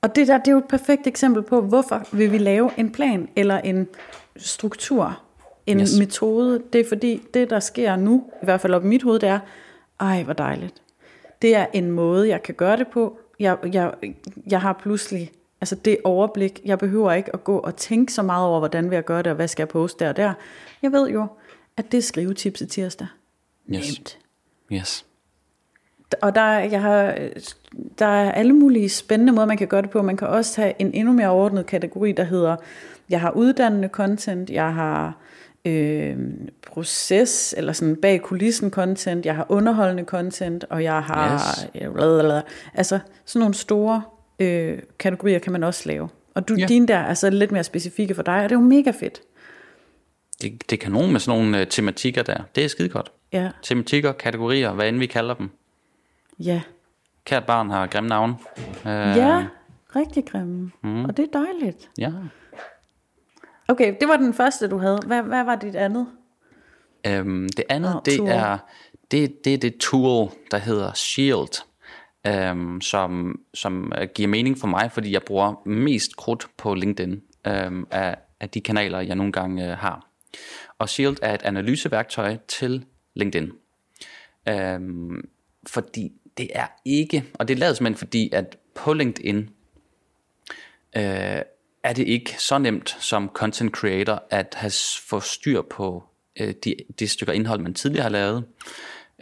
og 0.00 0.16
det 0.16 0.28
der, 0.28 0.38
det 0.38 0.48
er 0.48 0.52
jo 0.52 0.58
et 0.58 0.68
perfekt 0.68 1.06
eksempel 1.06 1.42
på, 1.42 1.60
hvorfor 1.60 2.08
vil 2.12 2.32
vi 2.32 2.38
lave 2.38 2.70
en 2.76 2.92
plan 2.92 3.28
eller 3.36 3.58
en 3.58 3.88
struktur, 4.36 5.22
en 5.66 5.80
yes. 5.80 5.98
metode. 5.98 6.62
Det 6.72 6.80
er 6.80 6.88
fordi, 6.88 7.22
det 7.34 7.50
der 7.50 7.60
sker 7.60 7.96
nu, 7.96 8.24
i 8.42 8.44
hvert 8.44 8.60
fald 8.60 8.74
op 8.74 8.84
i 8.84 8.86
mit 8.86 9.02
hoved, 9.02 9.18
det 9.18 9.28
er, 9.28 9.38
ej 10.00 10.22
hvor 10.22 10.32
dejligt. 10.32 10.82
Det 11.42 11.56
er 11.56 11.66
en 11.72 11.90
måde, 11.90 12.28
jeg 12.28 12.42
kan 12.42 12.54
gøre 12.54 12.76
det 12.76 12.88
på. 12.88 13.18
Jeg, 13.40 13.56
jeg, 13.72 13.94
jeg 14.50 14.60
har 14.60 14.72
pludselig 14.72 15.32
altså 15.60 15.74
det 15.74 15.96
overblik. 16.04 16.60
Jeg 16.64 16.78
behøver 16.78 17.12
ikke 17.12 17.34
at 17.34 17.44
gå 17.44 17.58
og 17.58 17.76
tænke 17.76 18.12
så 18.12 18.22
meget 18.22 18.46
over, 18.46 18.58
hvordan 18.58 18.90
vil 18.90 18.96
jeg 18.96 19.04
gøre 19.04 19.18
det, 19.18 19.26
og 19.26 19.36
hvad 19.36 19.48
skal 19.48 19.62
jeg 19.62 19.68
poste 19.68 20.04
der 20.04 20.10
og 20.10 20.16
der. 20.16 20.32
Jeg 20.82 20.92
ved 20.92 21.08
jo, 21.08 21.26
at 21.76 21.92
det 21.92 21.98
er 21.98 22.02
skrivetips 22.02 22.60
i 22.60 22.66
tirsdag. 22.66 23.06
Yes. 23.74 23.98
Nemt. 23.98 24.18
Yes. 24.72 25.06
Og 26.22 26.34
der, 26.34 26.40
er- 26.40 26.64
jeg 26.70 26.82
har, 26.82 27.18
der 27.98 28.06
er 28.06 28.32
alle 28.32 28.52
mulige 28.52 28.88
spændende 28.88 29.32
måder, 29.32 29.46
man 29.46 29.56
kan 29.56 29.68
gøre 29.68 29.82
det 29.82 29.90
på. 29.90 30.02
Man 30.02 30.16
kan 30.16 30.28
også 30.28 30.60
have 30.60 30.72
en 30.78 30.94
endnu 30.94 31.12
mere 31.12 31.28
overordnet 31.28 31.66
kategori, 31.66 32.12
der 32.12 32.24
hedder, 32.24 32.56
jeg 33.08 33.20
har 33.20 33.30
uddannende 33.30 33.88
content, 33.88 34.50
jeg 34.50 34.74
har 34.74 35.16
øh, 35.66 36.16
proces, 36.66 37.54
eller 37.56 37.72
sådan 37.72 37.96
bag 37.96 38.22
kulissen 38.22 38.70
content, 38.70 39.26
jeg 39.26 39.36
har 39.36 39.46
underholdende 39.48 40.04
content, 40.04 40.64
og 40.70 40.82
jeg 40.84 41.02
har... 41.02 41.34
Yes. 41.34 41.92
Blablabla. 41.94 42.42
Altså 42.74 42.98
sådan 43.24 43.40
nogle 43.40 43.54
store 43.54 44.02
øh, 44.38 44.78
kategorier 44.98 45.38
kan 45.38 45.52
man 45.52 45.62
også 45.64 45.82
lave. 45.88 46.08
Og 46.34 46.48
du, 46.48 46.54
Ja. 46.54 46.66
dine 46.66 46.88
der 46.88 46.96
er 46.96 47.14
så 47.14 47.30
lidt 47.30 47.52
mere 47.52 47.64
specifikke 47.64 48.14
for 48.14 48.22
dig, 48.22 48.34
og 48.34 48.42
det 48.42 48.52
er 48.56 48.60
jo 48.60 48.66
mega 48.66 48.90
fedt. 48.90 49.20
Det, 50.42 50.70
det 50.70 50.76
er 50.76 50.80
kanon 50.84 51.12
med 51.12 51.20
sådan 51.20 51.40
nogle 51.40 51.60
uh, 51.60 51.66
tematikker 51.66 52.22
der. 52.22 52.38
Det 52.54 52.64
er 52.64 52.68
skide 52.68 52.88
godt. 52.88 53.12
Ja, 53.32 53.50
Tematikker, 53.62 54.12
kategorier, 54.12 54.72
hvad 54.72 54.88
end 54.88 54.98
vi 54.98 55.06
kalder 55.06 55.34
dem. 55.34 55.50
ja. 56.38 56.60
Kært 57.24 57.44
barn 57.44 57.70
har 57.70 57.86
grimme 57.86 58.08
navne. 58.08 58.34
Uh, 58.58 58.86
Ja, 58.90 59.46
rigtig 59.96 60.24
grimme. 60.26 60.70
Mm. 60.82 61.04
Og 61.04 61.16
det 61.16 61.22
er 61.34 61.38
dejligt. 61.44 61.88
ja. 61.98 62.10
Okay, 63.68 63.94
det 64.00 64.08
var 64.08 64.16
den 64.16 64.34
første, 64.34 64.68
du 64.68 64.78
havde. 64.78 65.00
Hvad, 65.06 65.22
hvad 65.22 65.44
var 65.44 65.56
dit 65.56 65.76
andet? 65.76 66.06
Øhm, 67.06 67.48
det 67.56 67.64
andet, 67.68 67.94
Nå, 67.94 68.00
det 68.04 68.16
tool. 68.16 68.28
er 68.28 68.58
det, 69.10 69.44
det 69.44 69.54
er 69.54 69.58
det 69.58 69.76
tool, 69.76 70.30
der 70.50 70.58
hedder 70.58 70.92
Shield, 70.92 71.62
øhm, 72.26 72.80
som, 72.80 73.40
som 73.54 73.92
øh, 73.98 74.08
giver 74.14 74.28
mening 74.28 74.58
for 74.58 74.66
mig, 74.66 74.92
fordi 74.92 75.12
jeg 75.12 75.22
bruger 75.22 75.68
mest 75.68 76.16
krudt 76.16 76.48
på 76.56 76.74
LinkedIn 76.74 77.22
øhm, 77.46 77.86
af, 77.90 78.16
af 78.40 78.50
de 78.50 78.60
kanaler, 78.60 79.00
jeg 79.00 79.14
nogle 79.14 79.32
gange 79.32 79.70
øh, 79.70 79.78
har. 79.78 80.10
Og 80.78 80.88
Shield 80.88 81.16
er 81.22 81.34
et 81.34 81.42
analyseværktøj 81.42 82.36
til 82.48 82.84
LinkedIn. 83.14 83.52
Øhm, 84.48 85.28
fordi 85.66 86.12
det 86.38 86.50
er 86.54 86.66
ikke, 86.84 87.24
og 87.34 87.48
det 87.48 87.54
er 87.54 87.58
lavet 87.58 87.76
simpelthen 87.76 87.98
fordi, 87.98 88.30
at 88.32 88.56
på 88.74 88.92
LinkedIn 88.92 89.50
øh, 90.96 91.40
er 91.86 91.92
det 91.92 92.08
ikke 92.08 92.34
så 92.38 92.58
nemt 92.58 92.96
som 93.00 93.30
content 93.34 93.72
creator 93.72 94.22
at 94.30 94.54
have 94.56 94.72
få 95.08 95.20
styr 95.20 95.62
på 95.62 96.04
øh, 96.40 96.54
de, 96.64 96.74
de 96.98 97.08
stykker 97.08 97.32
indhold, 97.32 97.60
man 97.60 97.74
tidligere 97.74 98.02
har 98.02 98.10
lavet. 98.10 98.44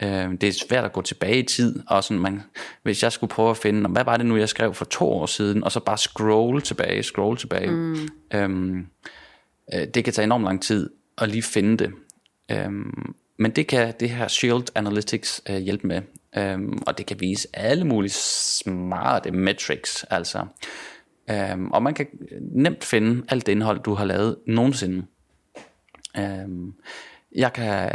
Øh, 0.03 0.31
det 0.41 0.43
er 0.43 0.51
svært 0.51 0.85
at 0.85 0.93
gå 0.93 1.01
tilbage 1.01 1.39
i 1.39 1.43
tid, 1.43 1.83
og 1.87 2.03
sådan 2.03 2.21
man, 2.21 2.41
hvis 2.83 3.03
jeg 3.03 3.11
skulle 3.11 3.31
prøve 3.31 3.49
at 3.49 3.57
finde, 3.57 3.81
"Nå, 3.81 3.89
hvad 3.89 4.03
var 4.03 4.17
det 4.17 4.25
nu, 4.25 4.37
jeg 4.37 4.49
skrev 4.49 4.73
for 4.73 4.85
to 4.85 5.11
år 5.11 5.25
siden, 5.25 5.63
og 5.63 5.71
så 5.71 5.79
bare 5.79 5.97
scroll 5.97 6.61
tilbage, 6.61 7.03
scroll 7.03 7.37
tilbage. 7.37 7.71
Mm. 7.71 8.07
Øhm, 8.33 8.87
øh, 9.73 9.87
det 9.93 10.03
kan 10.03 10.13
tage 10.13 10.23
enormt 10.23 10.43
lang 10.43 10.63
tid 10.63 10.89
at 11.17 11.29
lige 11.29 11.43
finde 11.43 11.77
det. 11.77 11.93
Øhm, 12.51 13.15
men 13.37 13.51
det 13.51 13.67
kan 13.67 13.93
det 13.99 14.09
her 14.09 14.27
Shield 14.27 14.65
Analytics 14.75 15.41
øh, 15.49 15.57
hjælpe 15.57 15.87
med. 15.87 16.01
Øhm, 16.37 16.81
og 16.87 16.97
det 16.97 17.05
kan 17.05 17.19
vise 17.19 17.47
alle 17.53 17.83
mulige 17.83 18.11
smarte 18.11 19.31
metrics. 19.31 20.05
Altså. 20.09 20.45
Øhm, 21.29 21.71
og 21.71 21.83
man 21.83 21.93
kan 21.93 22.07
nemt 22.41 22.83
finde 22.83 23.25
alt 23.29 23.45
det 23.45 23.51
indhold, 23.51 23.79
du 23.79 23.93
har 23.93 24.05
lavet 24.05 24.37
nogensinde. 24.47 25.05
Øhm, 26.17 26.73
jeg 27.35 27.53
kan 27.53 27.91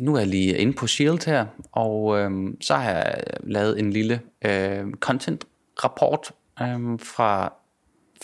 nu 0.00 0.14
er 0.14 0.18
jeg 0.18 0.28
lige 0.28 0.58
inde 0.58 0.72
på 0.72 0.86
Shield 0.86 1.26
her, 1.26 1.46
og 1.72 2.18
øhm, 2.18 2.60
så 2.60 2.74
har 2.74 2.90
jeg 2.90 3.22
lavet 3.42 3.78
en 3.78 3.92
lille 3.92 4.20
øh, 4.44 4.92
content 4.92 5.46
rapport 5.84 6.32
øhm, 6.62 6.98
fra 6.98 7.52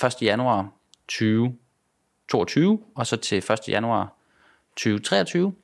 1. 0.06 0.22
januar 0.22 0.72
2022 1.08 2.80
og 2.94 3.06
så 3.06 3.16
til 3.16 3.38
1. 3.38 3.68
januar 3.68 4.14
2023. 4.76 5.54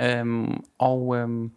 Øhm, 0.00 0.64
og 0.78 1.16
øhm, 1.16 1.50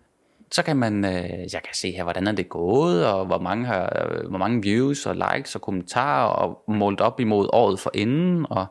så 0.54 0.64
kan 0.64 0.78
man, 0.78 1.06
øh, 1.06 1.30
jeg 1.54 1.62
kan 1.64 1.74
se 1.74 1.92
her, 1.92 2.04
hvordan 2.04 2.28
er 2.28 2.32
det 2.32 2.50
gået, 2.50 3.08
og 3.08 3.26
hvor 3.26 3.40
mange, 3.40 3.66
har, 3.66 4.08
øh, 4.12 4.30
hvor 4.30 4.38
mange 4.38 4.62
views 4.62 5.06
og 5.06 5.16
likes 5.16 5.56
og 5.56 5.62
kommentarer, 5.62 6.28
og 6.28 6.64
målt 6.68 7.02
op 7.02 7.20
imod 7.20 7.50
året 7.54 7.80
for 7.80 7.92
inden, 7.94 8.46
og, 8.50 8.66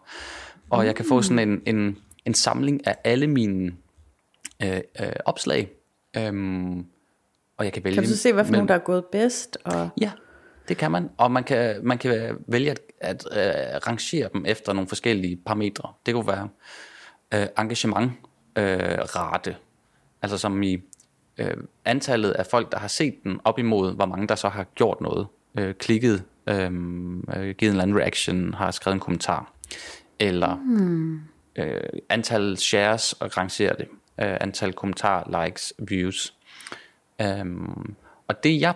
og 0.71 0.87
jeg 0.87 0.95
kan 0.95 1.05
få 1.05 1.23
sådan 1.23 1.49
en, 1.49 1.63
en, 1.67 1.99
en 2.25 2.35
samling 2.35 2.87
af 2.87 2.97
alle 3.05 3.27
mine 3.27 3.73
øh, 4.63 4.81
øh, 5.01 5.13
opslag. 5.25 5.71
Øhm, 6.17 6.79
og 7.57 7.65
jeg 7.65 7.73
kan 7.73 7.85
vælge 7.85 7.95
Kan 7.95 8.05
du 8.05 8.09
så 8.09 8.17
se, 8.17 8.33
hvad 8.33 8.45
for 8.45 8.53
nogle, 8.53 8.69
der 8.69 8.75
er 8.75 8.79
gået 8.79 9.05
bedst? 9.05 9.59
Og... 9.65 9.89
Ja, 10.01 10.11
det 10.69 10.77
kan 10.77 10.91
man. 10.91 11.11
Og 11.17 11.33
man 11.33 11.45
kan, 11.45 11.77
man 11.83 11.99
kan 11.99 12.37
vælge 12.47 12.71
at, 12.71 12.81
at 13.01 13.27
øh, 13.33 13.77
rangere 13.87 14.29
dem 14.33 14.45
efter 14.47 14.73
nogle 14.73 14.89
forskellige 14.89 15.37
parametre. 15.47 15.93
Det 16.07 16.15
kunne 16.15 16.27
være 16.27 16.49
øh, 17.35 17.47
engagement, 17.59 18.13
øh, 18.57 18.99
rate, 18.99 19.57
altså 20.23 20.39
som 20.39 20.63
i 20.63 20.83
øh, 21.39 21.57
antallet 21.85 22.31
af 22.31 22.47
folk, 22.47 22.73
der 22.73 22.79
har 22.79 22.89
set 22.89 23.15
den, 23.25 23.41
op 23.45 23.59
imod 23.59 23.95
hvor 23.95 24.07
mange, 24.07 24.29
der 24.29 24.35
så 24.35 24.49
har 24.49 24.65
gjort 24.65 25.01
noget, 25.01 25.27
øh, 25.59 25.75
klikket, 25.75 26.25
øh, 26.47 26.57
øh, 26.57 26.71
givet 27.33 27.63
en 27.63 27.69
eller 27.69 27.83
anden 27.83 27.99
reaction, 27.99 28.55
har 28.55 28.71
skrevet 28.71 28.95
en 28.95 29.01
kommentar, 29.01 29.53
eller 30.19 30.59
øh, 31.57 31.81
antal 32.09 32.57
shares 32.57 33.13
og 33.13 33.37
rangere 33.37 33.75
det, 33.79 33.89
øh, 34.21 34.37
antal 34.41 34.73
kommentarer, 34.73 35.45
likes, 35.45 35.73
views. 35.79 36.35
Øhm, 37.21 37.95
og 38.29 38.45
det 38.45 38.61
jeg 38.61 38.75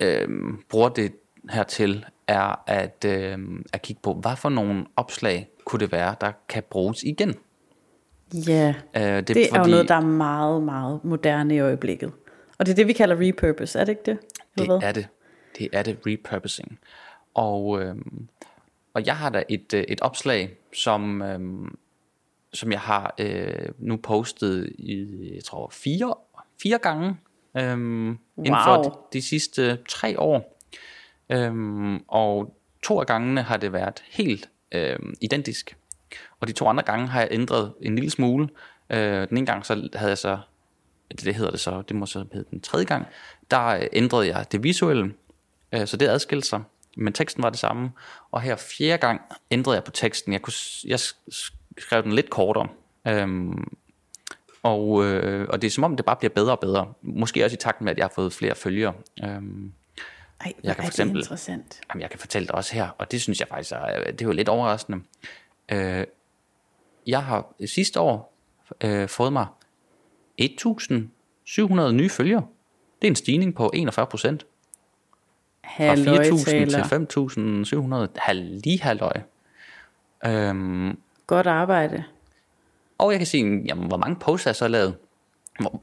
øhm, 0.00 0.62
bruger 0.68 0.88
det 0.88 1.12
hertil 1.50 2.04
er 2.26 2.62
at, 2.66 3.04
øh, 3.06 3.38
at 3.72 3.82
kigge 3.82 4.02
på, 4.02 4.14
hvad 4.14 4.36
for 4.36 4.48
nogle 4.48 4.86
opslag 4.96 5.48
kunne 5.64 5.80
det 5.80 5.92
være, 5.92 6.14
der 6.20 6.32
kan 6.48 6.62
bruges 6.70 7.02
igen. 7.02 7.34
Ja, 8.34 8.74
Øh, 8.96 9.02
det, 9.02 9.28
det 9.28 9.52
er 9.52 9.58
jo 9.58 9.66
noget, 9.66 9.88
der 9.88 9.94
er 9.94 10.00
meget, 10.00 10.62
meget 10.62 11.04
moderne 11.04 11.54
i 11.54 11.58
øjeblikket. 11.58 12.12
Og 12.58 12.66
det 12.66 12.72
er 12.72 12.76
det, 12.76 12.86
vi 12.86 12.92
kalder 12.92 13.16
repurpose, 13.28 13.78
er 13.78 13.84
det 13.84 13.92
ikke 13.92 14.02
det? 14.06 14.18
Eller 14.56 14.72
Det 14.74 14.80
hvad? 14.80 14.88
er 14.88 14.92
det. 14.92 15.08
Det 15.58 15.68
er 15.72 15.82
det, 15.82 15.98
repurposing. 16.06 16.78
Og, 17.34 17.82
øhm, 17.82 18.28
og 18.94 19.06
jeg 19.06 19.16
har 19.16 19.30
da 19.30 19.42
et, 19.48 19.74
øh, 19.74 19.84
et 19.88 20.00
opslag, 20.00 20.56
som, 20.74 21.22
øhm, 21.22 21.78
som 22.52 22.72
jeg 22.72 22.80
har 22.80 23.14
øh, 23.20 23.68
nu 23.78 23.96
postet 23.96 24.72
i, 24.78 25.06
jeg 25.34 25.44
tror, 25.44 25.68
fire, 25.72 26.14
fire 26.62 26.78
gange 26.78 27.16
øhm, 27.56 28.08
inden 28.38 28.56
for 28.64 28.74
Wow. 28.76 28.84
de, 28.84 28.90
de 29.12 29.22
sidste 29.22 29.78
tre 29.88 30.20
år. 30.20 30.58
Øhm, 31.32 31.96
og 32.08 32.56
to 32.82 33.00
af 33.00 33.06
gangene 33.06 33.42
har 33.42 33.56
det 33.56 33.72
været 33.72 34.02
helt 34.10 34.48
øhm, 34.72 35.14
identisk. 35.20 35.76
Og 36.40 36.48
de 36.48 36.52
to 36.52 36.66
andre 36.68 36.82
gange 36.82 37.06
har 37.08 37.20
jeg 37.20 37.28
ændret 37.30 37.72
en 37.82 37.94
lille 37.94 38.10
smule. 38.10 38.48
Øh, 38.90 39.28
den 39.28 39.36
ene 39.36 39.46
gang 39.46 39.66
så 39.66 39.88
havde 39.94 40.08
jeg 40.10 40.18
så 40.18 40.38
det, 41.10 41.24
det 41.24 41.34
hedder 41.34 41.50
det 41.50 41.60
så, 41.60 41.82
det 41.82 41.96
må 41.96 42.06
så 42.06 42.24
hedde 42.32 42.50
den 42.50 42.60
tredje 42.60 42.86
gang, 42.86 43.06
der 43.50 43.86
ændrede 43.92 44.26
jeg 44.28 44.52
det 44.52 44.62
visuelle, 44.62 45.14
øh, 45.72 45.86
så 45.86 45.96
det 45.96 46.08
adskilte 46.08 46.48
sig, 46.48 46.62
men 46.96 47.12
teksten 47.12 47.42
var 47.42 47.50
det 47.50 47.58
samme. 47.58 47.90
Og 48.30 48.40
her 48.40 48.56
fjerde 48.56 48.98
gang 48.98 49.20
ændrede 49.50 49.74
jeg 49.76 49.84
på 49.84 49.90
teksten. 49.90 50.32
Jeg, 50.32 50.42
kunne, 50.42 50.52
jeg 50.86 50.98
skrev 51.78 52.02
den 52.02 52.12
lidt 52.12 52.30
kortere. 52.30 52.68
Øhm, 53.08 53.64
og, 54.62 55.04
øh, 55.04 55.48
og 55.48 55.62
det 55.62 55.66
er 55.68 55.70
som 55.70 55.84
om, 55.84 55.96
det 55.96 56.04
bare 56.06 56.16
bliver 56.16 56.32
bedre 56.34 56.52
og 56.52 56.60
bedre. 56.60 56.92
Måske 57.02 57.44
også 57.44 57.54
i 57.54 57.58
takt 57.58 57.80
med, 57.80 57.90
at 57.92 57.98
jeg 57.98 58.04
har 58.04 58.12
fået 58.14 58.32
flere 58.32 58.54
følgere. 58.54 58.94
Øhm, 59.24 59.72
Ej, 60.40 60.52
Jeg 60.64 60.74
kan 60.76 60.82
er 60.82 60.86
for 60.86 60.90
eksempel- 60.92 61.16
det 61.16 61.24
interessant. 61.24 61.80
Jamen, 61.90 62.02
jeg 62.02 62.10
kan 62.10 62.18
fortælle 62.18 62.46
det 62.46 62.54
også 62.54 62.74
her, 62.74 62.88
og 62.98 63.10
det 63.10 63.22
synes 63.22 63.40
jeg 63.40 63.48
faktisk 63.48 63.72
er, 63.72 64.10
det 64.10 64.20
er 64.22 64.26
jo 64.26 64.32
lidt 64.32 64.48
overraskende. 64.48 64.98
Øh, 65.72 66.04
jeg 67.06 67.24
har 67.24 67.54
sidste 67.66 68.00
år 68.00 68.32
øh, 68.84 69.08
fået 69.08 69.32
mig 69.32 69.46
1.700 70.42 71.92
nye 71.92 72.08
følgere. 72.10 72.46
Det 73.02 73.08
er 73.08 73.12
en 73.12 73.16
stigning 73.16 73.54
på 73.54 73.70
41 73.74 74.06
procent. 74.06 74.46
Fra 75.64 75.94
4.000 75.94 76.44
til 76.44 76.68
Halløjtaler. 76.68 78.06
5.700. 78.14 78.20
Hal- 78.20 78.60
Lige 78.64 78.80
halvøje. 78.82 79.24
Øhm, 80.26 80.98
Godt 81.26 81.46
arbejde. 81.46 82.04
og 82.98 83.10
jeg 83.10 83.18
kan 83.20 83.26
sige, 83.26 83.62
jamen, 83.66 83.86
hvor 83.88 83.96
mange 83.96 84.16
posts 84.16 84.44
har 84.44 84.48
jeg 84.50 84.56
så 84.56 84.68
lavet? 84.68 84.96
Hvor, 85.60 85.82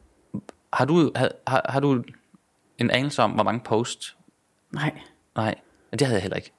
har, 0.74 0.86
du, 0.86 1.12
har, 1.16 1.32
har, 1.48 1.66
har 1.70 1.80
du 1.80 2.04
en 2.78 2.92
anelse 2.92 3.22
om, 3.22 3.32
hvor 3.32 3.44
mange 3.44 3.60
posts 3.66 4.18
Nej, 4.72 5.00
Nej, 5.36 5.56
det 5.92 6.02
havde 6.02 6.14
jeg 6.16 6.22
heller 6.22 6.36
ikke. 6.38 6.52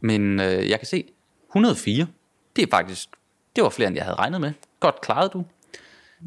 Men 0.00 0.40
øh, 0.40 0.70
jeg 0.70 0.78
kan 0.78 0.86
se, 0.86 1.04
104, 1.48 2.06
det 2.56 2.62
er 2.62 2.66
faktisk, 2.70 3.08
det 3.56 3.64
var 3.64 3.70
flere, 3.70 3.86
end 3.88 3.96
jeg 3.96 4.04
havde 4.04 4.16
regnet 4.16 4.40
med. 4.40 4.52
Godt 4.80 5.00
klaret 5.00 5.32
du. 5.32 5.44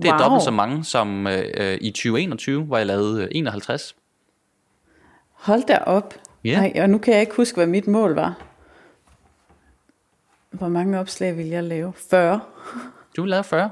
Det 0.02 0.06
er 0.06 0.12
Wow. 0.14 0.20
dobbelt 0.20 0.44
så 0.44 0.52
mange 0.52 0.84
som 0.84 1.28
øh, 1.28 1.44
øh, 1.58 1.78
i 1.82 1.92
2021, 1.92 2.64
hvor 2.64 2.78
jeg 2.78 2.86
lavede 2.86 3.24
øh, 3.24 3.28
51. 3.32 3.96
hold 5.32 5.64
da 5.68 5.78
op. 5.78 6.14
Ja. 6.44 6.60
Nej, 6.60 6.82
og 6.84 6.90
nu 6.90 6.98
kan 6.98 7.14
jeg 7.14 7.22
ikke 7.22 7.36
huske, 7.36 7.56
hvad 7.56 7.68
mit 7.68 7.88
mål 7.88 8.16
var. 8.16 8.42
Hvor 10.50 10.68
mange 10.68 11.00
opslag 11.00 11.38
vil 11.38 11.46
jeg 11.46 11.64
lave? 11.64 11.94
40. 12.10 12.40
Du 13.16 13.22
vil 13.22 13.30
lave 13.30 13.44
40? 13.44 13.72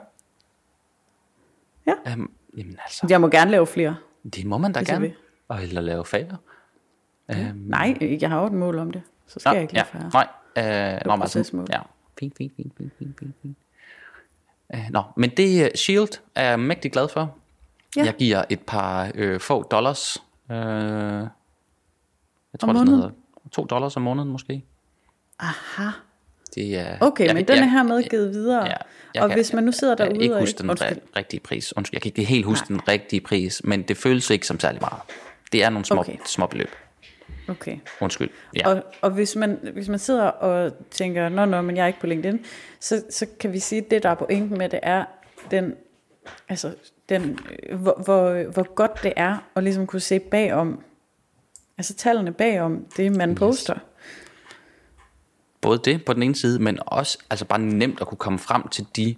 Ja. 1.88 2.14
Um, 2.14 2.32
jamen 2.58 2.78
altså, 2.84 3.06
Jeg 3.10 3.22
må 3.22 3.28
gerne 3.30 3.51
lave 3.51 3.68
flere. 3.68 3.95
det 4.34 4.45
må 4.45 4.58
man 4.58 4.72
da 4.74 4.80
jeg 4.80 4.88
gerne. 4.88 5.14
Og 5.47 5.64
eller 5.64 5.82
lave 5.82 6.06
færre. 6.06 6.38
Um, 7.30 7.38
Nej, 7.56 7.97
jeg 8.22 8.30
har 8.30 8.39
jo 8.41 8.45
et 8.47 8.54
mål 8.54 8.80
om 8.80 8.91
det. 8.91 9.01
Så 9.28 9.39
skal 9.39 9.54
jeg 9.54 9.62
ikke 9.62 9.74
lave 9.74 9.86
færre. 9.86 10.10
Nej, 10.14 10.28
øh, 10.95 11.01
nå, 11.06 11.16
men 11.16 11.22
altså, 11.22 11.66
ja. 11.72 11.80
Fint, 12.20 12.38
fint, 12.38 12.53
fint, 12.55 12.74
fint, 12.78 12.91
fint, 12.99 13.20
fint, 13.20 13.36
fint. 13.41 13.57
Øh, 14.74 14.80
nå, 14.89 15.03
men 15.18 15.30
det 15.30 15.66
øh, 15.66 15.72
Shield 15.76 16.20
er 16.36 16.49
jeg 16.49 16.59
mægtig 16.59 16.91
glad 16.91 17.07
for. 17.09 17.38
Ja. 17.95 18.03
Jeg 18.05 18.16
giver 18.16 18.43
et 18.49 18.59
par 18.61 19.11
øh, 19.16 19.39
få 19.39 19.64
dollars. 19.64 20.18
Øh, 20.51 20.55
jeg 20.55 20.59
tror, 22.59 22.68
det 22.68 22.76
er 22.76 22.86
sådan 22.86 22.86
noget. 22.86 23.14
To 23.51 23.64
dollars 23.66 23.95
om 23.97 24.01
måneden 24.01 24.30
måske. 24.32 24.64
Aha. 25.39 25.89
Det 26.55 26.78
er, 26.80 26.97
Okay, 27.01 27.26
jeg, 27.26 27.36
men 27.36 27.45
den 27.47 27.55
er 27.57 27.61
jeg- 27.61 27.72
hermed 27.72 28.03
givet 28.09 28.30
videre. 28.34 28.66
Ja, 28.66 28.74
jeg 29.14 29.24
og 29.24 29.30
kan- 29.30 29.38
hvis 29.38 29.53
man 29.53 29.64
nu 29.64 29.72
sidder 29.72 29.91
jeg 29.93 29.97
kan 29.97 30.07
derude 30.16 30.24
ikke 30.24 30.39
huske 30.39 30.57
den 30.57 30.70
Undskyld. 30.70 30.97
ri- 30.97 31.11
rigtige 31.16 31.39
pris. 31.39 31.78
Undskyld, 31.78 31.95
jeg 31.95 32.01
kan 32.01 32.09
ikke 32.09 32.24
helt 32.24 32.45
huske 32.45 32.68
den 32.68 32.88
rigtige 32.88 33.22
pris, 33.22 33.61
men 33.64 33.82
det 33.84 33.97
føles 33.97 34.30
ikke 34.30 34.47
som 34.47 34.59
særlig 34.59 34.82
meget. 34.82 35.01
Det 35.51 35.64
er 35.64 35.70
nogle 35.70 35.86
små, 35.86 35.99
Okay. 35.99 36.18
små 36.26 36.45
beløb. 36.47 36.70
Okay. 37.48 37.78
Undskyld. 38.02 38.30
Ja. 38.56 38.70
Og, 38.70 38.84
og 39.02 39.12
hvis, 39.12 39.36
man, 39.36 39.60
hvis 39.74 39.89
man 39.89 40.00
sidder 40.00 40.24
og 40.24 40.74
tænker, 40.91 41.30
nå, 41.30 41.46
nå, 41.46 41.62
men 41.62 41.78
jeg 41.78 41.84
er 41.84 41.88
ikke 41.88 42.00
på 42.00 42.08
LinkedIn, 42.08 42.46
så, 42.80 43.04
så 43.10 43.26
kan 43.39 43.54
vi 43.54 43.60
sige, 43.60 43.82
at 43.82 43.91
det, 43.91 44.04
der 44.04 44.10
er 44.10 44.16
pointen 44.16 44.58
med 44.58 44.70
det, 44.70 44.80
er 44.84 45.06
den, 45.52 45.74
altså, 46.50 46.76
den, 47.10 47.39
øh, 47.70 47.80
hvor, 47.82 48.02
hvor, 48.04 48.52
hvor 48.52 48.74
godt 48.74 49.04
det 49.04 49.14
er 49.16 49.38
at 49.56 49.64
ligesom 49.64 49.88
kunne 49.88 50.00
se 50.00 50.20
bagom, 50.20 50.84
altså 51.78 51.94
tallene 51.94 52.34
bagom 52.34 52.86
det, 52.98 53.16
man 53.16 53.32
yes. 53.32 53.39
poster. 53.39 53.76
Både 55.62 55.80
det 55.86 56.06
på 56.06 56.14
den 56.14 56.24
ene 56.24 56.36
side, 56.36 56.60
men 56.60 56.80
også 56.86 57.18
altså 57.30 57.46
bare 57.46 57.60
nemt 57.60 58.02
at 58.02 58.08
kunne 58.08 58.18
komme 58.18 58.39
frem 58.39 58.68
til 58.68 58.86
de 58.96 59.16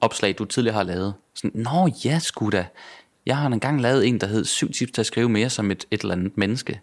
opslag, 0.00 0.34
du 0.38 0.44
tidligere 0.44 0.76
har 0.76 0.82
lavet. 0.82 1.14
Sådan, 1.34 1.60
Nå 1.60 1.88
ja, 2.04 2.18
sgu 2.18 2.50
da. 2.50 2.66
Jeg 3.26 3.36
har 3.36 3.46
engang 3.46 3.80
lavet 3.80 4.06
en, 4.06 4.20
der 4.20 4.26
hed 4.26 4.44
syv 4.44 4.72
tips 4.72 4.92
til 4.92 5.02
at 5.02 5.06
skrive 5.06 5.28
mere 5.28 5.50
som 5.50 5.70
et, 5.70 5.84
et 5.90 6.00
eller 6.00 6.14
andet 6.14 6.36
menneske. 6.36 6.80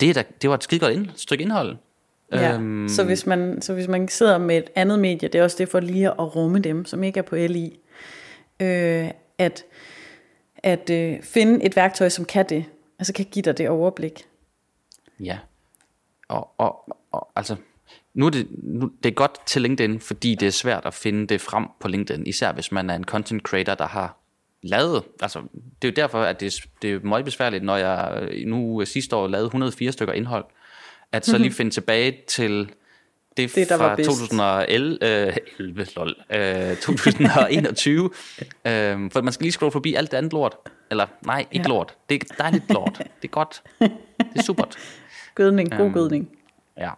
Det, 0.00 0.10
er 0.10 0.14
da, 0.14 0.24
det 0.42 0.50
var 0.50 0.56
et 0.56 0.64
skide 0.64 0.80
godt 0.80 0.94
ind, 0.94 1.08
stykke 1.16 1.42
indhold. 1.42 1.76
Ja. 2.32 2.54
Øhm, 2.54 2.88
Så, 2.88 3.04
hvis 3.04 3.26
man, 3.26 3.62
så 3.62 3.74
hvis 3.74 3.88
man 3.88 4.08
sidder 4.08 4.38
med 4.38 4.58
et 4.58 4.70
andet 4.74 4.98
medie, 4.98 5.28
det 5.28 5.38
er 5.38 5.42
også 5.42 5.56
det 5.58 5.68
for 5.68 5.80
lige 5.80 6.08
at 6.08 6.36
rumme 6.36 6.58
dem, 6.58 6.84
som 6.84 7.04
ikke 7.04 7.18
er 7.18 7.22
på 7.22 7.36
LI, 7.36 7.78
øh, 8.60 9.10
at, 9.38 9.64
at 10.56 10.90
øh, 10.90 11.22
finde 11.22 11.64
et 11.64 11.76
værktøj, 11.76 12.08
som 12.08 12.24
kan 12.24 12.48
det, 12.48 12.64
altså 12.98 13.12
kan 13.12 13.24
give 13.24 13.42
dig 13.42 13.58
det 13.58 13.68
overblik. 13.68 14.26
Ja. 15.20 15.38
Og, 16.28 16.50
og, 16.58 16.88
og 17.12 17.28
altså, 17.36 17.56
nu 18.14 18.26
er 18.26 18.30
det, 18.30 18.46
nu, 18.50 18.90
det 19.02 19.10
er 19.10 19.14
godt 19.14 19.46
til 19.46 19.62
LinkedIn, 19.62 20.00
fordi 20.00 20.34
det 20.34 20.46
er 20.46 20.52
svært 20.52 20.86
at 20.86 20.94
finde 20.94 21.26
det 21.26 21.40
frem 21.40 21.66
på 21.80 21.88
LinkedIn, 21.88 22.26
især 22.26 22.52
hvis 22.52 22.72
man 22.72 22.90
er 22.90 22.94
en 22.94 23.04
content 23.04 23.42
creator, 23.42 23.74
der 23.74 23.86
har 23.86 24.16
lavet, 24.62 25.02
altså 25.22 25.40
det 25.82 25.88
er 25.88 25.92
jo 25.92 26.02
derfor, 26.02 26.22
at 26.22 26.40
det, 26.40 26.46
er- 26.56 26.66
det 26.82 26.92
er 26.94 27.00
meget 27.00 27.24
besværligt, 27.24 27.64
når 27.64 27.76
jeg 27.76 28.18
øh, 28.30 28.46
nu 28.46 28.80
øh, 28.80 28.86
sidste 28.86 29.16
år 29.16 29.26
lavede 29.28 29.46
104 29.46 29.92
stykker 29.92 30.14
indhold, 30.14 30.44
at 31.12 31.26
så 31.26 31.38
lige 31.38 31.52
finde 31.52 31.70
tilbage 31.70 32.16
til 32.28 32.58
det, 33.36 33.44
Mhm. 33.44 33.50
Det, 33.54 33.68
der 33.68 33.76
fra 33.76 33.86
var 33.88 33.96
bedst. 33.96 34.10
2011, 34.10 34.98
øh, 35.28 35.36
11, 35.58 35.86
lol, 35.96 36.14
øh, 36.34 36.76
2021, 36.76 38.04
øh, 38.66 39.10
for 39.12 39.22
man 39.22 39.32
skal 39.32 39.44
lige 39.44 39.52
scrolle 39.52 39.72
forbi 39.72 39.94
alt 39.94 40.10
det 40.10 40.16
andet 40.16 40.32
lort, 40.32 40.56
eller 40.90 41.06
nej, 41.26 41.46
ikke 41.52 41.68
Ja. 41.68 41.74
lort, 41.74 41.94
det 42.08 42.22
er 42.22 42.34
dejligt 42.38 42.70
lort, 42.70 42.98
det 42.98 43.28
er 43.28 43.28
godt, 43.28 43.62
det 43.80 43.90
er 44.36 44.42
supert. 44.42 44.76
Gødning, 45.34 45.70
god 45.70 45.84
Øhm. 45.84 45.92
gødning. 45.94 46.30
Ja. 46.78 46.90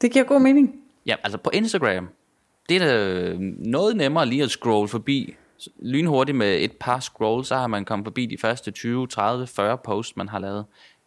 Det 0.00 0.12
giver 0.12 0.24
god 0.24 0.40
mening. 0.40 0.74
Ja, 1.06 1.16
altså 1.22 1.38
på 1.38 1.50
Instagram, 1.50 2.08
det 2.68 2.82
er 2.82 2.86
da 2.86 3.34
noget 3.58 3.96
nemmere 3.96 4.26
lige 4.26 4.42
at 4.42 4.50
scrolle 4.50 4.88
forbi. 4.88 5.34
Lynhurtigt 5.78 6.38
med 6.38 6.58
et 6.60 6.72
par 6.80 7.00
scroll, 7.00 7.44
så 7.44 7.56
har 7.56 7.66
man 7.66 7.84
kommet 7.84 8.06
forbi 8.06 8.26
de 8.26 8.38
første 8.38 8.70
20, 8.70 9.06
30, 9.06 9.46
40 9.46 9.78
posts, 9.78 10.16
man 10.16 10.28
har 10.28 10.38
lavet. 10.38 10.64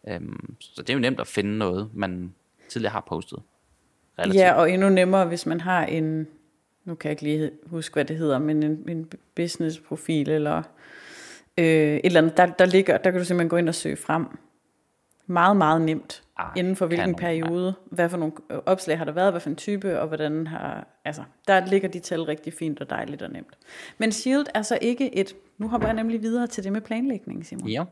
Øhm, 0.08 0.56
så 0.60 0.82
det 0.82 0.90
er 0.90 0.94
jo 0.94 1.00
nemt 1.00 1.20
at 1.20 1.26
finde 1.26 1.58
noget, 1.58 1.90
man 1.94 2.34
tidligere 2.68 2.92
har 2.92 3.04
postet. 3.08 3.38
Relativt. 4.18 4.36
Ja, 4.36 4.52
og 4.52 4.70
endnu 4.70 4.88
nemmere, 4.88 5.26
hvis 5.26 5.46
man 5.46 5.60
har 5.60 5.84
en, 5.84 6.26
nu 6.84 6.94
kan 6.94 7.08
jeg 7.08 7.12
ikke 7.12 7.22
lige 7.22 7.50
huske, 7.66 7.94
hvad 7.94 8.04
det 8.04 8.16
hedder, 8.16 8.38
men 8.38 8.62
en, 8.62 8.84
en 8.88 9.12
business-profil, 9.34 10.30
eller 10.30 10.62
øh, 11.58 11.64
et 11.64 12.00
eller 12.04 12.20
andet, 12.20 12.36
der, 12.36 12.46
der, 12.46 12.64
ligger, 12.64 12.98
der 12.98 13.10
kan 13.10 13.20
du 13.20 13.24
simpelthen 13.24 13.48
gå 13.48 13.56
ind 13.56 13.68
og 13.68 13.74
søge 13.74 13.96
frem. 13.96 14.26
Meget, 15.30 15.56
meget 15.56 15.80
nemt. 15.82 16.22
Ej, 16.38 16.50
inden 16.56 16.76
for 16.76 16.86
hvilken 16.86 17.14
kanon, 17.14 17.38
ja. 17.38 17.46
periode, 17.48 17.74
hvad 17.90 18.08
for 18.08 18.16
nogle 18.16 18.32
opslag 18.66 18.98
har 18.98 19.04
der 19.04 19.12
været, 19.12 19.32
hvad 19.32 19.40
for 19.40 19.50
en 19.50 19.56
type, 19.56 20.00
og 20.00 20.08
hvordan 20.08 20.46
har, 20.46 20.86
altså, 21.04 21.22
der 21.48 21.66
ligger 21.66 21.88
de 21.88 21.98
tal 21.98 22.22
rigtig 22.22 22.52
fint 22.52 22.80
og 22.80 22.90
dejligt 22.90 23.22
og 23.22 23.30
nemt. 23.30 23.58
Men 23.98 24.12
Shield 24.12 24.46
er 24.54 24.62
så 24.62 24.78
ikke 24.82 25.14
et, 25.14 25.34
nu 25.58 25.68
hopper 25.68 25.88
jeg 25.88 25.94
nemlig 25.96 26.22
videre 26.22 26.46
til 26.46 26.64
det 26.64 26.72
med 26.72 26.80
planlægning, 26.80 27.46
Simon. 27.46 27.68
Ja. 27.68 27.84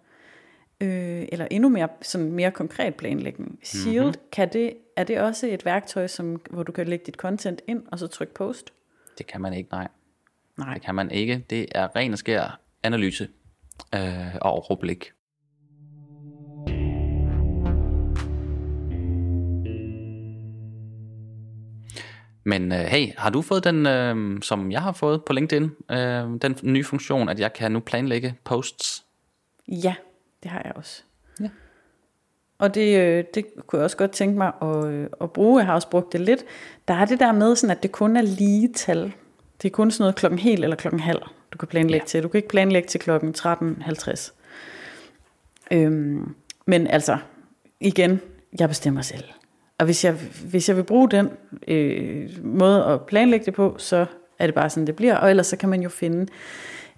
øh, 0.80 1.26
eller 1.32 1.46
endnu 1.50 1.68
mere, 1.68 1.88
sådan 2.02 2.32
mere 2.32 2.50
konkret 2.50 2.94
planlægning. 2.94 3.58
Shield, 3.62 3.96
Mhm. 3.96 4.04
mm-hmm. 4.06 4.28
kan 4.32 4.52
det, 4.52 4.72
er 4.96 5.04
det 5.04 5.20
også 5.20 5.46
et 5.46 5.64
værktøj, 5.64 6.06
som, 6.06 6.40
hvor 6.50 6.62
du 6.62 6.72
kan 6.72 6.88
lægge 6.88 7.04
dit 7.06 7.14
content 7.14 7.62
ind, 7.66 7.82
og 7.92 7.98
så 7.98 8.06
trykke 8.06 8.34
post? 8.34 8.72
Det 9.18 9.26
kan 9.26 9.40
man 9.40 9.52
ikke, 9.52 9.70
nej. 9.70 9.88
Nej. 10.58 10.74
Det 10.74 10.82
kan 10.82 10.94
man 10.94 11.10
ikke. 11.10 11.44
Det 11.50 11.66
er 11.74 11.96
ren 11.96 12.12
og 12.12 12.18
skær 12.18 12.60
analyse 12.82 13.28
øh, 13.94 14.34
og 14.40 14.52
overblik. 14.52 15.12
Men 22.48 22.72
øh, 22.72 22.78
hey, 22.78 23.08
har 23.16 23.30
du 23.30 23.42
fået 23.42 23.64
den, 23.64 23.86
øh, 23.86 24.42
som 24.42 24.72
jeg 24.72 24.82
har 24.82 24.92
fået 24.92 25.24
på 25.24 25.32
LinkedIn, 25.32 25.70
øh, 25.90 26.24
den 26.42 26.56
nye 26.62 26.84
funktion, 26.84 27.28
at 27.28 27.40
jeg 27.40 27.52
kan 27.52 27.72
nu 27.72 27.80
planlægge 27.80 28.34
posts? 28.44 29.04
Ja, 29.68 29.94
det 30.42 30.50
har 30.50 30.62
jeg 30.64 30.72
også. 30.76 31.02
Ja. 31.40 31.48
og 32.58 32.74
det, 32.74 32.98
øh, 32.98 33.24
det 33.34 33.44
kunne 33.66 33.78
jeg 33.78 33.84
også 33.84 33.96
godt 33.96 34.10
tænke 34.10 34.38
mig 34.38 34.52
at, 34.62 34.84
øh, 34.84 35.06
at 35.20 35.32
bruge. 35.32 35.58
Jeg 35.58 35.66
har 35.66 35.74
også 35.74 35.90
brugt 35.90 36.12
det 36.12 36.20
lidt. 36.20 36.44
Der 36.88 36.94
er 36.94 37.04
det 37.04 37.20
der 37.20 37.32
med, 37.32 37.56
sådan, 37.56 37.76
at 37.76 37.82
det 37.82 37.92
kun 37.92 38.16
er 38.16 38.22
lige 38.22 38.72
tal. 38.72 39.12
Det 39.62 39.68
er 39.68 39.72
kun 39.72 39.90
sådan 39.90 40.02
noget 40.02 40.16
klokken 40.16 40.38
hel 40.38 40.62
eller 40.62 40.76
klokken 40.76 41.00
halv, 41.00 41.22
du 41.52 41.58
kan 41.58 41.68
planlægge 41.68 42.04
ja. 42.04 42.08
til. 42.08 42.22
Du 42.22 42.28
kan 42.28 42.38
ikke 42.38 42.48
planlægge 42.48 42.88
til 42.88 43.00
klokken 43.00 43.34
13.50. 43.38 44.32
Øhm, 45.70 46.34
men 46.66 46.86
altså, 46.86 47.18
igen, 47.80 48.20
jeg 48.60 48.68
bestemmer 48.68 49.02
selv. 49.02 49.24
Og 49.78 49.84
hvis 49.84 50.04
jeg, 50.04 50.14
hvis 50.44 50.68
jeg 50.68 50.76
vil 50.76 50.82
bruge 50.82 51.10
den 51.10 51.30
øh, 51.68 52.44
måde 52.44 52.84
at 52.84 53.06
planlægge 53.06 53.46
det 53.46 53.54
på, 53.54 53.74
så 53.78 54.06
er 54.38 54.46
det 54.46 54.54
bare 54.54 54.70
sådan, 54.70 54.86
det 54.86 54.96
bliver. 54.96 55.16
Og 55.16 55.30
ellers 55.30 55.46
så 55.46 55.56
kan 55.56 55.68
man 55.68 55.82
jo 55.82 55.88
finde 55.88 56.26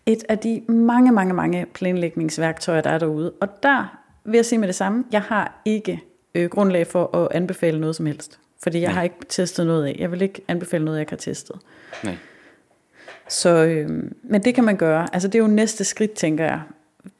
et 0.06 0.24
af 0.28 0.38
de 0.38 0.62
mange, 0.68 1.12
mange, 1.12 1.34
mange 1.34 1.66
planlægningsværktøjer, 1.74 2.80
der 2.80 2.90
er 2.90 2.98
derude. 2.98 3.32
Og 3.40 3.48
der 3.62 4.00
vil 4.24 4.34
jeg 4.34 4.44
sige 4.44 4.58
med 4.58 4.68
det 4.68 4.74
samme, 4.74 5.04
jeg 5.12 5.22
har 5.22 5.62
ikke 5.64 6.00
øh, 6.34 6.50
grundlag 6.50 6.86
for 6.86 7.16
at 7.16 7.28
anbefale 7.30 7.80
noget 7.80 7.96
som 7.96 8.06
helst. 8.06 8.38
Fordi 8.62 8.80
jeg 8.80 8.86
Nej. 8.86 8.94
har 8.94 9.02
ikke 9.02 9.16
testet 9.28 9.66
noget 9.66 9.86
af. 9.86 9.96
Jeg 9.98 10.12
vil 10.12 10.22
ikke 10.22 10.42
anbefale 10.48 10.84
noget, 10.84 10.98
jeg 10.98 11.02
ikke 11.02 11.12
har 11.12 11.16
testet. 11.16 11.56
Nej. 12.04 12.16
Så, 13.28 13.64
øh, 13.64 13.88
men 14.22 14.42
det 14.44 14.54
kan 14.54 14.64
man 14.64 14.76
gøre. 14.76 15.08
Altså 15.12 15.28
det 15.28 15.34
er 15.34 15.42
jo 15.42 15.46
næste 15.46 15.84
skridt, 15.84 16.12
tænker 16.12 16.44
jeg. 16.44 16.60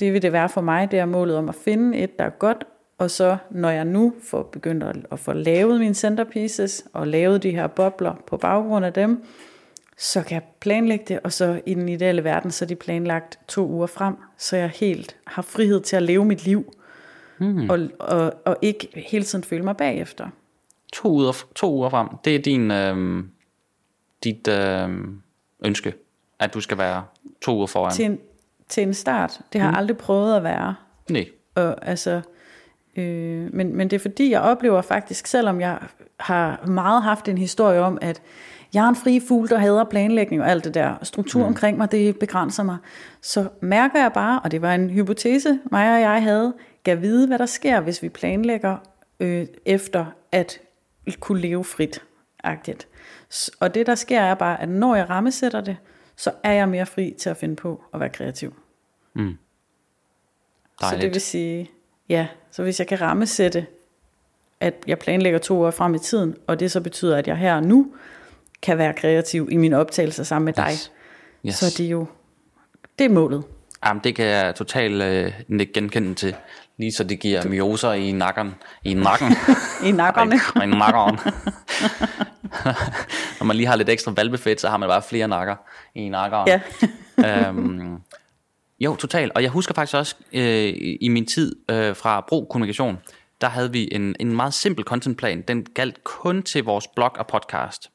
Det 0.01 0.13
vil 0.13 0.23
det 0.23 0.33
være 0.33 0.49
for 0.49 0.61
mig, 0.61 0.91
det 0.91 0.99
er 0.99 1.05
målet 1.05 1.37
om 1.37 1.49
at 1.49 1.55
finde 1.55 1.99
et, 1.99 2.19
der 2.19 2.25
er 2.25 2.31
godt, 2.31 2.65
og 3.01 3.11
så 3.11 3.36
når 3.51 3.70
jeg 3.70 3.84
nu 3.84 4.12
får 4.22 4.42
begyndt 4.42 4.82
at, 4.82 4.96
at 5.12 5.18
få 5.18 5.32
lavet 5.32 5.80
mine 5.80 5.94
centerpieces, 5.94 6.84
og 6.92 7.07
lavet 7.07 7.42
de 7.42 7.51
her 7.51 7.66
bobler 7.66 8.14
på 8.26 8.36
baggrund 8.36 8.84
af 8.84 8.92
dem, 8.92 9.24
så 9.96 10.22
kan 10.22 10.34
jeg 10.34 10.42
planlægge 10.61 11.05
det, 11.09 11.20
og 11.24 11.32
så 11.32 11.61
i 11.66 11.74
den 11.74 11.88
ideelle 11.88 12.24
verden, 12.24 12.51
så 12.51 12.64
er 12.64 12.66
de 12.66 12.76
planlagt 12.76 13.38
to 13.48 13.68
uger 13.68 13.86
frem, 13.86 14.16
så 14.38 14.57
jeg 14.57 14.68
helt 14.68 15.16
har 15.26 15.42
frihed 15.42 15.80
til 15.80 15.96
at 15.96 16.03
leve 16.03 16.24
mit 16.24 16.44
liv, 16.44 16.72
mm. 17.38 17.70
og, 17.70 17.78
og, 17.98 18.32
og 18.44 18.57
ikke 18.62 18.88
hele 19.11 19.24
tiden 19.24 19.44
føle 19.44 19.64
mig 19.64 19.76
bagefter. 19.76 20.28
To 20.92 21.09
uger, 21.09 21.44
to 21.55 21.72
uger 21.72 21.88
frem, 21.88 22.09
det 22.24 22.34
er 22.34 22.38
din, 22.38 22.70
øh, 22.70 23.24
dit 24.24 24.48
øh, 24.48 24.88
ønske, 25.64 25.94
at 26.38 26.55
du 26.55 26.61
skal 26.61 26.78
være 26.78 27.05
to 27.40 27.57
uger 27.57 27.66
foran. 27.66 27.92
Til 27.92 28.05
en, 28.05 28.18
til 28.68 28.82
en 28.82 28.94
start. 28.94 29.40
Det 29.53 29.61
har 29.61 29.68
jeg 29.68 29.72
mm. 29.72 29.78
aldrig 29.78 29.96
prøvet 29.96 30.36
at 30.36 30.42
være. 30.42 30.74
Nej. 31.11 31.28
Og, 31.55 31.88
altså, 31.88 32.22
øh, 32.97 33.55
men, 33.55 33.76
men 33.76 33.91
det 33.91 33.97
er 33.97 34.01
fordi, 34.01 34.30
jeg 34.30 34.41
oplever 34.41 34.82
faktisk, 34.82 35.26
selvom 35.26 35.61
jeg 35.61 35.78
har 36.20 36.66
meget 36.66 37.03
haft 37.03 37.28
en 37.28 37.38
historie 37.38 37.80
om, 37.80 37.99
at 38.01 38.22
jeg 38.74 38.84
er 38.84 38.88
en 38.88 38.97
fri 38.97 39.20
fugl, 39.28 39.49
der 39.49 39.59
hader 39.59 39.84
planlægning 39.84 40.43
og 40.43 40.51
alt 40.51 40.64
det 40.64 40.74
der. 40.74 40.95
Struktur 41.03 41.41
mm. 41.41 41.47
omkring 41.47 41.78
mig, 41.78 41.93
det 41.93 42.18
begrænser 42.18 42.62
mig. 42.62 42.76
Så 43.20 43.49
mærker 43.61 44.01
jeg 44.01 44.12
bare, 44.12 44.41
og 44.41 44.51
det 44.51 44.62
var 44.62 44.74
en 44.74 44.91
hypotese, 44.91 45.59
mig 45.70 45.95
og 45.95 46.01
jeg 46.01 46.22
havde, 46.22 46.55
gav 46.82 47.01
vide, 47.01 47.26
hvad 47.26 47.38
der 47.38 47.47
sker, 47.47 47.80
hvis 47.80 48.03
vi 48.03 48.09
planlægger 48.09 48.76
øh, 49.20 49.47
efter 49.66 50.07
at 50.32 50.61
kunne 51.20 51.41
leve 51.41 51.64
frit. 51.64 52.03
Agtigt. 52.45 52.88
Og 53.61 53.74
det 53.74 53.86
der 53.86 53.95
sker 53.95 54.20
er 54.20 54.34
bare, 54.34 54.61
at 54.61 54.68
når 54.68 54.97
jeg 54.97 55.11
rammesætter 55.11 55.61
det, 55.61 55.76
så 56.16 56.32
er 56.43 56.53
jeg 56.53 56.68
mere 56.68 56.86
fri 56.86 57.14
til 57.18 57.30
at 57.30 57.36
finde 57.36 57.57
på 57.57 57.84
at 57.95 58.01
være 58.01 58.09
kreativ. 58.09 58.55
Mm. 59.14 59.38
Så 60.80 60.97
det 61.01 61.14
vil 61.14 61.20
sige, 61.20 61.70
ja, 62.11 62.27
så 62.51 62.63
hvis 62.63 62.79
jeg 62.79 62.87
kan 62.87 63.01
rammesætte, 63.01 63.67
at 64.61 64.75
jeg 64.87 64.99
planlægger 64.99 65.39
to 65.39 65.63
år 65.63 65.71
frem 65.71 65.95
i 65.95 65.99
tiden, 65.99 66.37
og 66.47 66.61
det 66.61 66.73
så 66.73 66.81
betyder, 66.81 67.17
at 67.17 67.27
jeg 67.27 67.37
her 67.37 67.55
og 67.55 67.63
nu 67.63 67.87
kan 68.63 68.79
være 68.79 68.93
kreativ 68.93 69.49
i 69.51 69.57
mine 69.57 69.77
optagelser 69.77 70.25
sammen 70.25 70.45
med 70.45 70.53
dig, 70.53 70.71
yes. 70.73 70.93
Yes. 71.47 71.55
så 71.55 71.75
det 71.79 71.87
er 71.87 71.91
jo, 71.91 72.07
det 72.99 73.05
er 73.05 73.09
målet. 73.09 73.45
Jamen, 73.87 74.01
det 74.05 74.17
kan 74.17 74.25
jeg 74.25 74.55
totalt 74.55 75.03
øh, 75.03 75.33
genkende 75.75 76.15
til. 76.15 76.37
Lige 76.79 76.93
så 76.93 77.05
det 77.05 77.21
giver 77.21 77.49
myoser 77.49 77.93
i 77.93 78.13
nakken. 78.13 78.55
I 78.85 78.95
nakken. 78.95 79.37
I 79.89 79.93
nakkerne. 79.93 80.37
I, 80.57 80.65
i 80.65 80.67
nakkeren. 80.67 81.19
Når 83.41 83.45
man 83.45 83.57
lige 83.57 83.67
har 83.67 83.77
lidt 83.77 83.89
ekstra 83.89 84.13
valbefedt, 84.17 84.61
så 84.61 84.69
har 84.69 84.77
man 84.77 84.89
bare 84.89 85.03
flere 85.03 85.29
nakker 85.29 85.57
i 85.95 86.09
nakkeren. 86.09 86.49
Ja. 86.49 86.61
øhm, 87.49 87.99
jo, 88.81 88.97
totalt. 88.97 89.33
Og 89.35 89.43
jeg 89.43 89.51
husker 89.51 89.74
faktisk 89.74 89.97
også 89.97 90.16
øh, 90.33 90.97
i 91.01 91.09
min 91.09 91.26
tid 91.26 91.57
øh, 91.70 91.97
fra 91.97 92.24
Bro 92.28 92.47
Kommunikation, 92.51 92.99
der 93.41 93.49
havde 93.49 93.72
vi 93.72 93.89
en, 93.93 94.16
en 94.20 94.37
meget 94.37 94.55
simpel 94.55 94.85
contentplan. 94.85 95.43
Den 95.49 95.66
galt 95.74 96.05
kun 96.05 96.43
til 96.43 96.64
vores 96.64 96.87
blog 96.87 97.12
og 97.18 97.26
podcast. 97.26 97.91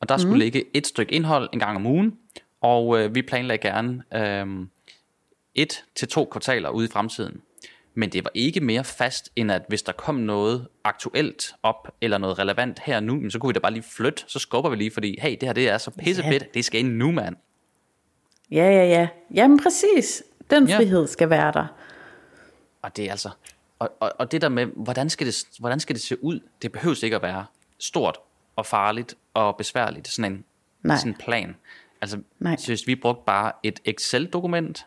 Og 0.00 0.08
der 0.08 0.16
skulle 0.16 0.34
mm. 0.34 0.40
ligge 0.40 0.64
et 0.74 0.86
stykke 0.86 1.14
indhold 1.14 1.48
en 1.52 1.58
gang 1.58 1.76
om 1.76 1.86
ugen, 1.86 2.12
og 2.60 3.00
øh, 3.00 3.14
vi 3.14 3.22
planlagde 3.22 3.68
gerne 3.68 4.02
øh, 4.14 4.66
et 5.54 5.84
til 5.94 6.08
to 6.08 6.24
kvartaler 6.24 6.68
ude 6.68 6.86
i 6.86 6.90
fremtiden. 6.90 7.40
Men 7.94 8.10
det 8.10 8.24
var 8.24 8.30
ikke 8.34 8.60
mere 8.60 8.84
fast, 8.84 9.30
end 9.36 9.52
at 9.52 9.62
hvis 9.68 9.82
der 9.82 9.92
kom 9.92 10.14
noget 10.14 10.68
aktuelt 10.84 11.54
op, 11.62 11.94
eller 12.00 12.18
noget 12.18 12.38
relevant 12.38 12.78
her 12.78 13.00
nu, 13.00 13.30
så 13.30 13.38
kunne 13.38 13.48
vi 13.48 13.52
da 13.52 13.58
bare 13.58 13.72
lige 13.72 13.84
flytte, 13.96 14.24
så 14.26 14.38
skubber 14.38 14.70
vi 14.70 14.76
lige, 14.76 14.90
fordi 14.90 15.18
hey, 15.20 15.30
det 15.30 15.42
her 15.42 15.52
det 15.52 15.68
er 15.68 15.78
så 15.78 15.90
pissefedt, 15.90 16.42
ja. 16.42 16.48
det 16.54 16.64
skal 16.64 16.80
ind 16.80 16.96
nu, 16.96 17.10
mand. 17.10 17.36
Ja, 18.50 18.70
ja, 18.70 18.84
ja. 18.84 19.08
Jamen 19.34 19.60
præcis. 19.62 20.22
Den 20.50 20.68
frihed 20.68 21.00
ja. 21.00 21.06
skal 21.06 21.30
være 21.30 21.52
der. 21.52 21.66
Og 22.82 22.96
det 22.96 23.04
er 23.04 23.10
altså, 23.10 23.30
og, 23.78 23.92
og, 24.00 24.12
og 24.18 24.32
det 24.32 24.40
der 24.40 24.48
med, 24.48 24.66
hvordan 24.66 25.10
skal, 25.10 25.26
det, 25.26 25.44
hvordan 25.58 25.80
skal 25.80 25.96
det 25.96 26.02
se 26.02 26.24
ud, 26.24 26.40
det 26.62 26.72
behøves 26.72 27.02
ikke 27.02 27.16
at 27.16 27.22
være 27.22 27.46
stort 27.78 28.18
og 28.56 28.66
farligt 28.66 29.14
og 29.34 29.56
besværligt, 29.56 30.08
sådan 30.08 30.32
en, 30.32 30.44
Nej. 30.82 30.96
sådan 30.96 31.12
en 31.12 31.18
plan. 31.18 31.56
Altså, 32.00 32.18
Nej. 32.38 32.56
synes 32.56 32.86
vi 32.86 32.94
brugte 32.94 33.22
bare 33.26 33.52
et 33.62 33.80
Excel-dokument, 33.84 34.86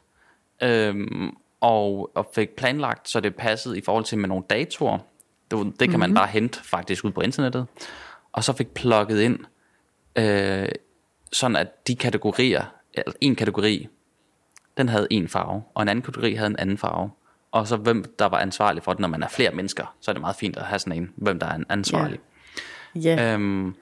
øhm, 0.62 1.38
og, 1.62 2.12
og 2.16 2.30
fik 2.36 2.50
planlagt, 2.50 3.10
så 3.10 3.20
det 3.20 3.36
passede 3.36 3.78
i 3.78 3.82
forhold 3.82 4.06
til 4.06 4.18
med 4.18 4.30
nogle 4.30 4.44
datoer. 4.50 4.98
Det, 4.98 5.02
det 5.52 5.78
kan 5.80 5.88
mm-hmm. 5.88 6.00
man 6.00 6.10
mhm. 6.10 6.16
bare 6.16 6.28
hente 6.28 6.64
faktisk 6.64 7.06
ud 7.06 7.12
på 7.12 7.22
internettet. 7.22 7.68
Og 8.32 8.44
så 8.44 8.54
fik 8.54 8.68
plukket 8.74 9.22
ind, 9.22 9.40
øh, 10.16 10.70
sådan 11.32 11.56
at 11.56 11.88
de 11.88 11.96
kategorier, 11.96 12.64
en 13.22 13.36
kategori, 13.36 13.88
den 14.78 14.90
havde 14.90 15.08
en 15.10 15.28
farve, 15.28 15.64
og 15.74 15.82
en 15.82 15.90
anden 15.90 16.04
kategori 16.04 16.34
havde 16.34 16.50
en 16.50 16.60
anden 16.60 16.78
farve. 16.78 17.12
Og 17.52 17.68
så 17.68 17.78
hvem 17.78 18.14
der 18.20 18.26
var 18.26 18.38
ansvarlig 18.38 18.84
for 18.84 18.94
det, 18.94 19.00
når 19.00 19.08
man 19.08 19.24
er 19.24 19.28
flere 19.28 19.52
mennesker, 19.52 19.96
så 20.02 20.12
er 20.12 20.14
det 20.14 20.22
meget 20.22 20.36
fint 20.36 20.58
at 20.58 20.64
have 20.64 20.80
sådan 20.80 21.02
en, 21.02 21.12
hvem 21.16 21.40
der 21.40 21.48
er 21.48 21.60
ansvarlig. 21.70 22.20
Ja. 22.96 23.16
Yeah. 23.20 23.34
Øhm, 23.34 23.76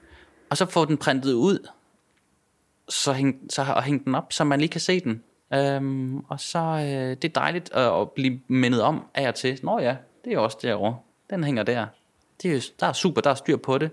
og 0.50 0.56
så 0.56 0.66
få 0.66 0.84
den 0.84 0.96
printet 0.96 1.32
ud, 1.32 1.68
så 2.88 3.12
hæng, 3.12 3.36
så, 3.50 3.62
og 3.76 3.82
hænge 3.82 4.04
den 4.04 4.14
op, 4.14 4.32
så 4.32 4.44
man 4.44 4.60
lige 4.60 4.68
kan 4.68 4.80
se 4.80 5.00
den. 5.00 5.22
Øhm, 5.54 6.18
og 6.18 6.40
så 6.40 6.58
øh, 6.58 7.16
det 7.22 7.24
er 7.24 7.28
dejligt 7.28 7.72
at, 7.72 8.00
at 8.00 8.10
blive 8.10 8.40
mindet 8.48 8.82
om 8.82 9.04
af 9.14 9.28
og 9.28 9.34
til. 9.34 9.60
Nå 9.62 9.78
ja, 9.78 9.96
det 10.24 10.32
er 10.32 10.38
også 10.38 10.58
derovre. 10.62 10.96
Den 11.30 11.44
hænger 11.44 11.62
der. 11.62 11.86
Det 12.42 12.56
er, 12.56 12.70
der 12.80 12.86
er 12.86 12.92
super, 12.92 13.20
der 13.20 13.30
er 13.30 13.34
styr 13.34 13.56
på 13.56 13.78
det. 13.78 13.90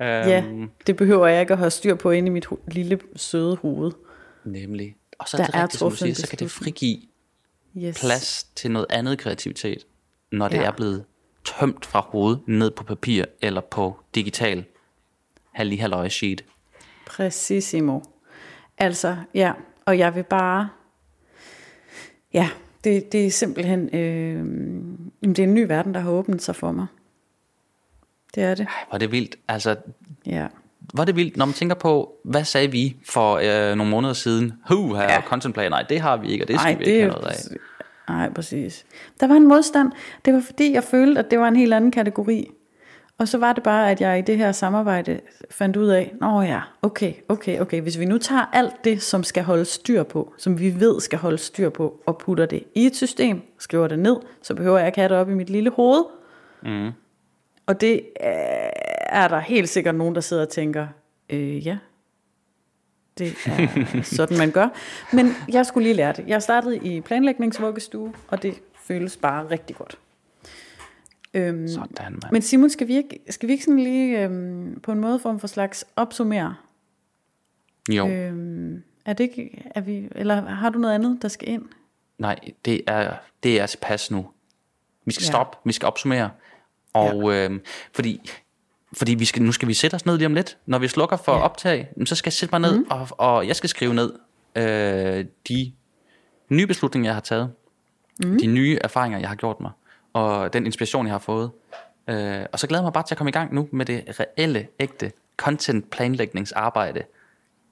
Øhm, 0.00 0.28
ja, 0.28 0.44
det 0.86 0.96
behøver 0.96 1.26
jeg 1.26 1.40
ikke 1.40 1.52
at 1.52 1.58
have 1.58 1.70
styr 1.70 1.94
på 1.94 2.10
inde 2.10 2.26
i 2.26 2.30
mit 2.30 2.46
lille 2.66 3.00
søde 3.16 3.56
hoved. 3.56 3.92
Nemlig. 4.46 4.96
Og 5.18 5.28
så 5.28 5.36
er 5.36 5.40
der 5.40 5.46
det 5.46 5.54
rigtigt, 5.54 5.74
er 5.74 5.78
som 5.78 5.90
du 5.90 5.96
siger, 5.96 6.14
så 6.14 6.28
kan 6.28 6.38
det 6.38 6.50
frigive 6.50 7.02
yes. 7.76 8.00
plads 8.00 8.44
til 8.44 8.70
noget 8.70 8.86
andet 8.90 9.18
kreativitet, 9.18 9.86
når 10.32 10.48
det 10.48 10.56
ja. 10.56 10.62
er 10.62 10.70
blevet 10.70 11.04
tømt 11.44 11.86
fra 11.86 12.00
hovedet 12.00 12.40
ned 12.48 12.70
på 12.70 12.84
papir 12.84 13.24
eller 13.42 13.60
på 13.60 14.00
digital 14.14 14.64
halvlig 15.52 15.80
halløj 15.80 16.08
sheet. 16.08 16.44
Præcisimo. 17.06 18.00
Altså, 18.78 19.16
ja, 19.34 19.52
og 19.84 19.98
jeg 19.98 20.14
vil 20.14 20.22
bare, 20.22 20.68
ja, 22.32 22.50
det, 22.84 23.12
det 23.12 23.26
er 23.26 23.30
simpelthen, 23.30 23.94
øh, 23.94 24.44
det 25.28 25.38
er 25.38 25.42
en 25.42 25.54
ny 25.54 25.66
verden, 25.66 25.94
der 25.94 26.00
har 26.00 26.10
åbnet 26.10 26.42
sig 26.42 26.56
for 26.56 26.72
mig. 26.72 26.86
Det 28.34 28.42
er 28.42 28.54
det. 28.54 28.66
Ej, 28.66 28.84
hvor 28.88 28.94
er 28.94 28.98
det 28.98 29.12
vildt. 29.12 29.36
Altså, 29.48 29.76
ja. 30.26 30.46
Er 30.98 31.04
det 31.04 31.16
vildt, 31.16 31.36
når 31.36 31.44
man 31.44 31.52
tænker 31.52 31.74
på, 31.74 32.14
hvad 32.24 32.44
sagde 32.44 32.70
vi 32.70 32.96
for 33.08 33.34
øh, 33.42 33.76
nogle 33.76 33.90
måneder 33.90 34.14
siden? 34.14 34.52
Hu, 34.68 34.94
her 34.94 35.02
ja. 35.02 35.20
content 35.20 35.56
Nej, 35.56 35.84
det 35.88 36.00
har 36.00 36.16
vi 36.16 36.28
ikke, 36.28 36.44
og 36.44 36.48
det 36.48 36.60
skal 36.60 36.72
Ej, 36.72 36.78
vi 36.78 36.84
ikke 36.84 37.00
have 37.00 37.12
noget 37.12 37.26
af. 37.26 37.34
Nej, 38.08 38.32
præcis. 38.32 38.86
Der 39.20 39.26
var 39.26 39.34
en 39.34 39.48
modstand. 39.48 39.92
Det 40.24 40.34
var 40.34 40.40
fordi, 40.40 40.72
jeg 40.72 40.84
følte, 40.84 41.18
at 41.18 41.30
det 41.30 41.38
var 41.38 41.48
en 41.48 41.56
helt 41.56 41.74
anden 41.74 41.90
kategori. 41.90 42.50
Og 43.18 43.28
så 43.28 43.38
var 43.38 43.52
det 43.52 43.62
bare, 43.62 43.90
at 43.90 44.00
jeg 44.00 44.18
i 44.18 44.22
det 44.22 44.36
her 44.36 44.52
samarbejde 44.52 45.20
fandt 45.50 45.76
ud 45.76 45.88
af, 45.88 46.14
nå 46.20 46.40
ja, 46.40 46.60
okay, 46.82 47.12
okay, 47.28 47.60
okay, 47.60 47.80
hvis 47.80 47.98
vi 47.98 48.04
nu 48.04 48.18
tager 48.18 48.50
alt 48.52 48.84
det, 48.84 49.02
som 49.02 49.22
skal 49.24 49.42
holde 49.42 49.64
styr 49.64 50.02
på, 50.02 50.34
som 50.38 50.58
vi 50.58 50.80
ved 50.80 51.00
skal 51.00 51.18
holde 51.18 51.38
styr 51.38 51.68
på, 51.68 52.00
og 52.06 52.18
putter 52.18 52.46
det 52.46 52.64
i 52.74 52.86
et 52.86 52.96
system, 52.96 53.42
skriver 53.58 53.88
det 53.88 53.98
ned, 53.98 54.16
så 54.42 54.54
behøver 54.54 54.78
jeg 54.78 54.86
ikke 54.86 54.98
have 54.98 55.08
det 55.08 55.16
op 55.16 55.30
i 55.30 55.34
mit 55.34 55.50
lille 55.50 55.70
hoved. 55.70 56.04
Mm. 56.62 56.90
Og 57.66 57.80
det 57.80 58.02
er 59.08 59.28
der 59.28 59.38
helt 59.38 59.68
sikkert 59.68 59.94
nogen, 59.94 60.14
der 60.14 60.20
sidder 60.20 60.42
og 60.42 60.48
tænker, 60.48 60.86
øh, 61.30 61.66
ja, 61.66 61.78
det 63.18 63.34
er 63.46 64.02
sådan, 64.02 64.38
man 64.38 64.50
gør. 64.50 64.68
Men 65.12 65.26
jeg 65.48 65.66
skulle 65.66 65.84
lige 65.84 65.94
lære 65.94 66.12
det. 66.12 66.24
Jeg 66.26 66.42
startede 66.42 66.76
i 66.76 67.00
planlægningsvuggestue, 67.00 68.14
og 68.28 68.42
det 68.42 68.54
føles 68.74 69.16
bare 69.16 69.50
rigtig 69.50 69.76
godt. 69.76 69.98
Øhm, 71.34 71.68
sådan, 71.68 72.12
man. 72.12 72.20
Men 72.32 72.42
Simon, 72.42 72.70
skal 72.70 72.88
vi 72.88 72.96
ikke, 72.96 73.18
skal 73.30 73.46
vi 73.46 73.52
ikke 73.52 73.64
sådan 73.64 73.78
lige 73.78 74.24
øhm, 74.24 74.80
på 74.80 74.92
en 74.92 74.98
måde 74.98 75.18
form 75.18 75.40
for 75.40 75.46
slags 75.46 75.84
opsummere? 75.96 76.56
Jo. 77.90 78.08
Øhm, 78.08 78.82
er 79.04 79.12
det 79.12 79.24
ikke, 79.24 79.62
er 79.74 79.80
vi, 79.80 80.08
eller 80.12 80.40
har 80.40 80.70
du 80.70 80.78
noget 80.78 80.94
andet, 80.94 81.22
der 81.22 81.28
skal 81.28 81.48
ind? 81.48 81.62
Nej, 82.18 82.38
det 82.64 82.80
er, 82.86 83.14
det 83.42 83.60
er 83.60 83.66
tilpas 83.66 84.10
nu. 84.10 84.26
Vi 85.04 85.12
skal 85.12 85.24
ja. 85.24 85.30
stoppe, 85.30 85.58
vi 85.64 85.72
skal 85.72 85.86
opsummere. 85.86 86.30
Og 86.92 87.34
øh, 87.34 87.60
fordi, 87.92 88.30
fordi 88.96 89.14
vi 89.14 89.24
skal, 89.24 89.42
nu 89.42 89.52
skal 89.52 89.68
vi 89.68 89.74
sætte 89.74 89.94
os 89.94 90.06
ned 90.06 90.16
lige 90.16 90.26
om 90.26 90.34
lidt. 90.34 90.58
Når 90.66 90.78
vi 90.78 90.88
slukker 90.88 91.16
for 91.16 91.32
Ja. 91.32 91.38
optag, 91.42 91.88
så 92.04 92.14
skal 92.14 92.28
jeg 92.28 92.32
sætte 92.32 92.52
mig 92.52 92.60
ned, 92.60 92.78
mm. 92.78 92.86
og, 92.90 93.08
og 93.18 93.46
jeg 93.46 93.56
skal 93.56 93.68
skrive 93.68 93.94
ned 93.94 94.12
øh, 94.56 95.24
de 95.48 95.72
nye 96.48 96.66
beslutninger, 96.66 97.08
jeg 97.08 97.14
har 97.14 97.20
taget. 97.20 97.50
Mm. 98.24 98.38
De 98.38 98.46
nye 98.46 98.78
erfaringer, 98.84 99.18
jeg 99.18 99.28
har 99.28 99.36
gjort 99.36 99.60
mig. 99.60 99.70
Og 100.12 100.52
den 100.52 100.66
inspiration, 100.66 101.06
jeg 101.06 101.14
har 101.14 101.18
fået. 101.18 101.50
Øh, 102.08 102.40
og 102.52 102.58
så 102.58 102.66
glæder 102.66 102.80
jeg 102.82 102.84
mig 102.86 102.92
bare 102.92 103.04
til 103.06 103.14
at 103.14 103.18
komme 103.18 103.28
i 103.28 103.32
gang 103.32 103.54
nu 103.54 103.68
med 103.72 103.86
det 103.86 104.20
reelle, 104.20 104.66
ægte 104.80 105.12
content 105.36 105.90
planlægningsarbejde. 105.90 107.02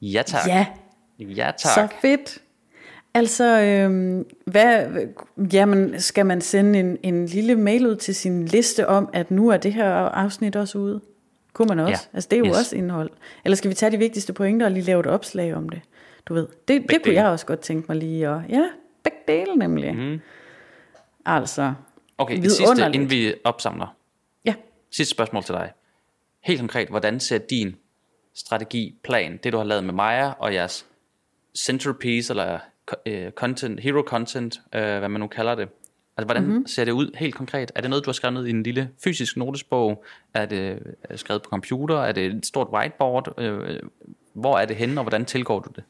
Ja 0.03 0.23
tak. 0.27 0.47
Ja, 0.47 0.67
Ja 1.19 1.51
tak. 1.59 1.91
så 1.91 1.97
fedt. 2.03 2.39
Altså, 3.15 3.61
øhm, 3.61 4.25
hvad, 4.47 4.87
jamen, 5.53 6.01
skal 6.01 6.27
man 6.27 6.41
sende 6.41 6.79
en, 6.81 6.99
en 7.03 7.27
lille 7.27 7.55
mail 7.55 7.87
ud 7.87 7.97
til 7.97 8.15
sin 8.15 8.45
liste 8.47 8.89
om, 8.89 9.09
at 9.13 9.31
nu 9.31 9.49
er 9.49 9.57
det 9.57 9.73
her 9.73 9.89
afsnit 9.95 10.57
også 10.57 10.79
ude? 10.79 11.01
Kunne 11.55 11.69
man 11.69 11.79
også? 11.79 12.09
Ja. 12.13 12.17
Altså, 12.17 12.29
det 12.31 12.37
er 12.37 12.41
jo 12.41 12.47
Yes. 12.47 12.59
også 12.59 12.77
indhold. 12.77 13.11
Eller 13.45 13.57
skal 13.57 13.71
vi 13.71 13.75
tage 13.75 13.93
de 13.93 13.99
vigtigste 13.99 14.33
pointer 14.33 14.67
og 14.67 14.73
lige 14.73 14.85
lave 14.85 15.01
et 15.01 15.07
opslag 15.07 15.55
om 15.55 15.69
det? 15.69 15.81
Du 16.27 16.35
ved, 16.35 16.49
det, 16.69 16.83
det 16.91 17.03
kunne 17.03 17.15
jeg 17.15 17.27
også 17.27 17.47
godt 17.47 17.61
tænke 17.61 17.87
mig 17.89 17.97
lige 17.97 18.29
at... 18.29 18.41
Ja, 18.49 18.69
begge 19.05 19.19
dele 19.29 19.57
nemlig. 19.57 19.97
Mm. 19.97 20.21
Altså, 21.27 21.75
Okay, 22.19 22.43
det 22.43 22.53
sidste, 22.53 22.83
inden 22.95 23.11
vi 23.11 23.35
opsamler. 23.45 23.97
ja. 24.45 24.55
Sidste 24.91 25.11
spørgsmål 25.15 25.43
til 25.43 25.55
dig. 25.55 25.73
Helt 26.45 26.61
konkret, 26.61 26.89
hvordan 26.89 27.21
ser 27.21 27.39
din 27.39 27.77
strategi, 28.35 28.95
plan, 29.05 29.37
det 29.45 29.53
du 29.53 29.57
har 29.59 29.65
lavet 29.65 29.85
med 29.85 29.95
Maja 29.95 30.31
og 30.39 30.55
jeres 30.55 30.87
centerpiece, 31.59 32.33
eller 32.33 32.59
øh, 33.07 33.31
content, 33.31 33.81
hero 33.81 34.03
content, 34.07 34.61
øh, 34.75 34.99
hvad 34.99 35.09
man 35.09 35.21
nu 35.21 35.27
kalder 35.27 35.55
det. 35.55 35.69
Altså, 36.17 36.27
hvordan 36.27 36.43
mm-hmm. 36.43 36.67
ser 36.67 36.85
det 36.85 36.93
ud 36.93 37.11
helt 37.17 37.35
konkret? 37.35 37.73
Er 37.75 37.81
det 37.81 37.91
noget, 37.91 38.05
du 38.05 38.09
har 38.09 38.13
skrevet 38.13 38.35
ned 38.35 38.47
i 38.47 38.51
en 38.51 38.63
lille 38.63 38.91
fysisk 39.05 39.37
notesbog? 39.37 40.05
Er 40.35 40.47
det 40.47 40.79
øh, 41.11 41.19
skrevet 41.19 41.43
på 41.43 41.51
computer? 41.51 41.97
Er 41.97 42.13
det 42.13 42.27
et 42.27 42.47
stort 42.47 42.69
whiteboard? 42.73 43.41
Øh, 43.41 43.81
hvor 44.33 44.59
er 44.59 44.65
det 44.65 44.77
henne, 44.77 45.01
og 45.01 45.05
hvordan 45.05 45.25
tilgår 45.25 45.59
du 45.59 45.71
det? 45.77 45.85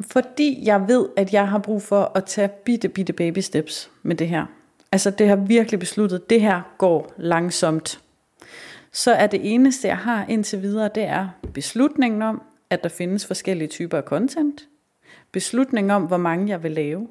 Fordi 0.00 0.58
jeg 0.64 0.88
ved, 0.88 1.08
at 1.16 1.32
jeg 1.32 1.48
har 1.48 1.58
brug 1.58 1.82
for 1.82 2.12
at 2.14 2.24
tage 2.24 2.48
bitte, 2.48 2.88
bitte 2.88 3.12
baby 3.12 3.38
steps 3.38 3.90
med 4.02 4.16
det 4.16 4.28
her. 4.28 4.46
Altså 4.92 5.10
det 5.10 5.28
har 5.28 5.36
virkelig 5.36 5.80
besluttet, 5.80 6.30
det 6.30 6.40
her 6.40 6.60
går 6.78 7.12
langsomt. 7.16 8.00
Så 8.92 9.12
er 9.12 9.26
det 9.26 9.54
eneste, 9.54 9.88
jeg 9.88 9.96
har 9.96 10.26
indtil 10.28 10.62
videre, 10.62 10.90
det 10.94 11.02
er 11.02 11.28
beslutningen 11.54 12.22
om, 12.22 12.42
at 12.70 12.82
der 12.82 12.88
findes 12.88 13.26
forskellige 13.26 13.68
typer 13.68 13.96
af 13.96 14.02
content. 14.02 14.68
Beslutningen 15.32 15.90
om, 15.90 16.02
hvor 16.02 16.16
mange 16.16 16.48
jeg 16.48 16.62
vil 16.62 16.72
lave. 16.72 17.08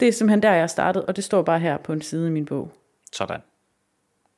Det 0.00 0.08
er 0.08 0.12
simpelthen 0.12 0.42
der, 0.42 0.50
jeg 0.50 0.62
har 0.62 0.66
startet, 0.66 1.04
og 1.04 1.16
det 1.16 1.24
står 1.24 1.42
bare 1.42 1.60
her 1.60 1.76
på 1.76 1.92
en 1.92 2.02
side 2.02 2.26
i 2.26 2.30
min 2.30 2.44
bog. 2.44 2.72
Sådan. 3.12 3.40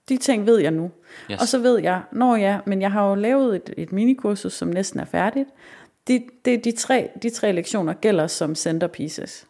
De 0.09 0.17
ting 0.17 0.47
ved 0.47 0.59
jeg 0.59 0.71
nu. 0.71 0.91
Yes. 1.31 1.41
Og 1.41 1.49
så 1.49 1.59
ved 1.59 1.79
jeg, 1.79 2.03
når 2.13 2.37
jeg, 2.37 2.61
men 2.67 2.83
jeg 2.83 2.93
har 2.93 3.09
jo 3.09 3.15
lavet 3.15 3.57
et, 3.57 3.75
et 3.77 3.93
minikursus, 3.93 4.53
som 4.53 4.69
næsten 4.69 5.01
er 5.01 5.05
færdigt. 5.05 5.49
De, 6.09 6.29
de, 6.45 6.57
de, 6.57 6.73
tre, 6.73 7.11
de 7.23 7.31
tre 7.31 7.53
lektioner 7.53 7.93
gælder 7.93 8.27
som 8.27 8.55
centerpieces. 8.55 9.47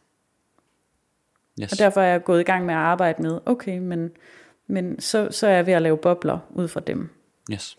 Yes. 1.62 1.72
Og 1.72 1.78
derfor 1.78 2.00
er 2.00 2.06
jeg 2.06 2.24
gået 2.24 2.40
i 2.40 2.44
gang 2.44 2.66
med 2.66 2.74
at 2.74 2.80
arbejde 2.80 3.22
med, 3.22 3.40
okay, 3.46 3.78
men, 3.78 4.11
men 4.66 5.00
så, 5.00 5.28
så 5.30 5.46
er 5.46 5.50
jeg 5.50 5.66
ved 5.66 5.72
at 5.72 5.82
lave 5.82 5.96
bobler 5.96 6.38
ud 6.50 6.68
fra 6.68 6.80
dem. 6.80 7.08
yes. 7.52 7.78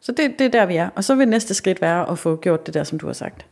Så 0.00 0.12
det, 0.12 0.38
det 0.38 0.44
er 0.44 0.50
der, 0.50 0.66
vi 0.66 0.76
er. 0.76 0.88
Og 0.88 1.04
så 1.04 1.14
vil 1.14 1.28
næste 1.28 1.54
skridt 1.54 1.80
være 1.80 2.10
at 2.10 2.18
få 2.18 2.36
gjort 2.36 2.66
det 2.66 2.74
der, 2.74 2.84
som 2.84 2.98
du 2.98 3.06
har 3.06 3.12
sagt. 3.12 3.46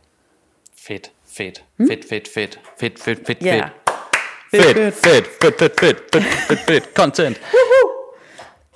Fedt, 0.77 1.11
fedt, 1.37 1.65
fedt, 1.77 2.05
fedt, 2.09 2.27
fedt, 2.27 2.59
fedt, 2.77 2.99
fedt, 2.99 3.27
fedt, 3.27 3.43
Ja. 3.45 3.69
fedt. 4.51 4.63
Fedt, 4.63 4.93
fedt, 4.93 5.27
fedt, 5.41 5.59
fedt, 5.59 5.79
fedt, 5.79 5.99
fedt, 6.13 6.25
fedt, 6.47 6.59
fedt, 6.59 6.83
content. 6.95 7.41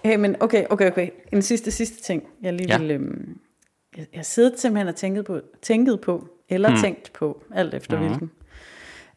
Hey, 0.03 0.15
men 0.15 0.35
okay, 0.39 0.65
okay, 0.69 0.91
okay. 0.91 1.09
En 1.33 1.41
sidste, 1.41 1.71
sidste 1.71 2.03
ting, 2.03 2.23
jeg 2.41 2.53
lige 2.53 2.67
Ja. 2.67 2.77
vil... 2.77 2.91
Øhm, 2.91 3.39
jeg, 3.97 4.07
jeg 4.13 4.25
sidder 4.25 4.57
simpelthen 4.57 4.87
og 4.87 4.95
tænket 4.95 5.25
på, 5.25 5.39
tænket 5.61 6.01
på 6.01 6.27
eller 6.49 6.69
hmm. 6.69 6.79
tænkt 6.81 7.13
på, 7.13 7.43
alt 7.53 7.73
efter 7.73 7.97
hmm. 7.97 8.07
hvilken. 8.07 8.31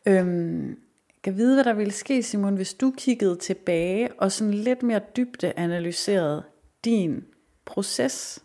Øhm, 0.06 0.78
kan 1.22 1.36
vide, 1.36 1.54
hvad 1.54 1.64
der 1.64 1.72
ville 1.72 1.92
ske, 1.92 2.22
Simon, 2.22 2.54
hvis 2.54 2.74
du 2.74 2.92
kiggede 2.98 3.36
tilbage 3.36 4.12
og 4.18 4.32
sådan 4.32 4.54
lidt 4.54 4.82
mere 4.82 5.00
dybde 5.16 5.52
analyserede 5.56 6.42
din 6.84 7.24
proces 7.64 8.38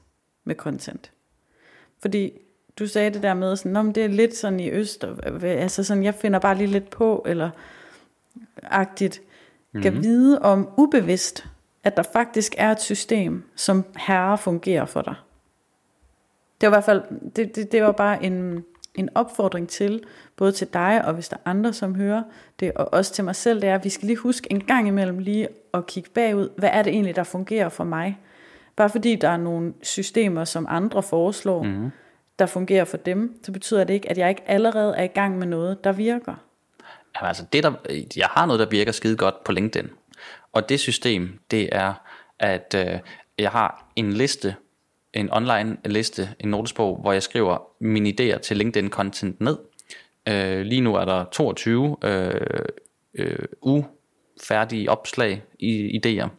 med 0.43 0.55
content. 0.55 1.11
Fordi 2.01 2.31
du 2.79 2.87
sagde 2.87 3.09
det 3.09 3.23
der 3.23 3.33
med, 3.33 3.55
sådan, 3.55 3.71
"Nå, 3.71 3.81
men 3.81 3.95
det 3.95 4.03
er 4.03 4.07
lidt 4.07 4.35
sådan 4.35 4.59
i 4.59 4.69
øst, 4.69 5.03
og, 5.03 5.43
altså 5.43 5.83
sådan, 5.83 6.03
jeg 6.03 6.15
finder 6.15 6.39
bare 6.39 6.57
lige 6.57 6.67
lidt 6.67 6.89
på, 6.89 7.23
eller 7.27 7.49
agtigt, 8.63 9.21
kan 9.81 10.03
vide 10.03 10.39
om 10.41 10.69
ubevidst, 10.77 11.45
at 11.83 11.97
der 11.97 12.03
faktisk 12.13 12.55
er 12.57 12.71
et 12.71 12.81
system, 12.81 13.43
som 13.55 13.85
herre 13.97 14.37
fungerer 14.37 14.85
for 14.85 15.01
dig. 15.01 15.15
Det 16.61 16.71
var 16.71 16.73
i 16.73 16.75
hvert 16.75 16.83
fald, 16.83 17.01
det, 17.35 17.55
det, 17.55 17.71
det 17.71 17.83
var 17.83 17.91
bare 17.91 18.23
en, 18.23 18.63
en 18.95 19.09
opfordring 19.15 19.69
til, 19.69 20.03
både 20.35 20.51
til 20.51 20.67
dig, 20.73 21.05
og 21.05 21.13
hvis 21.13 21.29
der 21.29 21.37
er 21.37 21.49
andre, 21.49 21.73
som 21.73 21.95
hører 21.95 22.23
det, 22.59 22.71
og 22.71 22.93
også 22.93 23.13
til 23.13 23.23
mig 23.23 23.35
selv, 23.35 23.61
det 23.61 23.69
er, 23.69 23.75
at 23.75 23.83
vi 23.83 23.89
skal 23.89 24.07
lige 24.07 24.17
huske 24.17 24.51
en 24.51 24.63
gang 24.63 24.87
imellem 24.87 25.19
lige 25.19 25.47
at 25.73 25.87
kigge 25.87 26.09
bagud, 26.09 26.49
hvad 26.57 26.69
er 26.73 26.81
det 26.83 26.93
egentlig, 26.93 27.15
der 27.15 27.23
fungerer 27.23 27.69
for 27.69 27.83
mig? 27.83 28.19
Bare 28.75 28.89
fordi 28.89 29.15
der 29.15 29.29
er 29.29 29.37
nogle 29.37 29.73
systemer, 29.81 30.45
som 30.45 30.65
andre 30.69 31.03
foreslår, 31.03 31.63
mm 31.63 31.89
der 32.39 32.45
fungerer 32.45 32.85
for 32.85 32.97
dem, 32.97 33.39
så 33.43 33.51
betyder 33.51 33.83
det 33.83 33.93
ikke, 33.93 34.09
at 34.09 34.17
jeg 34.17 34.29
ikke 34.29 34.43
allerede 34.45 34.95
er 34.97 35.03
i 35.03 35.07
gang 35.07 35.37
med 35.37 35.47
noget, 35.47 35.83
der 35.83 35.91
virker. 35.91 36.35
Jamen, 37.15 37.27
altså 37.27 37.45
det 37.53 37.63
der, 37.63 37.73
jeg 38.17 38.27
har 38.27 38.45
noget, 38.45 38.59
der 38.59 38.65
virker 38.65 38.91
skide 38.91 39.17
godt 39.17 39.43
på 39.43 39.51
LinkedIn. 39.51 39.89
Og 40.53 40.69
det 40.69 40.79
system, 40.79 41.39
det 41.51 41.69
er, 41.71 41.93
at 42.39 42.75
øh, 42.77 42.99
jeg 43.39 43.51
har 43.51 43.91
en 43.95 44.13
liste, 44.13 44.55
en 45.13 45.33
online 45.33 45.77
liste, 45.85 46.29
en 46.39 46.49
notesbog, 46.49 46.97
hvor 47.01 47.11
jeg 47.11 47.23
skriver 47.23 47.57
mine 47.79 48.09
idéer 48.09 48.39
til 48.39 48.57
LinkedIn 48.57 48.89
content 48.89 49.41
ned. 49.41 49.57
Øh, 50.29 50.61
lige 50.61 50.81
nu 50.81 50.95
er 50.95 51.05
der 51.05 51.25
22 51.31 51.97
øh, 52.03 52.41
øh, 53.13 53.45
ufærdige 53.61 54.89
opslag 54.89 55.43
i 55.59 55.99
idéer. 55.99 56.29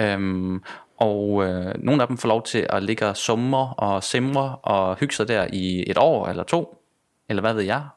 Øhm, 0.00 0.62
og 0.96 1.44
øh, 1.44 1.74
nogle 1.78 2.02
af 2.02 2.08
dem 2.08 2.18
får 2.18 2.28
lov 2.28 2.42
til 2.42 2.66
at 2.70 2.82
ligge 2.82 3.06
og 3.06 3.16
summer 3.16 3.70
og 3.70 4.04
simre 4.04 4.56
og 4.56 4.96
hygge 4.96 5.14
sig 5.14 5.28
der 5.28 5.46
i 5.52 5.84
et 5.90 5.98
år 5.98 6.26
eller 6.28 6.42
to, 6.42 6.82
eller 7.28 7.40
hvad 7.40 7.54
ved 7.54 7.62
jeg. 7.62 7.88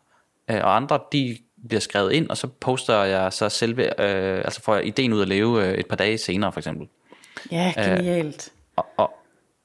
Øh, 0.49 0.57
og 0.63 0.75
andre, 0.75 0.99
de 1.11 1.37
bliver 1.67 1.79
skrevet 1.79 2.11
ind, 2.11 2.29
og 2.29 2.37
så 2.37 2.47
poster 2.47 3.03
jeg 3.03 3.33
så 3.33 3.49
selve, 3.49 4.01
øh, 4.01 4.37
altså 4.37 4.61
får 4.61 4.75
jeg 4.75 4.87
ideen 4.87 5.13
ud 5.13 5.21
at 5.21 5.27
leve 5.27 5.67
øh, 5.67 5.73
et 5.73 5.87
par 5.87 5.95
dage 5.95 6.17
senere 6.17 6.51
for 6.51 6.59
eksempel. 6.59 6.87
Ja, 7.51 7.73
genialt. 7.75 8.51
Og, 8.75 8.85
og, 8.97 9.11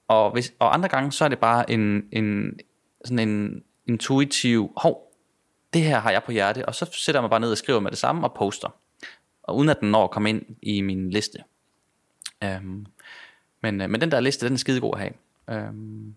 og, 0.08 0.30
hvis, 0.30 0.52
og 0.58 0.74
andre 0.74 0.88
gange, 0.88 1.12
så 1.12 1.24
er 1.24 1.28
det 1.28 1.38
bare 1.38 1.70
en, 1.70 2.02
en, 2.12 2.58
sådan 3.04 3.28
en 3.28 3.62
intuitiv, 3.86 4.72
hov, 4.76 5.12
det 5.74 5.82
her 5.82 5.98
har 5.98 6.10
jeg 6.10 6.22
på 6.22 6.32
hjerte, 6.32 6.66
og 6.66 6.74
så 6.74 6.90
sætter 6.92 7.18
jeg 7.18 7.22
mig 7.22 7.30
bare 7.30 7.40
ned 7.40 7.50
og 7.50 7.58
skriver 7.58 7.80
med 7.80 7.90
det 7.90 7.98
samme 7.98 8.26
og 8.26 8.34
poster. 8.34 8.68
Og 9.42 9.56
uden 9.56 9.68
at 9.68 9.80
den 9.80 9.90
når 9.90 10.04
at 10.04 10.10
komme 10.10 10.28
ind 10.28 10.42
i 10.62 10.80
min 10.80 11.10
liste. 11.10 11.38
Øhm, 12.44 12.86
men, 13.64 13.80
øh, 13.80 13.90
men 13.90 14.00
den 14.00 14.10
der 14.10 14.20
liste, 14.20 14.46
den 14.46 14.54
er 14.54 14.58
skide 14.58 14.80
god 14.80 14.94
at 14.94 15.00
have. 15.00 15.12
Øhm, 15.50 16.14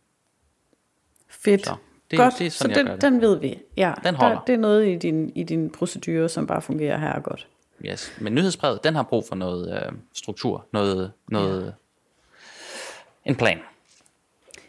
Fedt. 1.29 1.65
så 1.65 1.75
det, 2.11 2.19
Godt, 2.19 2.33
det 2.39 2.47
er 2.47 2.51
sådan, 2.51 2.75
så 2.75 2.83
den, 2.83 3.01
den 3.01 3.21
ved 3.21 3.39
vi. 3.39 3.59
Ja, 3.77 3.93
Den 4.03 4.15
holder. 4.15 4.35
Der, 4.35 4.45
det 4.45 4.53
er 4.53 4.57
noget 4.57 4.87
i 4.87 4.95
din, 4.95 5.31
i 5.35 5.43
din 5.43 5.69
procedure, 5.69 6.29
som 6.29 6.47
bare 6.47 6.61
fungerer 6.61 6.97
her 6.97 7.19
godt. 7.19 7.47
Yes. 7.85 8.13
Men 8.21 8.35
nyhedsbrevet, 8.35 8.83
den 8.83 8.95
har 8.95 9.03
brug 9.03 9.25
for 9.27 9.35
noget 9.35 9.83
øh, 9.85 9.91
struktur, 10.13 10.65
noget, 10.73 11.11
noget 11.29 11.65
ja. 11.65 13.29
en 13.29 13.35
plan. 13.35 13.59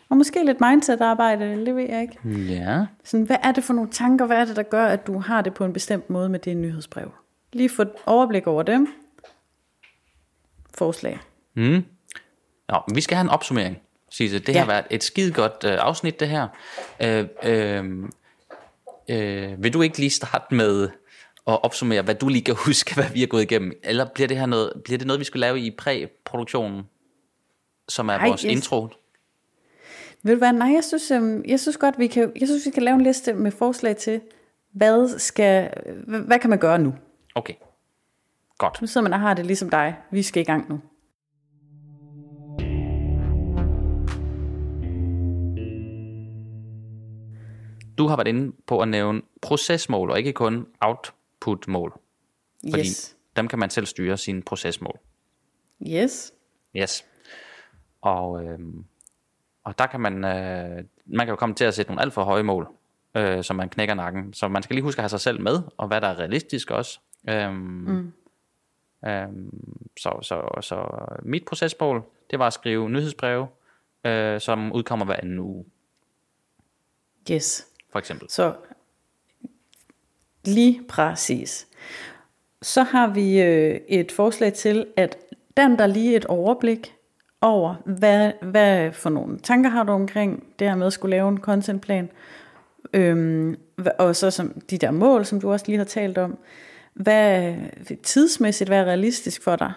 Og 0.08 0.16
måske 0.16 0.44
lidt 0.44 0.60
mindset-arbejde, 0.60 1.64
det 1.66 1.76
ved 1.76 1.88
jeg 1.88 2.02
ikke. 2.02 2.18
Ja. 2.54 2.86
Sådan, 3.04 3.26
hvad 3.26 3.36
er 3.42 3.52
det 3.52 3.64
for 3.64 3.74
nogle 3.74 3.90
tanker, 3.90 4.26
hvad 4.26 4.36
er 4.36 4.44
det, 4.44 4.56
der 4.56 4.62
gør, 4.62 4.86
at 4.86 5.06
du 5.06 5.18
har 5.18 5.42
det 5.42 5.54
på 5.54 5.64
en 5.64 5.72
bestemt 5.72 6.10
måde 6.10 6.28
med 6.28 6.38
det 6.38 6.56
nyhedsbrev? 6.56 7.10
Lige 7.52 7.68
få 7.68 7.82
et 7.82 7.90
overblik 8.06 8.46
over 8.46 8.62
dem. 8.62 8.88
Forslag. 10.74 11.18
Mm. 11.54 11.84
Nå, 12.68 12.78
men 12.88 12.96
vi 12.96 13.00
skal 13.00 13.16
have 13.16 13.24
en 13.24 13.30
opsummering. 13.30 13.78
Sisse. 14.10 14.38
Det 14.38 14.54
Ja. 14.54 14.58
har 14.58 14.66
været 14.66 14.84
et 14.90 15.04
skide 15.04 15.32
godt 15.32 15.64
øh, 15.64 15.76
afsnit, 15.78 16.20
det 16.20 16.28
her. 16.28 16.48
Øh, 17.02 17.26
øh, 17.44 17.84
øh, 19.10 19.62
vil 19.62 19.72
du 19.74 19.82
ikke 19.82 19.98
lige 19.98 20.10
starte 20.10 20.54
med 20.54 20.88
at 21.46 21.62
opsummere, 21.62 22.02
hvad 22.02 22.14
du 22.14 22.28
lige 22.28 22.42
kan 22.44 22.54
huske, 22.66 22.94
hvad 22.94 23.04
vi 23.12 23.20
har 23.20 23.26
gået 23.26 23.42
igennem? 23.42 23.72
Eller 23.84 24.04
bliver 24.14 24.28
det 24.28 24.36
her 24.38 24.46
noget, 24.46 24.72
bliver 24.84 24.98
det 24.98 25.06
noget, 25.06 25.20
vi 25.20 25.24
skal 25.24 25.40
lave 25.40 25.60
i 25.60 25.70
præproduktionen, 25.70 26.82
som 27.88 28.08
er 28.08 28.16
Nej, 28.16 28.28
vores 28.28 28.42
yes. 28.42 28.52
intro? 28.52 28.88
Ved 30.22 30.32
du 30.32 30.38
hvad, 30.38 30.52
nej, 30.52 30.68
jeg 30.74 30.84
synes, 30.84 31.10
øhm, 31.10 31.44
jeg 31.48 31.60
synes 31.60 31.76
godt, 31.76 31.98
vi 31.98 32.06
kan, 32.06 32.32
jeg 32.40 32.48
synes, 32.48 32.66
vi 32.66 32.70
kan 32.70 32.82
lave 32.82 32.94
en 32.94 33.00
liste 33.00 33.32
med 33.32 33.50
forslag 33.50 33.96
til, 33.96 34.20
hvad 34.72 35.18
skal, 35.18 35.70
hvad, 36.06 36.20
hvad 36.20 36.38
kan 36.38 36.50
man 36.50 36.58
gøre 36.58 36.78
nu? 36.78 36.94
Okay. 37.34 37.54
Godt. 38.58 38.80
Nu 38.80 38.86
sidder 38.86 39.02
man 39.02 39.12
og 39.12 39.20
har 39.20 39.34
det 39.34 39.46
ligesom 39.46 39.70
dig. 39.70 39.96
Vi 40.10 40.22
skal 40.22 40.40
i 40.40 40.44
gang 40.44 40.68
nu. 40.68 40.80
Du 47.98 48.06
har 48.06 48.16
været 48.16 48.28
inde 48.28 48.52
på 48.66 48.80
at 48.80 48.88
nævne 48.88 49.22
procesmål, 49.40 50.10
og 50.10 50.18
ikke 50.18 50.32
kun 50.32 50.66
outputmål. 50.80 52.00
Fordi 52.70 52.80
Yes. 52.80 53.16
dem 53.36 53.48
kan 53.48 53.58
man 53.58 53.70
selv 53.70 53.86
styre 53.86 54.16
sine 54.16 54.42
procesmål. 54.42 54.98
Yes. 55.88 56.32
Yes. 56.76 57.04
Og, 58.00 58.44
øh, 58.44 58.58
og 59.64 59.78
der 59.78 59.86
kan 59.86 60.00
man, 60.00 60.24
øh, 60.24 60.84
man 61.06 61.26
kan 61.26 61.28
jo 61.28 61.36
komme 61.36 61.54
til 61.54 61.64
at 61.64 61.74
sætte 61.74 61.90
nogle 61.92 62.02
alt 62.02 62.12
for 62.12 62.24
høje 62.24 62.42
mål, 62.42 62.68
øh, 63.14 63.44
så 63.44 63.54
man 63.54 63.68
knækker 63.68 63.94
nakken. 63.94 64.32
Så 64.34 64.48
man 64.48 64.62
skal 64.62 64.74
lige 64.74 64.82
huske 64.82 64.98
at 64.98 65.02
have 65.02 65.08
sig 65.08 65.20
selv 65.20 65.40
med, 65.40 65.62
og 65.76 65.88
hvad 65.88 66.00
der 66.00 66.06
er 66.08 66.18
realistisk 66.18 66.70
også. 66.70 67.00
Øhm, 67.28 67.54
mm. 67.54 68.12
øhm, 69.08 69.90
så, 69.98 70.18
så, 70.22 70.58
så 70.60 71.06
mit 71.22 71.44
procesmål, 71.44 72.02
det 72.30 72.38
var 72.38 72.46
at 72.46 72.52
skrive 72.52 72.90
nyhedsbreve, 72.90 73.48
øh, 74.04 74.40
som 74.40 74.72
udkommer 74.72 75.04
hver 75.06 75.16
anden 75.16 75.38
uge, 75.38 75.64
Yes. 77.30 77.66
For 77.98 78.00
eksempel. 78.00 78.30
Så 78.30 78.52
lige 80.44 80.80
præcis. 80.88 81.66
Så 82.62 82.82
har 82.82 83.06
vi 83.06 83.40
øh, 83.40 83.80
et 83.88 84.12
forslag 84.12 84.52
til, 84.52 84.86
at 84.96 85.16
den 85.56 85.78
der 85.78 85.86
lige 85.86 86.16
et 86.16 86.24
overblik 86.24 86.94
over, 87.40 87.74
hvad, 87.84 88.32
hvad 88.42 88.92
for 88.92 89.10
nogle 89.10 89.38
tanker 89.38 89.70
har 89.70 89.84
du 89.84 89.92
omkring 89.92 90.44
det 90.58 90.68
her 90.68 90.76
med 90.76 90.86
at 90.86 90.92
skulle 90.92 91.10
lave 91.16 91.28
en 91.28 91.38
contentplan, 91.38 92.10
øhm, 92.92 93.56
og 93.98 94.16
så 94.16 94.30
som 94.30 94.60
de 94.70 94.78
der 94.78 94.90
mål, 94.90 95.24
som 95.26 95.40
du 95.40 95.52
også 95.52 95.66
lige 95.68 95.78
har 95.78 95.84
talt 95.84 96.18
om, 96.18 96.38
hvad 96.94 97.54
tidsmæssigt, 98.02 98.70
hvad 98.70 98.78
er 98.78 98.84
realistisk 98.84 99.42
for 99.42 99.56
dig? 99.56 99.72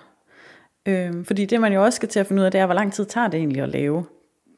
Øhm, 0.86 1.26
fordi 1.26 1.45
det 1.45 1.61
man 1.61 1.74
jo 1.74 1.84
også 1.84 1.95
skal 1.95 2.09
til 2.09 2.19
at 2.19 2.28
finde 2.28 2.39
ud 2.39 2.45
af, 2.45 2.51
det 2.51 2.61
er, 2.61 2.65
hvor 2.65 2.76
lang 2.76 2.93
tid 2.93 3.05
tager 3.05 3.28
det 3.28 3.38
egentlig 3.38 3.63
at 3.63 3.69
lave 3.69 4.05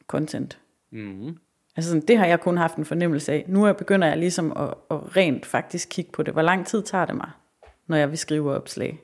content? 0.06 0.58
Mm. 0.90 1.36
Altså 1.76 1.90
sådan, 1.90 2.06
det 2.08 2.18
har 2.18 2.26
jeg 2.26 2.40
kun 2.40 2.56
haft 2.56 2.76
en 2.76 2.84
fornemmelse 2.84 3.32
af. 3.32 3.44
Nu 3.48 3.64
er- 3.64 3.72
begynder 3.72 4.08
jeg 4.08 4.18
ligesom 4.18 4.52
at, 4.56 4.74
at 4.90 5.16
rent 5.16 5.46
faktisk 5.46 5.88
kigge 5.90 6.10
på 6.12 6.22
det. 6.22 6.34
Hvor 6.34 6.42
lang 6.42 6.66
tid 6.66 6.82
tager 6.82 7.04
det 7.04 7.16
mig, 7.16 7.30
når 7.86 7.96
jeg 7.96 8.10
vil 8.10 8.18
skrive 8.18 8.54
opslag? 8.54 9.00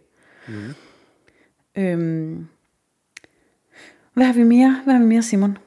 Mm. 0.49 0.75
Øhm, 1.77 2.49
hvad 4.15 4.25
har 4.27 4.33
vi 4.35 4.43
mere? 4.43 4.81
Hvad 4.85 4.95
har 4.95 5.01
vi 5.01 5.07
mere, 5.07 5.23
Simon? 5.23 5.59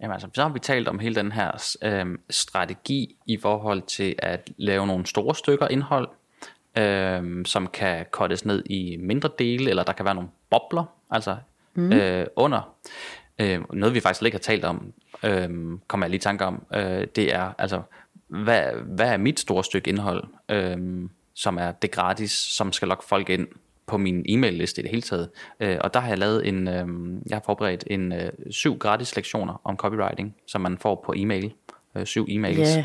Jamen 0.00 0.12
altså, 0.12 0.28
så 0.34 0.42
har 0.42 0.48
vi 0.48 0.58
talt 0.58 0.88
om 0.88 0.98
hele 0.98 1.14
den 1.14 1.32
her 1.32 1.74
øh, 1.82 2.06
strategi 2.30 3.16
i 3.26 3.36
forhold 3.36 3.82
til 3.82 4.14
at 4.18 4.50
lave 4.56 4.86
nogle 4.86 5.06
store 5.06 5.34
stykker 5.34 5.68
indhold, 5.68 6.08
øh, 6.78 7.44
som 7.46 7.66
kan 7.66 8.04
cuttes 8.10 8.44
ned 8.44 8.62
i 8.66 8.96
mindre 9.00 9.30
dele, 9.38 9.70
eller 9.70 9.82
der 9.84 9.92
kan 9.92 10.04
være 10.04 10.14
nogle 10.14 10.30
bobler, 10.50 10.84
altså 11.10 11.36
mm. 11.74 11.92
øh, 11.92 12.26
under. 12.36 12.74
Øh, 13.40 13.60
noget 13.72 13.94
vi 13.94 14.00
faktisk 14.00 14.18
slet 14.18 14.26
ikke 14.26 14.36
har 14.36 14.40
talt 14.40 14.64
om, 14.64 14.92
øh, 15.24 15.78
kommer 15.86 16.06
jeg 16.06 16.10
lige 16.10 16.18
i 16.18 16.20
tanke 16.20 16.44
om, 16.44 16.66
øh, 16.74 17.06
det 17.16 17.34
er 17.34 17.52
altså, 17.58 17.82
hvad, 18.28 18.62
hvad 18.86 19.12
er 19.12 19.16
mit 19.16 19.40
store 19.40 19.64
stykke 19.64 19.88
indhold, 19.88 20.24
øh, 20.48 21.08
som 21.34 21.58
er 21.58 21.72
det 21.72 21.90
gratis, 21.90 22.30
som 22.30 22.72
skal 22.72 22.88
lokke 22.88 23.04
folk 23.04 23.30
ind 23.30 23.48
på 23.86 23.96
min 23.98 24.24
e-mail-liste 24.28 24.80
i 24.80 24.82
det 24.82 24.90
hele 24.90 25.02
taget. 25.02 25.30
Øh, 25.60 25.76
og 25.80 25.94
der 25.94 26.00
har 26.00 26.08
jeg 26.08 26.18
lavet 26.18 26.48
en, 26.48 26.68
øh, 26.68 26.86
jeg 27.26 27.36
har 27.36 27.42
forberedt 27.46 27.84
en 27.86 28.12
øh, 28.12 28.32
syv 28.50 28.78
gratis 28.78 29.16
lektioner 29.16 29.60
om 29.64 29.76
copywriting, 29.76 30.36
som 30.46 30.60
man 30.60 30.78
får 30.78 31.02
på 31.06 31.12
e-mail. 31.16 31.52
Øh, 31.96 32.06
syv 32.06 32.26
e-mails. 32.28 32.78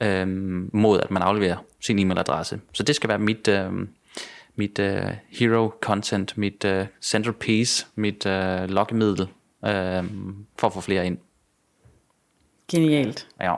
Ja. 0.00 0.22
Øh, 0.22 0.28
mod 0.72 1.00
at 1.00 1.10
man 1.10 1.22
afleverer 1.22 1.56
sin 1.80 1.98
e-mailadresse. 1.98 2.58
Så 2.72 2.82
det 2.82 2.96
skal 2.96 3.08
være 3.08 3.18
mit, 3.18 3.48
øh, 3.48 3.72
mit 4.56 4.78
øh, 4.78 5.12
hero 5.30 5.70
content, 5.80 6.38
mit 6.38 6.64
øh, 6.64 6.86
centerpiece, 7.02 7.86
mit 7.94 8.26
øh, 8.26 8.70
lokkemiddel 8.70 9.28
øh, 9.66 10.04
for 10.58 10.66
at 10.66 10.72
få 10.72 10.80
flere 10.80 11.06
ind. 11.06 11.18
Genialt. 12.70 13.28
Ja. 13.40 13.54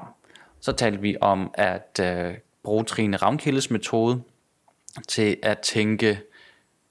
Så 0.60 0.72
talte 0.72 1.00
vi 1.00 1.16
om 1.20 1.50
at 1.54 2.00
øh, 2.02 2.34
bruge 2.62 2.84
Trine 2.84 3.16
Ravnkildes 3.16 3.70
metode 3.70 4.22
til 5.08 5.36
at 5.42 5.58
tænke 5.58 6.20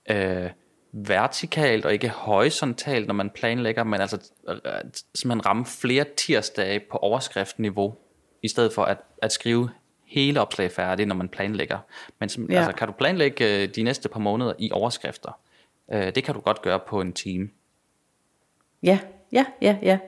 øh, 0.10 0.50
vertikalt 0.92 1.86
og 1.86 1.94
ikke 1.94 2.10
horisontalt, 2.10 3.08
når 3.08 3.14
man 3.14 3.30
planlægger, 3.30 3.84
men 3.84 4.02
altså 4.02 4.32
øh, 4.48 4.56
simpelthen 5.16 5.46
ramme 5.46 5.66
flere 5.66 6.06
tirsdage 6.18 6.80
på 6.92 6.98
overskriftniveau, 6.98 7.96
i 8.44 8.48
stedet 8.48 8.74
for 8.74 8.84
at, 8.84 8.98
at 9.22 9.32
skrive 9.32 9.70
hele 10.06 10.42
opslag 10.42 10.72
færdigt, 10.72 11.08
når 11.08 11.16
man 11.16 11.30
planlægger. 11.30 11.80
Men 12.20 12.30
som, 12.30 12.52
ja. 12.52 12.58
altså, 12.58 12.72
kan 12.72 12.88
du 12.88 12.94
planlægge 12.94 13.64
øh, 13.64 13.70
de 13.76 13.84
næste 13.84 14.10
par 14.10 14.20
måneder 14.20 14.54
i 14.60 14.72
overskrifter? 14.72 15.40
Øh, 15.92 16.16
det 16.16 16.24
kan 16.24 16.36
du 16.36 16.42
godt 16.42 16.62
gøre 16.62 16.80
på 16.88 17.02
en 17.02 17.14
time. 17.14 17.50
Ja, 18.84 19.00
ja, 19.32 19.46
ja, 19.62 19.78
ja. 19.82 20.00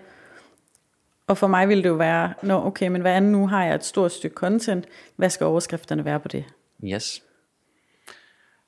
Og 1.28 1.38
for 1.38 1.47
mig 1.47 1.70
ville 1.70 1.84
det 1.84 1.89
jo 1.89 1.93
være, 1.93 2.34
nå 2.43 2.65
okay, 2.65 2.88
men 2.88 3.01
hvad 3.01 3.11
andet 3.11 3.32
nu 3.32 3.47
har 3.47 3.65
jeg 3.65 3.76
et 3.76 3.86
stort 3.86 4.11
stykke 4.11 4.34
content, 4.34 4.86
hvad 5.15 5.30
skal 5.30 5.45
overskrifterne 5.45 6.05
være 6.05 6.20
på 6.20 6.28
det? 6.28 6.45
Yes. 6.84 7.24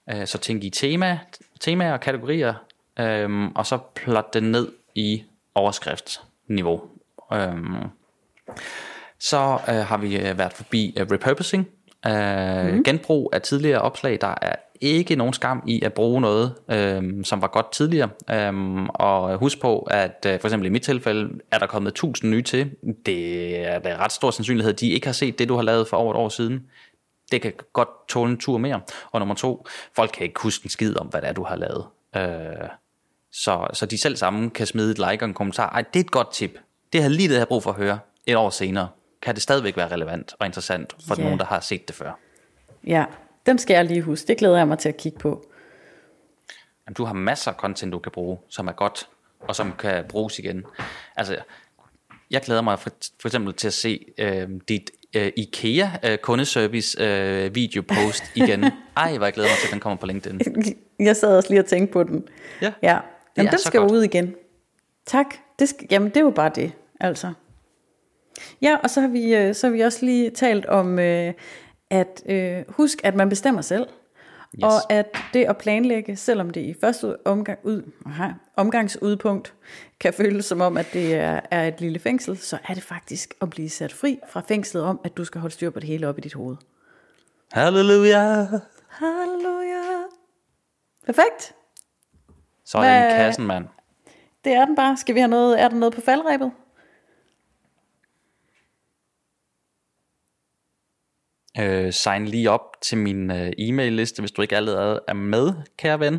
Øh, 0.10 0.28
så 0.28 0.38
tænk 0.38 0.64
i 0.64 0.70
tema, 0.70 1.20
temaer 1.60 1.94
og 1.94 2.00
kategorier, 2.00 2.54
øhm, 3.00 3.52
og 3.52 3.66
så 3.66 3.80
plot 3.96 4.34
det 4.34 4.44
ned 4.44 4.72
i 4.96 5.24
overskriftsniveau. 5.56 6.82
Øhm, 7.34 7.76
så 9.20 9.60
øh, 9.70 9.76
har 9.76 9.98
vi 9.98 10.18
øh, 10.18 10.38
været 10.38 10.54
forbi 10.54 10.96
øh, 10.98 11.08
repurposing, 11.12 11.68
øh, 12.08 12.74
mm. 12.74 12.84
genbrug 12.84 13.30
af 13.34 13.42
tidligere 13.42 13.82
opslag. 13.82 14.22
Der 14.22 14.36
er 14.42 14.56
ikke 14.82 15.16
nogen 15.16 15.34
skam 15.34 15.64
i 15.68 15.82
at 15.82 15.94
bruge 15.94 16.22
noget, 16.22 16.54
øh, 16.72 17.26
som 17.26 17.42
var 17.42 17.48
godt 17.48 17.72
tidligere. 17.72 18.10
Øh, 18.32 18.84
og 18.94 19.38
husk 19.38 19.62
på, 19.62 19.80
at 19.80 20.26
øh, 20.28 20.40
for 20.40 20.48
eksempel 20.48 20.66
i 20.68 20.70
mit 20.70 20.82
tilfælde, 20.84 21.40
er 21.52 21.60
der 21.60 21.66
kommet 21.68 21.90
1000 21.90 22.32
nye 22.32 22.42
til. 22.42 22.72
Det 23.06 23.58
er 23.68 23.80
der 23.80 23.90
er 23.90 23.98
ret 23.98 24.12
stor 24.12 24.32
sandsynlighed, 24.32 24.74
at 24.74 24.80
de 24.80 24.90
ikke 24.90 25.08
har 25.08 25.14
set 25.14 25.40
det, 25.40 25.50
du 25.50 25.56
har 25.56 25.64
lavet 25.64 25.88
for 25.88 25.98
over 25.98 26.14
et 26.14 26.18
år 26.18 26.30
siden 26.30 26.64
det 27.32 27.42
kan 27.42 27.54
godt 27.74 27.90
tåle 28.08 28.32
en 28.32 28.38
tur 28.38 28.58
mere. 28.58 28.82
Og 29.12 29.20
nummer 29.20 29.36
to, 29.36 29.68
folk 29.96 30.12
kan 30.14 30.24
ikke 30.24 30.40
huske 30.40 30.66
en 30.66 30.70
skid 30.70 30.98
om, 30.98 31.08
hvad 31.08 31.22
det 31.22 31.30
er, 31.30 31.34
du 31.34 31.44
har 31.44 31.56
lavet. 31.56 31.86
Øh, 32.16 32.68
så, 33.32 33.68
så 33.74 33.86
de 33.86 33.98
selv 33.98 34.16
sammen 34.16 34.50
kan 34.50 34.68
smide 34.68 34.92
et 34.92 34.98
like 34.98 35.24
og 35.24 35.28
en 35.28 35.34
kommentar. 35.34 35.70
Ej, 35.70 35.82
det 35.94 36.00
er 36.00 36.04
et 36.04 36.12
godt 36.12 36.32
tip. 36.34 36.60
Det 36.94 37.02
har 37.02 37.10
lige 37.10 37.28
det, 37.28 37.34
jeg 37.34 37.42
har 37.42 37.46
brug 37.46 37.64
for 37.64 37.70
at 37.70 37.76
høre 37.78 38.00
et 38.26 38.36
år 38.36 38.50
senere. 38.50 38.88
Kan 39.22 39.36
det 39.36 39.44
stadigvæk 39.44 39.78
være 39.78 39.92
relevant 39.92 40.34
og 40.40 40.46
interessant 40.46 40.96
for 41.08 41.16
Ja. 41.18 41.24
nogen, 41.24 41.40
der 41.40 41.46
har 41.46 41.60
set 41.60 41.88
det 41.88 41.96
før. 41.96 42.12
Ja, 42.88 43.06
dem 43.46 43.58
skal 43.58 43.74
jeg 43.74 43.86
lige 43.86 44.02
huske. 44.02 44.28
Det 44.28 44.38
glæder 44.38 44.58
jeg 44.58 44.68
mig 44.68 44.80
til 44.80 44.90
at 44.90 44.98
kigge 44.98 45.20
på. 45.20 45.46
Jamen, 46.88 46.94
du 46.94 47.04
har 47.04 47.14
masser 47.14 47.52
af 47.52 47.58
content, 47.58 47.94
du 47.94 48.00
kan 48.00 48.12
bruge, 48.12 48.38
som 48.50 48.68
er 48.68 48.72
godt, 48.72 49.10
og 49.40 49.56
som 49.56 49.74
kan 49.80 50.06
bruges 50.10 50.40
igen. 50.40 50.66
Altså, 51.16 51.38
jeg 52.32 52.42
glæder 52.42 52.62
mig 52.62 52.80
for, 52.80 52.90
for 53.22 53.28
eksempel 53.28 53.54
til 53.54 53.68
at 53.68 53.74
se 53.74 54.06
øh, 54.18 54.50
dit 54.68 54.92
øh, 55.16 55.32
IKEA 55.36 55.88
øh, 56.04 56.18
kundeservice 56.18 57.04
øh, 57.04 57.56
videopost 57.56 58.24
igen. 58.36 58.64
Ej, 58.98 59.18
hvor 59.18 59.26
jeg 59.26 59.34
glæder 59.34 59.50
mig 59.50 59.58
til, 59.58 59.68
at 59.68 59.72
den 59.72 59.80
kommer 59.80 59.98
på 59.98 60.06
LinkedIn. 60.06 60.42
Jeg 61.00 61.16
sad 61.16 61.38
også 61.38 61.50
lige 61.50 61.60
og 61.60 61.66
tænkte 61.66 61.94
på 61.94 62.04
den. 62.04 62.28
Ja. 62.62 62.74
Ja, 62.82 63.00
jamen, 63.38 63.52
den 63.52 63.60
skal 63.60 63.80
godt. 63.80 63.92
ud 63.92 64.04
igen. 64.04 64.36
Tak. 65.06 65.26
Det 65.60 65.70
skal, 65.70 65.88
jamen, 65.92 66.10
det 66.10 66.18
er 66.18 66.22
jo 66.22 66.30
bare 66.30 66.52
det, 66.56 66.72
altså. 67.00 67.34
Ja, 68.62 68.78
og 68.84 68.90
så 68.90 69.02
har 69.02 69.08
vi, 69.08 69.36
øh, 69.36 69.56
så 69.56 69.68
har 69.68 69.72
vi 69.72 69.82
også 69.82 70.06
lige 70.06 70.30
talt 70.30 70.66
om, 70.66 71.00
øh, 71.00 71.34
at 71.92 72.24
øh, 72.26 72.64
husk, 72.70 73.02
at 73.04 73.16
man 73.16 73.30
bestemmer 73.30 73.62
selv. 73.62 73.88
Yes. 74.56 74.64
Og 74.64 74.92
at 74.92 75.18
det 75.34 75.46
at 75.46 75.58
planlægge, 75.58 76.16
selvom 76.16 76.50
det 76.50 76.62
i 76.62 76.76
første 76.82 77.28
omgang, 77.28 77.60
ud, 77.64 77.92
aha, 78.06 78.28
omgangsudpunkt 78.56 79.54
kan 80.00 80.14
føles 80.14 80.46
som 80.46 80.62
om, 80.62 80.78
at 80.78 80.88
det 80.94 81.16
er, 81.16 81.40
er 81.52 81.68
et 81.68 81.82
lille 81.82 82.00
fængsel, 82.00 82.38
så 82.38 82.58
er 82.70 82.74
det 82.74 82.84
faktisk 82.84 83.34
at 83.42 83.50
blive 83.50 83.70
sat 83.70 83.94
fri 83.94 84.20
fra 84.30 84.42
fængslet 84.48 84.84
om, 84.84 85.00
at 85.04 85.18
du 85.18 85.26
skal 85.26 85.42
holde 85.42 85.54
styr 85.54 85.70
på 85.70 85.80
det 85.80 85.88
hele 85.88 86.08
op 86.08 86.18
i 86.18 86.22
dit 86.22 86.34
hoved. 86.34 86.56
Halleluja! 87.52 88.48
Halleluja! 88.90 89.82
Perfekt. 91.06 91.56
Så 92.66 92.78
er 92.78 92.82
den 92.84 92.92
i 93.04 93.06
Hvad- 93.08 93.18
kassen, 93.26 93.48
mand. 93.48 93.66
Det 94.46 94.54
er 94.54 94.66
den 94.66 94.76
bare. 94.76 94.98
Skal 94.98 95.16
vi 95.16 95.20
have 95.20 95.30
noget, 95.30 95.62
er 95.62 95.68
der 95.68 95.76
noget 95.76 95.94
på 95.96 96.02
faldrebet? 96.02 96.52
Øh, 101.60 101.94
sign 101.94 102.26
lige 102.26 102.52
op 102.52 102.82
til 102.82 102.98
min 102.98 103.32
øh, 103.32 103.52
e-mail-liste, 103.58 104.22
hvis 104.22 104.32
du 104.32 104.42
ikke 104.42 104.56
allerede 104.56 105.02
er 105.08 105.14
med, 105.14 105.54
kære 105.78 106.00
ven. 106.00 106.14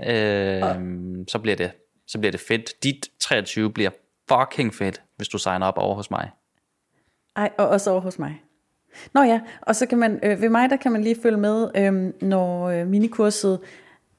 Øh, 0.00 1.24
så, 1.28 1.38
bliver 1.42 1.56
det, 1.56 1.70
så 2.06 2.18
bliver 2.18 2.32
det 2.32 2.40
fedt. 2.40 2.82
Dit 2.82 3.08
23 3.20 3.72
bliver 3.72 3.90
fucking 4.28 4.74
fedt, 4.74 5.02
hvis 5.16 5.28
du 5.28 5.38
signer 5.38 5.66
op 5.66 5.78
over 5.78 5.94
hos 5.94 6.10
mig. 6.10 6.30
Ej, 7.36 7.50
og 7.58 7.68
også 7.68 7.90
over 7.90 8.00
hos 8.00 8.18
mig. 8.18 8.42
Nå 9.14 9.22
ja, 9.22 9.40
og 9.60 9.76
så 9.76 9.86
kan 9.86 9.98
man, 9.98 10.20
øh, 10.22 10.40
ved 10.40 10.48
mig 10.48 10.70
der 10.70 10.76
kan 10.76 10.92
man 10.92 11.02
lige 11.02 11.16
følge 11.22 11.36
med, 11.36 11.70
øh, 11.76 12.12
når 12.28 12.68
øh, 12.68 12.86
minikurset 12.86 13.60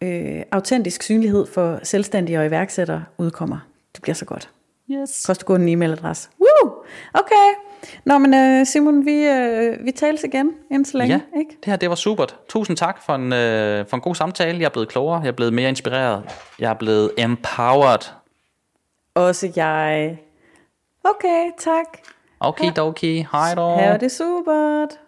øh, 0.02 0.44
Autentisk 0.52 1.04
synlighed 1.04 1.46
for 1.46 1.80
selvstændige 1.84 2.40
og 2.40 2.46
iværksættere 2.46 3.06
udkommer. 3.18 3.68
Det 3.96 4.02
bliver 4.02 4.16
så 4.16 4.26
godt. 4.26 4.55
Yes. 4.92 5.26
Koster 5.26 5.46
kun 5.46 5.62
en 5.62 5.70
e-mailadresse. 5.70 6.30
Woo! 6.40 6.72
Okay. 7.14 7.54
Nå, 8.06 8.18
men 8.18 8.34
øh, 8.34 8.66
Simon, 8.66 9.06
vi, 9.06 9.26
øh, 9.26 9.86
vi 9.86 9.92
tales 9.92 10.24
igen 10.24 10.52
indtil 10.72 10.92
så 10.92 10.98
længe, 10.98 11.14
Ja, 11.34 11.40
ikke? 11.40 11.50
det 11.50 11.66
her 11.66 11.76
det 11.76 11.90
var 11.90 11.96
supert. 11.96 12.36
Tusind 12.50 12.78
tak 12.78 13.02
for 13.06 13.16
en, 13.16 13.34
øh, 13.34 13.88
for 13.88 13.98
en 13.98 14.02
god 14.02 14.16
samtale. 14.16 14.60
Jeg 14.60 14.66
er 14.66 14.70
blevet 14.70 14.90
klogere, 14.90 15.20
jeg 15.22 15.28
er 15.28 15.32
blevet 15.32 15.54
mere 15.54 15.70
inspireret, 15.70 16.24
jeg 16.60 16.70
er 16.70 16.74
blevet 16.74 17.12
empowered. 17.18 18.12
Også 19.16 19.52
jeg. 19.56 20.18
Okay, 21.04 21.50
tak. 21.58 21.86
Okay, 22.40 22.72
okay. 22.80 23.26
Hej 23.32 23.56
dog. 23.56 23.80
Ha' 23.80 23.98
det 23.98 24.12
supert. 24.12 25.00